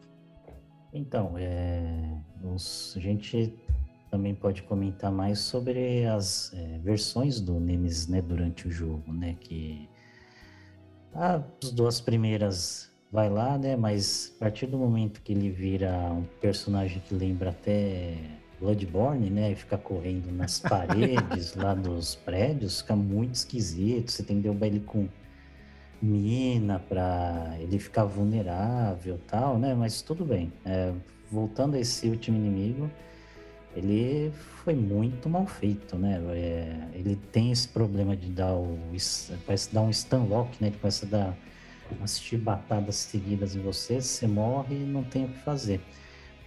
[0.91, 3.53] Então, é, os, a gente
[4.15, 9.35] também pode comentar mais sobre as é, versões do Nemesis, né, durante o jogo, né,
[9.37, 9.89] que
[11.13, 16.23] as duas primeiras vai lá, né, mas a partir do momento que ele vira um
[16.39, 18.15] personagem que lembra até
[18.57, 19.51] Bloodborne, né?
[19.51, 24.11] E ficar correndo nas paredes lá dos prédios, fica muito esquisito.
[24.11, 25.09] Você tem que derrubar ele com
[26.01, 29.73] mina para ele ficar vulnerável tal, né?
[29.73, 30.53] Mas tudo bem.
[30.65, 30.93] É,
[31.29, 32.89] voltando a esse último inimigo,
[33.75, 34.31] ele
[34.63, 36.21] foi muito mal feito, né?
[36.29, 38.79] É, ele tem esse problema de dar o.
[39.45, 40.69] Parece dar um stun lock, né?
[40.69, 41.35] Ele parece dar
[41.91, 45.81] umas chibatadas seguidas em você, você morre e não tem o que fazer.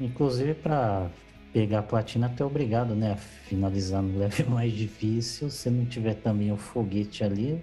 [0.01, 1.11] Inclusive, para
[1.53, 3.13] pegar a platina, até obrigado, né?
[3.13, 5.51] A finalizar no level mais difícil.
[5.51, 7.63] Se não tiver também o foguete ali,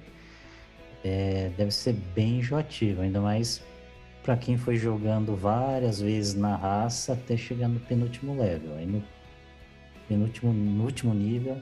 [1.04, 3.64] é, deve ser bem enjoativo, ainda mais
[4.24, 8.76] para quem foi jogando várias vezes na raça até chegar no penúltimo level.
[8.76, 9.04] Aí no
[10.08, 11.58] penúltimo, no último nível,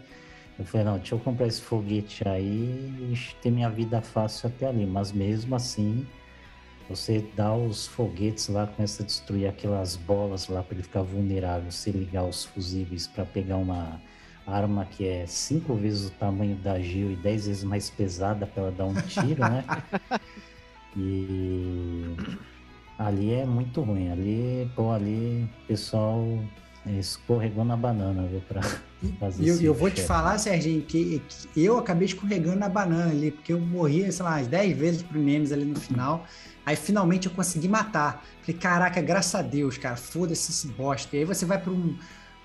[0.58, 4.68] eu falei, não, deixa eu comprar esse foguete aí e ter minha vida fácil até
[4.68, 4.86] ali.
[4.86, 6.06] Mas mesmo assim,
[6.90, 11.72] você dá os foguetes lá, começa a destruir aquelas bolas lá para ele ficar vulnerável,
[11.72, 14.00] se ligar os fusíveis para pegar uma
[14.46, 18.64] arma que é cinco vezes o tamanho da Gil e dez vezes mais pesada para
[18.64, 19.64] ela dar um tiro, né?
[20.96, 22.16] e
[23.00, 24.12] ali é muito ruim.
[24.12, 26.22] Ali, pô, ali pessoal
[26.86, 28.62] escorregou na banana, viu, pra
[29.20, 33.12] fazer E eu, eu vou te falar, Serginho, que, que, eu acabei escorregando na banana
[33.12, 36.26] ali, porque eu morri, sei lá, umas 10 vezes pro Nemes ali no final.
[36.66, 38.24] Aí finalmente eu consegui matar.
[38.42, 41.16] Falei, caraca, graças a Deus, cara, foda-se esse bosta.
[41.16, 41.96] E aí você vai para um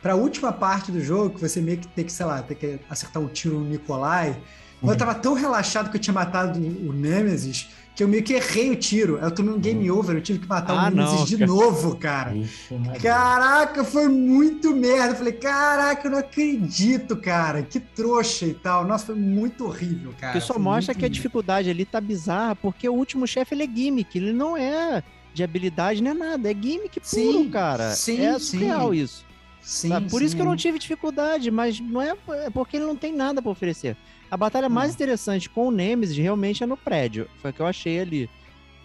[0.00, 2.56] para a última parte do jogo, que você meio que tem que, sei lá, tem
[2.56, 4.40] que acertar um tiro no Nikolai.
[4.80, 4.90] Uhum.
[4.90, 7.68] Eu tava tão relaxado que eu tinha matado o Nemesis
[7.98, 9.18] que eu meio que errei o tiro.
[9.18, 11.50] Eu tomei um game over, eu tive que matar ah, o Nemesis de cara.
[11.50, 12.32] novo, cara.
[12.32, 15.14] Ixi, caraca, foi muito merda.
[15.14, 17.60] Eu falei, caraca, eu não acredito, cara.
[17.60, 18.86] Que trouxa e tal.
[18.86, 20.32] Nossa, foi muito horrível, cara.
[20.32, 23.64] Que só foi mostra que a dificuldade ali tá bizarra, porque o último chefe ele
[23.64, 25.02] é gimmick, ele não é
[25.34, 27.90] de habilidade nem é nada, é gimmick puro, sim, cara.
[27.96, 29.00] Sim, é surreal sim.
[29.00, 29.26] isso.
[29.60, 30.24] Sim, Por sim.
[30.24, 32.14] isso que eu não tive dificuldade, mas não é,
[32.44, 33.96] é porque ele não tem nada para oferecer.
[34.30, 34.94] A batalha mais hum.
[34.94, 37.28] interessante com o Nemesis realmente é no prédio.
[37.40, 38.30] Foi o que eu achei ali.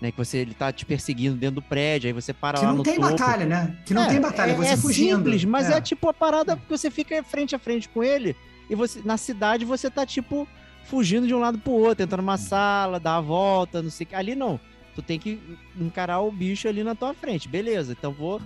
[0.02, 2.74] Né, que você ele tá te perseguindo dentro do prédio, aí você para que lá
[2.74, 2.92] no topo.
[2.92, 3.78] Que não tem batalha, né?
[3.86, 5.16] Que não é, tem batalha, é, você é fugindo.
[5.16, 5.78] simples, mas é.
[5.78, 5.82] é.
[5.82, 8.36] tipo a parada que você fica frente a frente com ele
[8.70, 10.46] e você na cidade você tá tipo
[10.84, 14.08] fugindo de um lado pro outro, entrando numa sala, dar a volta, não sei o
[14.10, 14.16] que.
[14.16, 14.60] Ali não.
[14.94, 15.40] Tu tem que
[15.80, 17.48] encarar o bicho ali na tua frente.
[17.48, 18.42] Beleza, então vou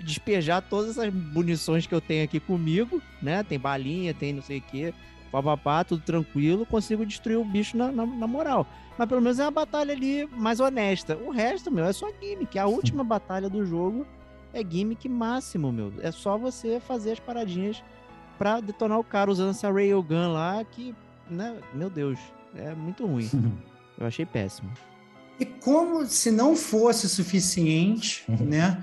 [0.00, 3.42] despejar todas essas munições que eu tenho aqui comigo, né?
[3.42, 4.94] Tem balinha, tem não sei o que,
[5.30, 8.66] papapá, tudo tranquilo, consigo destruir o bicho na, na, na, moral.
[8.96, 11.16] Mas pelo menos é uma batalha ali mais honesta.
[11.16, 12.58] O resto, meu, é só gimmick.
[12.58, 14.06] A última batalha do jogo
[14.52, 15.92] é gimmick máximo, meu.
[16.00, 17.82] É só você fazer as paradinhas
[18.38, 20.94] pra detonar o cara usando essa railgun lá, que,
[21.28, 22.18] né, meu Deus,
[22.54, 23.28] é muito ruim.
[23.98, 24.70] Eu achei péssimo.
[25.40, 28.82] E como se não fosse suficiente, né?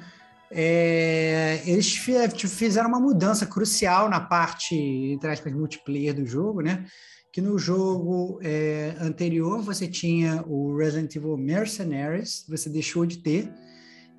[0.57, 6.86] É, eles tipo, fizeram uma mudança crucial na parte, entre aspas, multiplayer do jogo, né?
[7.30, 13.52] Que no jogo é, anterior você tinha o Resident Evil Mercenaries, você deixou de ter,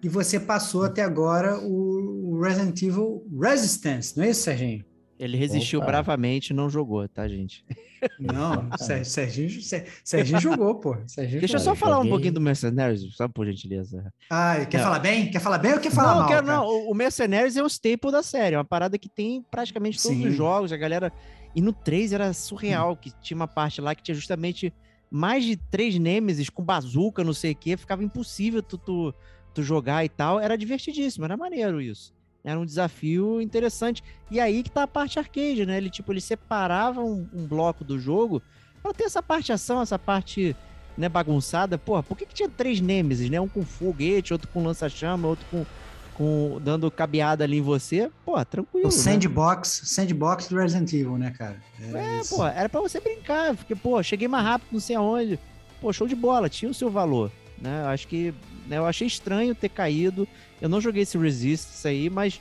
[0.03, 4.85] e você passou até agora o Resident Evil Resistance, não é isso, Serginho?
[5.19, 5.89] Ele resistiu Opa.
[5.89, 7.65] bravamente e não jogou, tá, gente?
[8.21, 8.69] Não,
[9.05, 9.51] Serginho,
[10.05, 10.97] Serginho jogou, pô.
[11.07, 14.13] Serginho Deixa eu só falar um pouquinho do Mercenaries, só por gentileza.
[14.31, 14.85] Ah, quer não.
[14.85, 15.31] falar bem?
[15.31, 16.29] Quer falar bem ou quer falar não, mal?
[16.29, 20.03] Quero, não, o Mercenaries é o staple da série, é uma parada que tem praticamente
[20.03, 20.29] todos Sim.
[20.29, 21.13] os jogos, a galera...
[21.55, 22.97] E no 3 era surreal, hum.
[22.97, 24.75] que tinha uma parte lá que tinha justamente
[25.11, 29.15] mais de três Nemesis com bazuca, não sei o quê, ficava impossível tu, tu,
[29.55, 30.39] tu jogar e tal.
[30.39, 32.15] Era divertidíssimo, era maneiro isso.
[32.47, 34.05] Era um desafio interessante.
[34.31, 35.77] E aí que tá a parte arcade, né?
[35.79, 38.41] Ele, tipo, ele separava um, um bloco do jogo
[38.81, 40.55] para ter essa parte ação, essa parte
[40.97, 41.77] né, bagunçada.
[41.77, 43.41] Porra, por que, que tinha três Nemesis, né?
[43.41, 45.67] Um com foguete, outro com lança-chama, outro com,
[46.15, 48.09] com dando cabeada ali em você?
[48.25, 48.87] Pô, tranquilo.
[48.87, 48.97] O né?
[48.97, 49.89] sandbox, né?
[49.89, 51.61] sandbox do Resident Evil, né, cara?
[51.81, 52.37] Era é, isso.
[52.37, 53.57] pô, era pra você brincar.
[53.57, 55.37] Porque, pô, cheguei mais rápido, não sei aonde.
[55.81, 57.33] Pô, show de bola, tinha o seu valor.
[57.61, 57.85] Né?
[57.87, 58.33] Acho que
[58.69, 60.29] né, eu achei estranho ter caído.
[60.61, 62.41] Eu não joguei esse Resistance aí, mas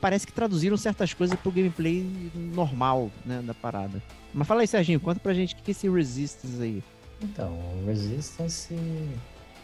[0.00, 4.02] parece que traduziram certas coisas pro gameplay normal, né, da parada.
[4.32, 6.82] Mas fala aí, Serginho, conta pra gente o que é esse Resistance aí.
[7.22, 8.74] Então, o Resistance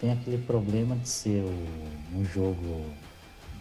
[0.00, 1.44] tem aquele problema de ser
[2.14, 2.86] um jogo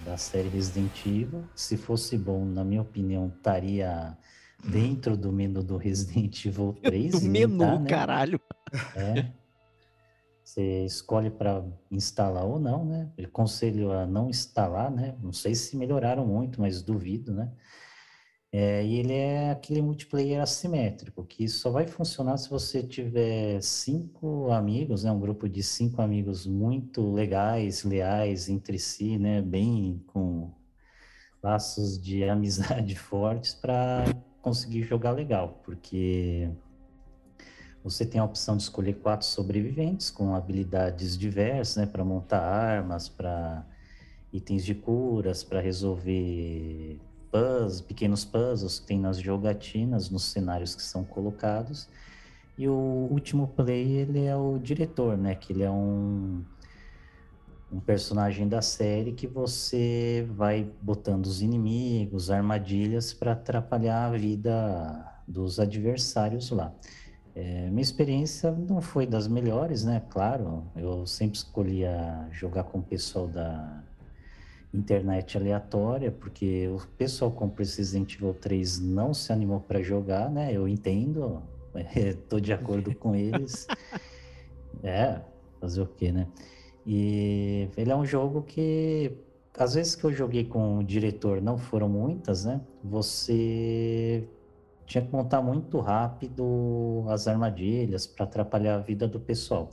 [0.06, 1.44] da série Resident Evil.
[1.56, 4.18] Se fosse bom, na minha opinião, estaria
[4.64, 7.12] dentro do menu do Resident Evil 3.
[7.20, 7.90] Do menu, tá, né?
[7.90, 8.42] caralho.
[8.96, 9.26] É.
[10.52, 13.10] Você escolhe para instalar ou não, né?
[13.18, 15.16] Eu conselho a não instalar, né?
[15.24, 17.50] Não sei se melhoraram muito, mas duvido, né?
[18.52, 24.52] É, e ele é aquele multiplayer assimétrico, que só vai funcionar se você tiver cinco
[24.52, 25.12] amigos, né?
[25.14, 29.42] Um grupo de cinco amigos muito legais, leais entre si, né?
[29.42, 30.52] Bem com
[31.42, 34.04] laços de amizade fortes para
[34.42, 36.52] conseguir jogar legal, porque
[37.84, 43.10] você tem a opção de escolher quatro sobreviventes com habilidades diversas, né, para montar armas,
[43.10, 43.66] para
[44.32, 47.00] itens de curas, para resolver
[47.32, 51.90] puzzles, pequenos puzzles que tem nas jogatinas, nos cenários que são colocados.
[52.58, 56.44] E o último play, ele é o diretor, né, que ele é um
[57.72, 65.24] um personagem da série que você vai botando os inimigos, armadilhas para atrapalhar a vida
[65.26, 66.74] dos adversários lá.
[67.34, 70.02] É, minha experiência não foi das melhores, né?
[70.10, 73.84] Claro, eu sempre escolhia jogar com o pessoal da
[74.74, 80.52] internet aleatória, porque o pessoal com Resident Evil 3 não se animou para jogar, né?
[80.54, 81.42] Eu entendo,
[81.96, 83.68] estou de acordo com eles.
[84.84, 85.22] É,
[85.60, 86.26] fazer o quê, né?
[86.88, 89.12] E ele é um jogo que,
[89.56, 92.60] às vezes que eu joguei com o diretor, não foram muitas, né?
[92.84, 94.28] Você
[94.92, 99.72] tinha que montar muito rápido as armadilhas para atrapalhar a vida do pessoal.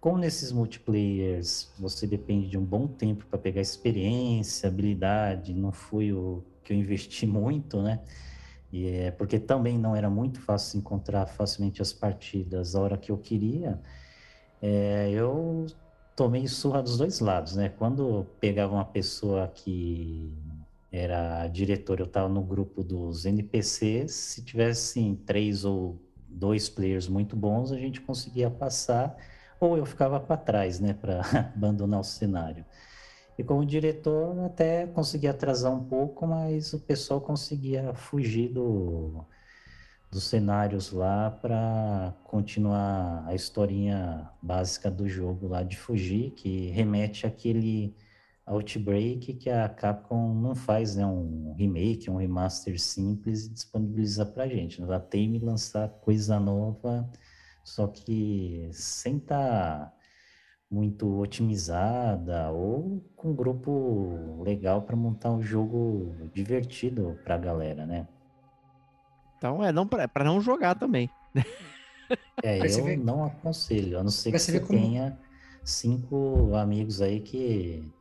[0.00, 6.12] Como nesses multiplayers você depende de um bom tempo para pegar experiência, habilidade, não foi
[6.12, 8.00] o que eu investi muito, né?
[8.72, 13.12] E é porque também não era muito fácil encontrar facilmente as partidas a hora que
[13.12, 13.78] eu queria.
[14.62, 15.66] É, eu
[16.16, 17.68] tomei surra dos dois lados, né?
[17.68, 20.32] Quando pegava uma pessoa que
[20.96, 27.36] era diretor, eu estava no grupo dos NPCs, se tivessem três ou dois players muito
[27.36, 29.16] bons, a gente conseguia passar,
[29.60, 31.20] ou eu ficava para trás, né, para
[31.54, 32.64] abandonar o cenário.
[33.38, 39.26] E como diretor, até conseguia atrasar um pouco, mas o pessoal conseguia fugir do,
[40.10, 47.26] dos cenários lá para continuar a historinha básica do jogo lá de fugir, que remete
[47.26, 47.94] àquele
[48.46, 54.46] Outbreak que a Capcom não faz né, um remake, um remaster simples e disponibiliza para
[54.46, 54.80] gente.
[54.80, 57.10] Ela tem lançar coisa nova,
[57.64, 59.92] só que sem estar tá
[60.70, 67.84] muito otimizada ou com um grupo legal para montar um jogo divertido para a galera,
[67.84, 68.06] né?
[69.36, 71.10] Então é não para não jogar também.
[72.40, 74.78] É, eu não aconselho, a não ser que você, como...
[74.78, 75.18] tenha
[75.64, 77.92] cinco amigos aí que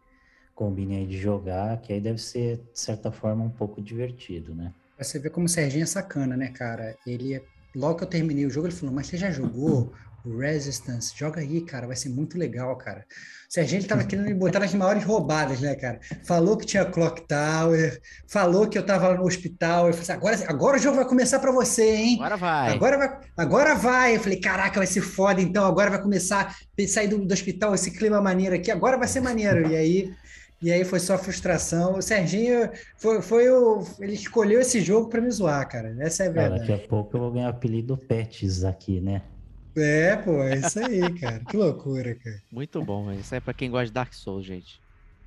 [0.55, 4.73] combinem aí de jogar, que aí deve ser, de certa forma, um pouco divertido, né?
[4.97, 6.95] Você vê como o Serginho é sacana, né, cara?
[7.05, 7.41] Ele,
[7.75, 9.91] logo que eu terminei o jogo, ele falou, mas você já jogou
[10.25, 13.05] Resistance, joga aí, cara, vai ser muito legal, cara.
[13.47, 15.99] O Serginho ele tava querendo me botar nas maiores roubadas, né, cara?
[16.25, 19.87] Falou que tinha Clock Tower, falou que eu tava no hospital.
[19.87, 22.15] Eu falei assim, agora, agora o jogo vai começar para você, hein?
[22.15, 22.73] Agora vai.
[22.73, 23.19] Agora vai.
[23.37, 24.15] Agora vai.
[24.15, 25.63] Eu falei, caraca, vai ser foda, então.
[25.63, 28.71] Agora vai começar a sair do, do hospital, esse clima maneiro aqui.
[28.71, 29.69] Agora vai ser maneiro.
[29.69, 30.13] E aí.
[30.61, 31.97] E aí foi só frustração.
[31.97, 33.83] O Serginho foi, foi o.
[33.99, 35.95] Ele escolheu esse jogo para me zoar, cara.
[35.99, 36.59] Essa é a verdade.
[36.61, 39.21] daqui a pouco eu vou ganhar o apelido Pets aqui, né?
[39.75, 41.39] É, pô, é isso aí, cara.
[41.39, 42.41] Que loucura, cara.
[42.51, 44.79] Muito bom, isso é para quem gosta de Dark Souls, gente.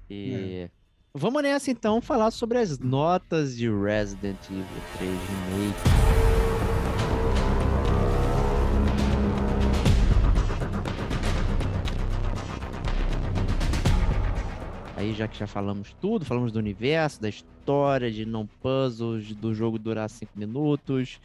[0.08, 0.70] E é.
[1.12, 4.64] vamos nessa então falar sobre as notas de Resident Evil
[4.96, 6.37] 3 Remake.
[14.98, 19.54] Aí já que já falamos tudo, falamos do universo, da história, de não puzzles, do
[19.54, 21.20] jogo durar 5 minutos,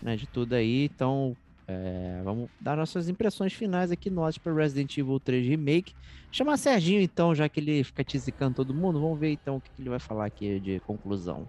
[0.00, 0.86] né, de tudo aí.
[0.86, 1.36] Então,
[1.68, 5.94] é, vamos dar nossas impressões finais aqui nós para Resident Evil 3 Remake.
[6.32, 9.68] Chamar Serginho então, já que ele fica tisicando todo mundo, vamos ver então o que,
[9.68, 11.46] que ele vai falar aqui de conclusão.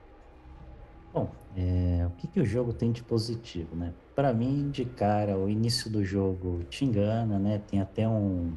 [1.14, 3.93] Bom, é, o que, que o jogo tem de positivo, né?
[4.14, 7.61] Para mim, de cara, o início do jogo te engana, né?
[7.65, 8.52] Tem até um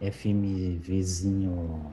[0.00, 1.92] FMVzinho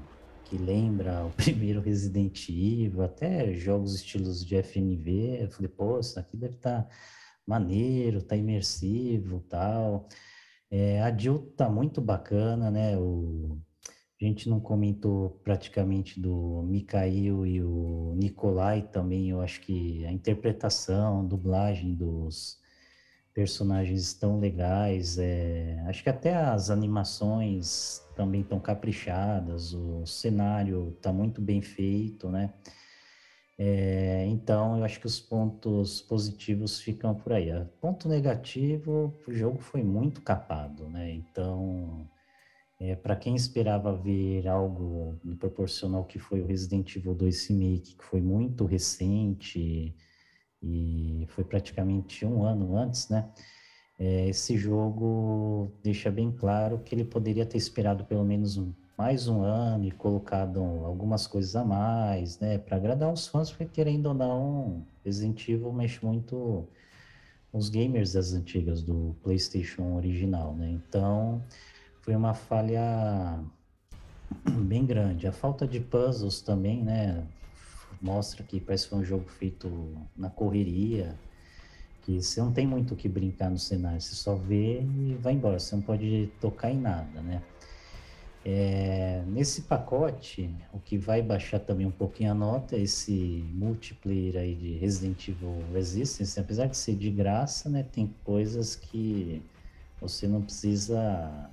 [0.49, 5.43] que lembra o primeiro Resident Evil, até jogos estilos de FMV.
[5.43, 6.89] Eu falei, pô, isso aqui deve estar tá
[7.45, 10.07] maneiro, tá imersivo, tal.
[10.71, 12.97] É, a Jill tá muito bacana, né?
[12.97, 13.59] O,
[14.21, 19.29] a gente não comentou praticamente do Mikhail e o Nikolai também.
[19.29, 22.57] Eu acho que a interpretação, a dublagem dos
[23.33, 25.17] personagens estão legais.
[25.17, 29.73] É, acho que até as animações também estão caprichadas.
[29.73, 32.53] O cenário está muito bem feito, né?
[33.61, 37.49] É, então, eu acho que os pontos positivos ficam por aí.
[37.81, 41.11] Ponto negativo, o jogo foi muito capado, né?
[41.11, 42.09] Então,
[42.79, 48.03] é, para quem esperava ver algo proporcional que foi o Resident Evil 2 Remake, que
[48.05, 49.93] foi muito recente
[50.61, 53.29] e foi praticamente um ano antes, né?
[53.97, 59.27] É, esse jogo deixa bem claro que ele poderia ter esperado pelo menos um, mais
[59.27, 64.07] um ano e colocado algumas coisas a mais, né, para agradar os fãs, porque querendo
[64.07, 66.67] ou não, Resident Evil mexe muito
[67.51, 70.69] os gamers das antigas do PlayStation original, né?
[70.69, 71.43] Então,
[72.01, 73.43] foi uma falha
[74.67, 75.27] bem grande.
[75.27, 77.25] A falta de puzzles também, né?
[78.01, 79.69] Mostra que parece que foi um jogo feito
[80.15, 81.15] na correria,
[82.01, 85.33] que você não tem muito o que brincar no cenário, você só vê e vai
[85.33, 87.41] embora, você não pode tocar em nada, né?
[88.45, 94.37] É, nesse pacote, o que vai baixar também um pouquinho a nota é esse multiplayer
[94.37, 99.43] aí de Resident Evil Resistance, apesar de ser de graça, né, tem coisas que
[99.99, 101.49] você não precisa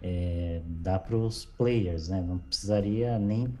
[0.00, 3.52] é, dar para os players, né, não precisaria nem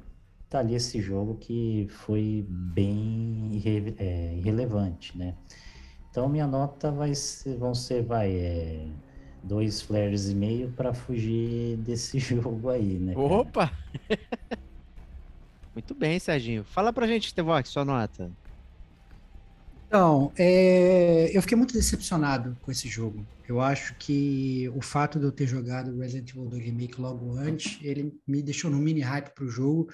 [0.54, 5.34] tá ali esse jogo que foi bem irre, é, irrelevante, né.
[6.08, 8.86] Então minha nota vai ser, vão ser, vai, é,
[9.42, 13.14] dois flares e meio para fugir desse jogo aí, né?
[13.14, 13.26] Cara?
[13.26, 13.72] Opa!
[15.74, 16.62] Muito bem, Serginho.
[16.62, 18.30] Fala pra gente, Tevox, sua nota.
[19.88, 23.24] Então, é, eu fiquei muito decepcionado com esse jogo.
[23.48, 27.78] Eu acho que o fato de eu ter jogado Resident Evil 2 Remake logo antes,
[27.82, 29.88] ele me deixou num mini hype pro jogo,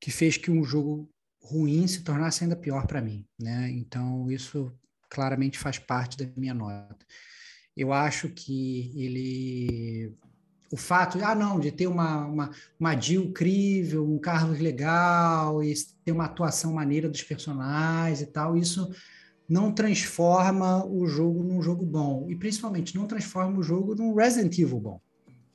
[0.00, 1.08] que fez que um jogo
[1.40, 3.70] ruim se tornasse ainda pior para mim, né?
[3.70, 4.72] Então, isso
[5.08, 7.06] claramente faz parte da minha nota
[7.76, 10.16] eu acho que ele
[10.72, 15.72] o fato, ah, não, de ter uma, uma, uma Jill crível, um Carlos legal, e
[16.04, 18.90] ter uma atuação maneira dos personagens e tal, isso
[19.48, 22.26] não transforma o jogo num jogo bom.
[22.28, 25.00] E principalmente não transforma o jogo num Resident Evil bom.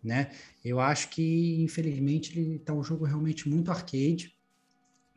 [0.04, 0.32] Né?
[0.64, 4.36] Eu acho que, infelizmente, ele está um jogo realmente muito arcade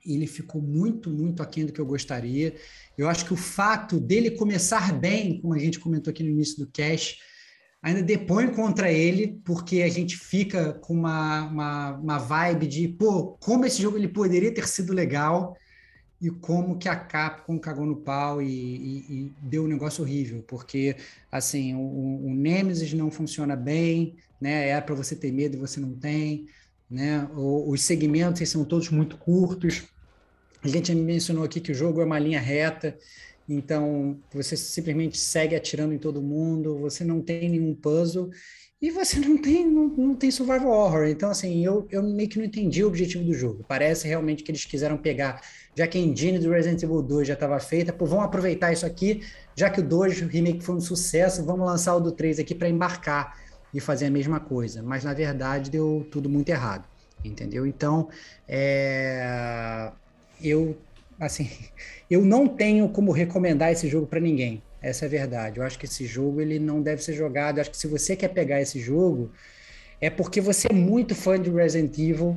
[0.06, 2.54] ele ficou muito, muito aquém do que eu gostaria.
[2.96, 6.58] Eu acho que o fato dele começar bem, como a gente comentou aqui no início
[6.58, 7.18] do cast,
[7.82, 13.36] ainda depõe contra ele, porque a gente fica com uma, uma, uma vibe de, pô,
[13.40, 15.56] como esse jogo ele poderia ter sido legal
[16.24, 20.42] e como que a Capcom cagou no pau e, e, e deu um negócio horrível,
[20.48, 20.96] porque,
[21.30, 24.70] assim, o, o Nemesis não funciona bem, né?
[24.70, 26.46] É para você ter medo e você não tem,
[26.90, 27.28] né?
[27.34, 29.82] O, os segmentos são todos muito curtos,
[30.62, 32.96] a gente mencionou aqui que o jogo é uma linha reta,
[33.46, 38.30] então você simplesmente segue atirando em todo mundo, você não tem nenhum puzzle
[38.84, 41.06] e você não tem, não, não tem survival horror.
[41.06, 43.64] Então, assim, eu, eu meio que não entendi o objetivo do jogo.
[43.66, 45.40] Parece realmente que eles quiseram pegar,
[45.74, 48.84] já que a engine do Resident Evil 2 já estava feita, pô, vamos aproveitar isso
[48.84, 49.22] aqui,
[49.56, 52.54] já que o 2 o remake foi um sucesso, vamos lançar o do 3 aqui
[52.54, 53.38] para embarcar
[53.72, 54.82] e fazer a mesma coisa.
[54.82, 56.86] Mas, na verdade, deu tudo muito errado,
[57.24, 57.66] entendeu?
[57.66, 58.10] Então,
[58.46, 59.90] é
[60.42, 60.76] eu
[61.18, 61.48] assim,
[62.10, 64.62] eu não tenho como recomendar esse jogo para ninguém.
[64.84, 65.58] Essa é a verdade.
[65.58, 67.56] Eu acho que esse jogo ele não deve ser jogado.
[67.56, 69.30] Eu acho que se você quer pegar esse jogo,
[69.98, 72.36] é porque você é muito fã de Resident Evil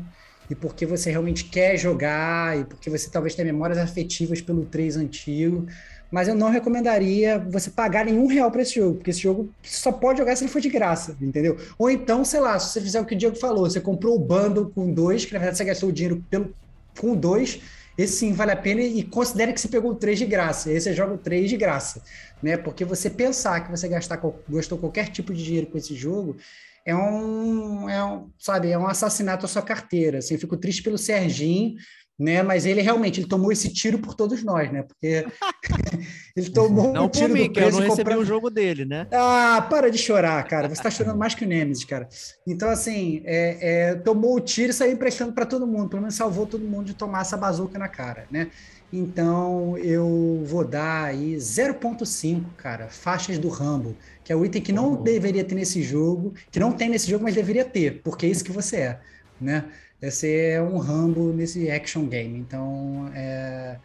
[0.50, 4.96] e porque você realmente quer jogar e porque você talvez tenha memórias afetivas pelo 3
[4.96, 5.68] antigo.
[6.10, 9.92] Mas eu não recomendaria você pagar nenhum real para esse jogo, porque esse jogo só
[9.92, 11.58] pode jogar se ele for de graça, entendeu?
[11.78, 14.20] Ou então, sei lá, se você fizer o que o Diego falou, você comprou o
[14.20, 16.56] bundle com dois, que na verdade você gastou o dinheiro pelo,
[16.98, 17.60] com dois,
[17.98, 20.72] esse sim vale a pena e considere que você pegou o 3 de graça.
[20.72, 22.04] Esse você joga o 3 de graça,
[22.42, 22.56] né?
[22.56, 26.38] Porque você pensar que você gastar, gastou qualquer tipo de dinheiro com esse jogo
[26.86, 30.20] é um, é um, sabe, é um assassinato à sua carteira.
[30.20, 31.76] Assim, eu fico triste pelo Serginho,
[32.18, 32.42] né?
[32.42, 34.84] Mas ele realmente ele tomou esse tiro por todos nós, né?
[34.84, 35.26] Porque
[36.36, 38.20] ele tomou não um tiro mim, do preço eu não recebi comprando...
[38.20, 39.08] o jogo dele, né?
[39.12, 40.68] Ah, para de chorar, cara.
[40.68, 42.08] Você está chorando mais que o Nemesis, cara.
[42.46, 43.58] Então, assim, é,
[43.92, 45.90] é, tomou o tiro e saiu emprestando para todo mundo.
[45.90, 48.50] Pelo menos salvou todo mundo de tomar essa bazuca na cara, né?
[48.92, 54.72] Então, eu vou dar aí 0.5, cara, faixas do Rambo, que é o item que
[54.72, 55.04] não uhum.
[55.04, 58.46] deveria ter nesse jogo, que não tem nesse jogo, mas deveria ter, porque é isso
[58.46, 59.00] que você é,
[59.42, 59.66] né?
[60.02, 62.38] Você é um Rambo nesse action game.
[62.38, 63.78] Então, é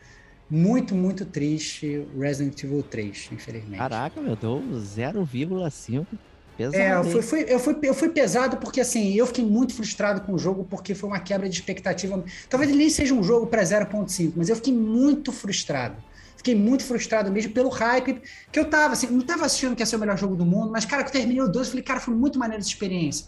[0.48, 3.78] muito, muito triste Resident Evil 3, infelizmente.
[3.78, 6.06] Caraca, meu, deu 0,5.
[6.54, 6.76] Pesado.
[6.76, 10.20] É, eu fui, fui, eu, fui, eu fui pesado porque, assim, eu fiquei muito frustrado
[10.20, 12.22] com o jogo porque foi uma quebra de expectativa.
[12.50, 15.96] Talvez ele nem seja um jogo para 0.5, mas eu fiquei muito frustrado.
[16.36, 18.20] Fiquei muito frustrado mesmo pelo hype
[18.50, 20.70] que eu tava, assim, não tava assistindo que ia ser o melhor jogo do mundo,
[20.70, 23.26] mas, cara, que eu terminei o 12, falei, cara, foi muito maneiro essa experiência.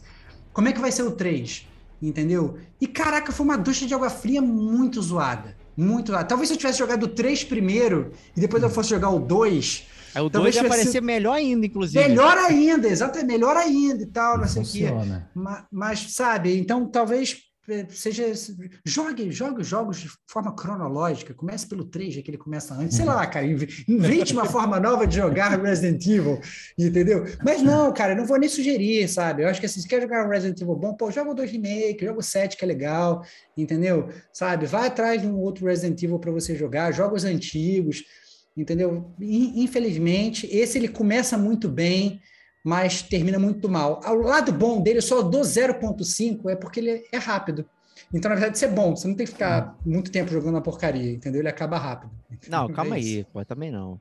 [0.53, 1.67] Como é que vai ser o 3?
[2.09, 2.57] Entendeu?
[2.81, 5.57] E caraca, foi uma ducha de água fria muito zoada.
[5.77, 6.25] Muito zoada.
[6.25, 9.87] Talvez se eu tivesse jogado o 3 primeiro e depois eu fosse jogar o 2.
[10.15, 12.09] Aí o 2 ia parecer melhor ainda, inclusive.
[12.09, 14.95] Melhor ainda, exatamente, melhor ainda e tal, não, não sei o quê.
[15.35, 17.39] Mas, mas, sabe, então talvez é,
[17.89, 18.33] seja
[18.85, 22.97] jogue, jogue os jogos de forma cronológica, comece pelo 3, já que ele começa antes,
[22.97, 26.41] sei lá, cara, invente uma forma nova de jogar Resident Evil,
[26.79, 27.25] entendeu?
[27.45, 29.43] Mas não, cara, eu não vou nem sugerir, sabe?
[29.43, 31.51] Eu acho que assim, se quer jogar um Resident Evil bom, pô, joga o 2
[31.51, 33.25] remake, joga o 7 que é legal,
[33.57, 34.09] entendeu?
[34.33, 34.67] Sabe?
[34.67, 38.05] Vai atrás de um outro Resident Evil para você jogar, joga os antigos,
[38.57, 39.15] entendeu?
[39.21, 42.21] Infelizmente, esse ele começa muito bem,
[42.65, 44.01] mas termina muito mal.
[44.07, 47.67] O lado bom dele, só do 0.5, é porque ele é rápido.
[48.13, 48.97] Então, na verdade, isso é bom.
[48.97, 51.43] Você não tem que ficar muito tempo jogando a porcaria, entendeu?
[51.43, 52.11] Ele acaba rápido.
[52.49, 54.01] Não, calma é aí, pô, também não.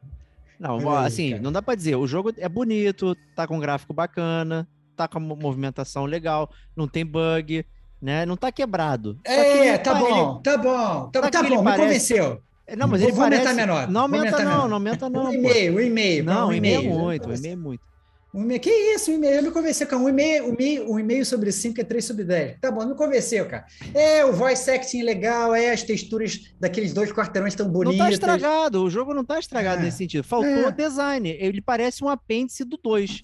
[0.60, 1.96] Não, assim, não dá para dizer.
[1.96, 4.66] O jogo é bonito, tá com um gráfico bacana,
[4.96, 7.66] tá com uma movimentação legal, não tem bug,
[8.02, 8.26] né?
[8.26, 9.20] Não tá quebrado.
[9.26, 11.82] É, tá bom, tá bom, tá, tá bom, me parece...
[11.82, 12.42] convenceu.
[12.78, 13.42] Não, mas ele vou parece...
[13.42, 13.92] aumentar menor.
[13.92, 15.26] Não aumenta não, não aumenta não.
[15.26, 16.24] Um e-mail, um e-mail.
[16.24, 17.93] Não, um e-mail é muito, um e-mail é muito.
[18.34, 19.36] Um e-mail, que isso, um e-mail?
[19.36, 20.02] Eu me convenceu, cara.
[20.02, 22.60] Um e-mail, um e-mail, um e-mail sobre 5 é 3 sobre 10.
[22.60, 23.66] Tá bom, me convenceu, cara.
[23.94, 28.00] É, o voice acting legal, é, as texturas daqueles dois quarteirões tão bonitas.
[28.00, 29.86] Não tá estragado, o jogo não tá estragado é.
[29.86, 30.24] nesse sentido.
[30.24, 30.72] Faltou é.
[30.72, 31.30] design.
[31.30, 33.22] Ele parece um apêndice do 2.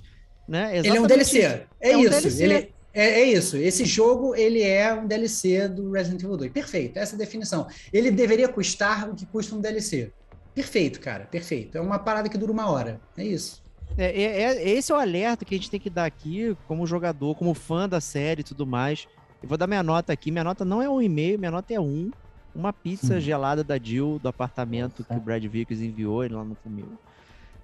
[0.48, 0.78] Né?
[0.78, 1.40] Exatamente ele é um DLC.
[1.40, 1.48] Isso.
[1.48, 2.10] É, é um isso.
[2.10, 2.44] DLC.
[2.44, 2.54] Ele,
[2.94, 3.58] é, é, isso.
[3.58, 6.52] Esse jogo ele é um DLC do Resident Evil 2.
[6.52, 7.68] Perfeito, essa é a definição.
[7.92, 10.12] Ele deveria custar o que custa um DLC.
[10.54, 11.26] Perfeito, cara.
[11.26, 11.78] Perfeito.
[11.78, 13.02] É uma parada que dura uma hora.
[13.18, 13.64] É isso.
[13.98, 16.86] É, é, é, esse é o alerta que a gente tem que dar aqui, como
[16.88, 19.08] jogador, como fã da série e tudo mais.
[19.42, 20.32] Eu vou dar minha nota aqui.
[20.32, 22.12] Minha nota não é um e-mail, minha nota é um.
[22.54, 23.20] Uma pizza hum.
[23.20, 26.88] gelada da Jill do apartamento que o Brad Vickers enviou, ele lá não comeu.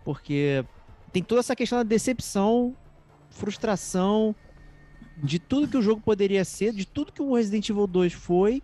[0.03, 0.64] Porque
[1.11, 2.76] tem toda essa questão da decepção,
[3.30, 4.35] frustração
[5.18, 8.61] de tudo que o jogo poderia ser, de tudo que o Resident Evil 2 foi.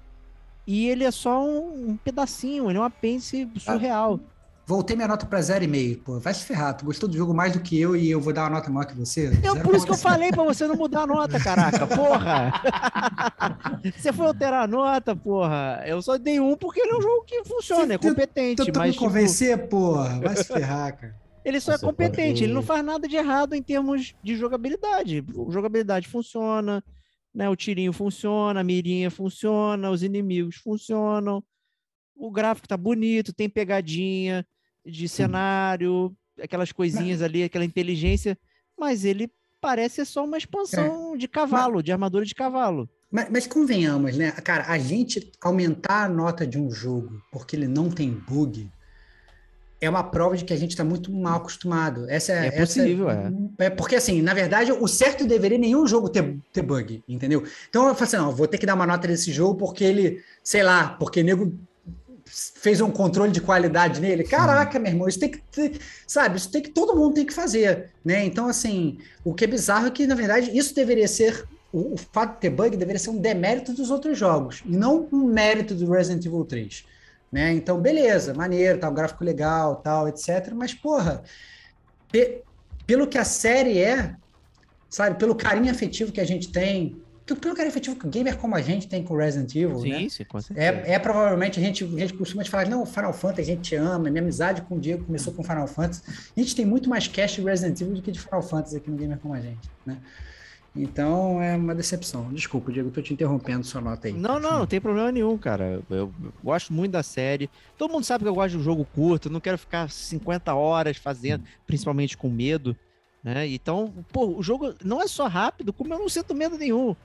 [0.68, 4.20] E ele é só um, um pedacinho, ele é um apêndice surreal.
[4.22, 6.04] Ah Voltei minha nota para 0,5.
[6.04, 6.76] Pô, vai se ferrar.
[6.78, 8.86] Tu gostou do jogo mais do que eu e eu vou dar uma nota maior
[8.86, 9.32] que você?
[9.44, 11.88] Eu, por isso que eu falei para você não mudar a nota, caraca.
[11.88, 12.54] Porra!
[13.98, 15.84] você foi alterar a nota, porra.
[15.86, 18.66] Eu só dei um porque ele é um jogo que funciona, você é competente.
[18.66, 19.70] Tentou mas, me convencer, tipo...
[19.70, 20.20] porra.
[20.20, 21.22] Vai se ferrar, cara.
[21.44, 22.44] Ele só é você é competente, pode...
[22.44, 25.26] ele não faz nada de errado em termos de jogabilidade.
[25.28, 26.84] A jogabilidade funciona,
[27.34, 27.50] né?
[27.50, 31.44] O tirinho funciona, a mirinha funciona, os inimigos funcionam
[32.22, 34.46] o gráfico tá bonito, tem pegadinha
[34.86, 38.38] de cenário, aquelas coisinhas ali, aquela inteligência,
[38.78, 39.28] mas ele
[39.60, 41.18] parece ser só uma expansão é.
[41.18, 42.88] de cavalo, mas, de armadura de cavalo.
[43.12, 44.32] Mas, mas, convenhamos, né?
[44.32, 48.70] Cara, a gente aumentar a nota de um jogo porque ele não tem bug
[49.82, 52.08] é uma prova de que a gente está muito mal acostumado.
[52.08, 53.66] Essa é, é possível, essa, é.
[53.66, 53.70] é.
[53.72, 57.44] Porque, assim, na verdade, o certo deveria nenhum jogo ter, ter bug, entendeu?
[57.68, 60.24] Então eu falo assim, não, vou ter que dar uma nota desse jogo porque ele,
[60.44, 61.52] sei lá, porque nego
[62.32, 64.24] fez um controle de qualidade nele.
[64.24, 65.42] Caraca, meu irmão, isso tem que
[66.08, 68.24] sabe, isso tem que todo mundo tem que fazer, né?
[68.24, 71.98] Então, assim, o que é bizarro é que, na verdade, isso deveria ser o, o
[71.98, 75.74] fato de ter bug deveria ser um demérito dos outros jogos e não um mérito
[75.76, 76.86] do Resident Evil 3,
[77.32, 77.54] né?
[77.54, 81.24] Então, beleza, maneiro, tá um gráfico legal, tal, etc, mas porra,
[82.12, 82.44] pe
[82.86, 84.16] pelo que a série é,
[84.90, 87.01] sabe, pelo carinho afetivo que a gente tem,
[87.36, 89.90] que pelo cara efetivo que o gamer como a gente tem com Resident Evil, sim,
[89.90, 90.10] né?
[90.10, 90.68] Sim, com certeza.
[90.68, 93.76] É, é provavelmente a gente, a gente costuma te falar, não, Final Fantasy a gente
[93.76, 96.04] ama, minha amizade com o Diego começou com Final Fantasy.
[96.36, 98.90] A gente tem muito mais cast de Resident Evil do que de Final Fantasy aqui
[98.90, 99.98] no gamer como a gente, né?
[100.76, 102.32] Então é uma decepção.
[102.32, 104.14] Desculpa, Diego, tô te interrompendo sua nota aí.
[104.14, 105.84] Não, não, não tem problema nenhum, cara.
[105.90, 107.50] Eu, eu, gosto muito da série.
[107.78, 110.96] Todo mundo sabe que eu gosto de um jogo curto, não quero ficar 50 horas
[110.96, 112.76] fazendo, principalmente com medo,
[113.22, 113.46] né?
[113.48, 116.96] Então, pô, o jogo não é só rápido, como eu não sinto medo nenhum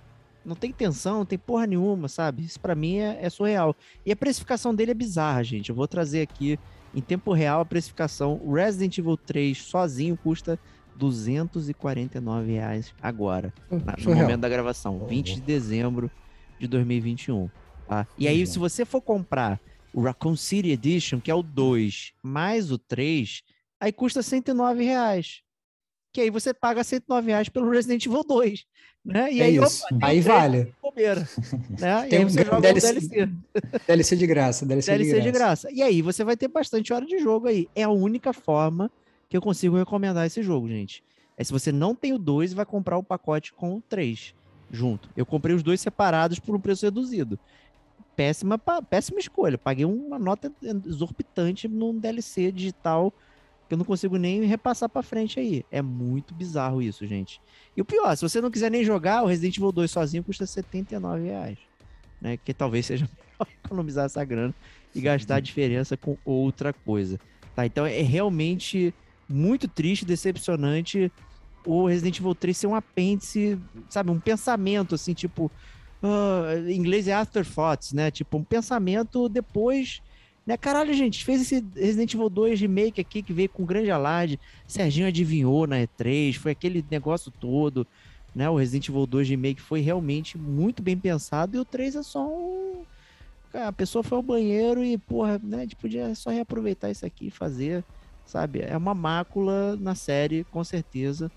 [0.46, 2.44] não tem tensão, não tem porra nenhuma, sabe?
[2.44, 3.74] Isso para mim é, é, surreal.
[4.04, 5.70] E a precificação dele é bizarra, gente.
[5.70, 6.58] Eu vou trazer aqui
[6.94, 8.40] em tempo real a precificação.
[8.42, 10.58] O Resident Evil 3 sozinho custa
[10.94, 16.10] 249 reais agora, hum, na, no momento da gravação, 20 de dezembro
[16.58, 17.50] de 2021.
[17.86, 18.06] Tá?
[18.16, 19.60] E aí, se você for comprar
[19.92, 23.42] o Raccoon City Edition, que é o 2, mais o 3,
[23.80, 25.42] aí custa 109 reais.
[26.16, 28.64] Que aí você paga 109 reais pelo Resident Evil 2.
[29.04, 29.34] Né?
[29.34, 29.84] E é aí, isso.
[29.84, 30.72] Opa, aí vale.
[30.82, 31.28] Bobeira,
[31.78, 32.06] né?
[32.08, 33.30] Tem e joga DLC, um DLC.
[33.86, 34.64] DLC de graça.
[34.64, 35.22] DLC, DLC de, graça.
[35.26, 35.72] de graça.
[35.72, 37.68] E aí você vai ter bastante hora de jogo aí.
[37.74, 38.90] É a única forma
[39.28, 41.04] que eu consigo recomendar esse jogo, gente.
[41.36, 44.34] É se você não tem o 2, vai comprar o pacote com o 3
[44.70, 45.10] junto.
[45.14, 47.38] Eu comprei os dois separados por um preço reduzido.
[48.16, 49.58] Péssima, péssima escolha.
[49.58, 50.50] Paguei uma nota
[50.86, 53.12] exorbitante num DLC digital
[53.68, 55.64] que eu não consigo nem repassar para frente aí.
[55.70, 57.40] É muito bizarro isso, gente.
[57.76, 60.46] E o pior, se você não quiser nem jogar, o Resident Evil 2 sozinho custa
[60.46, 61.58] 79 reais.
[62.20, 62.36] Né?
[62.36, 63.08] Que talvez seja
[63.64, 64.54] economizar essa grana
[64.94, 67.18] e gastar a diferença com outra coisa.
[67.54, 67.66] Tá?
[67.66, 68.94] Então é realmente
[69.28, 71.10] muito triste, decepcionante
[71.66, 73.58] o Resident Evil 3 ser um apêndice,
[73.90, 75.50] sabe, um pensamento assim, tipo,
[76.02, 78.10] ah, em inglês é afterthoughts, né?
[78.10, 80.00] Tipo, um pensamento depois.
[80.46, 80.56] Né?
[80.56, 84.38] Caralho, gente, fez esse Resident Evil 2 remake aqui que veio com grande alarde.
[84.66, 87.86] Serginho adivinhou na E3, foi aquele negócio todo.
[88.32, 88.48] Né?
[88.48, 92.24] O Resident Evil 2 remake foi realmente muito bem pensado e o 3 é só
[92.24, 92.84] um.
[93.52, 95.58] A pessoa foi ao banheiro e, porra, né?
[95.58, 97.82] A gente podia só reaproveitar isso aqui e fazer,
[98.26, 98.60] sabe?
[98.60, 101.30] É uma mácula na série, com certeza.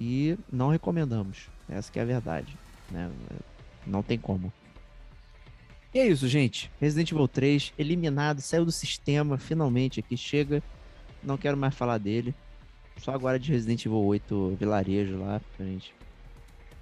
[0.00, 1.50] E não recomendamos.
[1.68, 2.56] Essa que é a verdade.
[2.90, 3.10] Né?
[3.86, 4.50] Não tem como.
[5.94, 6.70] E é isso, gente.
[6.80, 10.62] Resident Evil 3 eliminado, saiu do sistema, finalmente aqui chega.
[11.22, 12.34] Não quero mais falar dele.
[12.98, 15.94] Só agora de Resident Evil 8 Vilarejo lá, pra gente.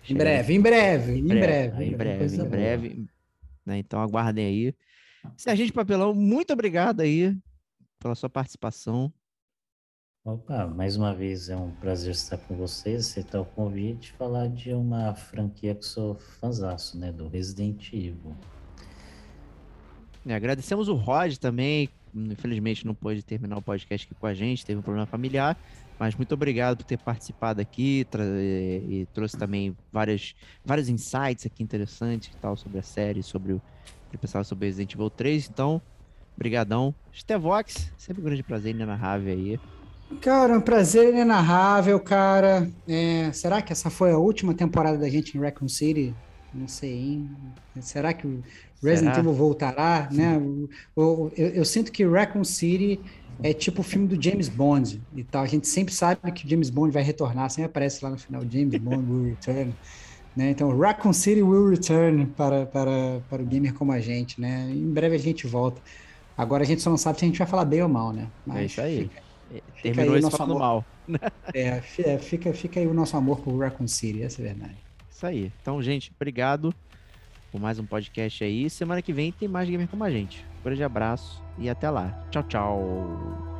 [0.08, 1.84] Em breve, em breve, em breve, breve.
[1.84, 3.06] Em breve, em breve.
[3.66, 3.78] né?
[3.78, 4.74] Então aguardem aí.
[5.36, 7.36] Serginho Papelão, muito obrigado aí
[7.98, 9.12] pela sua participação.
[10.24, 14.48] Opa, mais uma vez é um prazer estar com vocês, aceitar o convite e falar
[14.48, 18.36] de uma franquia que sou fãzaço, né, do Resident Evil.
[20.26, 21.88] É, agradecemos o Rod também.
[22.14, 25.56] Infelizmente não pôde terminar o podcast aqui com a gente, teve um problema familiar.
[25.98, 30.34] Mas muito obrigado por ter participado aqui e, e trouxe também várias,
[30.64, 33.62] vários insights aqui interessantes e tal sobre a série, sobre o
[34.10, 35.50] que pensava sobre Resident Evil 3.
[35.50, 35.80] Então,
[36.36, 36.94] brigadão.
[37.14, 39.60] Stevox, sempre um grande prazer inenarrável aí.
[40.20, 42.68] Cara, um prazer inenarrável, cara.
[42.88, 46.14] É, será que essa foi a última temporada da gente em Raccoon City?
[46.52, 47.30] Não sei, hein?
[47.80, 48.42] Será que o
[48.82, 49.18] Resident Será?
[49.20, 50.36] Evil voltará, né?
[50.38, 53.00] O- o- eu, eu sinto que Raccoon City
[53.42, 55.42] é tipo o filme do James Bond e tal.
[55.42, 58.42] A gente sempre sabe que o James Bond vai retornar, sempre aparece lá no final,
[58.50, 59.74] James Bond will return.
[60.36, 60.50] Né?
[60.50, 64.70] Então, Raccoon City will return para, para, para o gamer como a gente, né?
[64.70, 65.82] Em breve a gente volta.
[66.36, 68.28] Agora a gente só não sabe se a gente vai falar bem ou mal, né?
[68.54, 69.08] É isso aí.
[69.08, 70.58] fica- É, aí Terminou o isso nosso amor.
[70.60, 70.84] mal.
[71.52, 74.76] é, é, fica, fica aí o nosso amor por Raccoon City, essa é a verdade.
[75.20, 75.52] Isso aí.
[75.60, 76.74] Então, gente, obrigado
[77.52, 78.70] por mais um podcast aí.
[78.70, 80.46] Semana que vem tem mais Gamer como a gente.
[80.60, 82.26] Um grande abraço e até lá.
[82.30, 83.59] Tchau, tchau.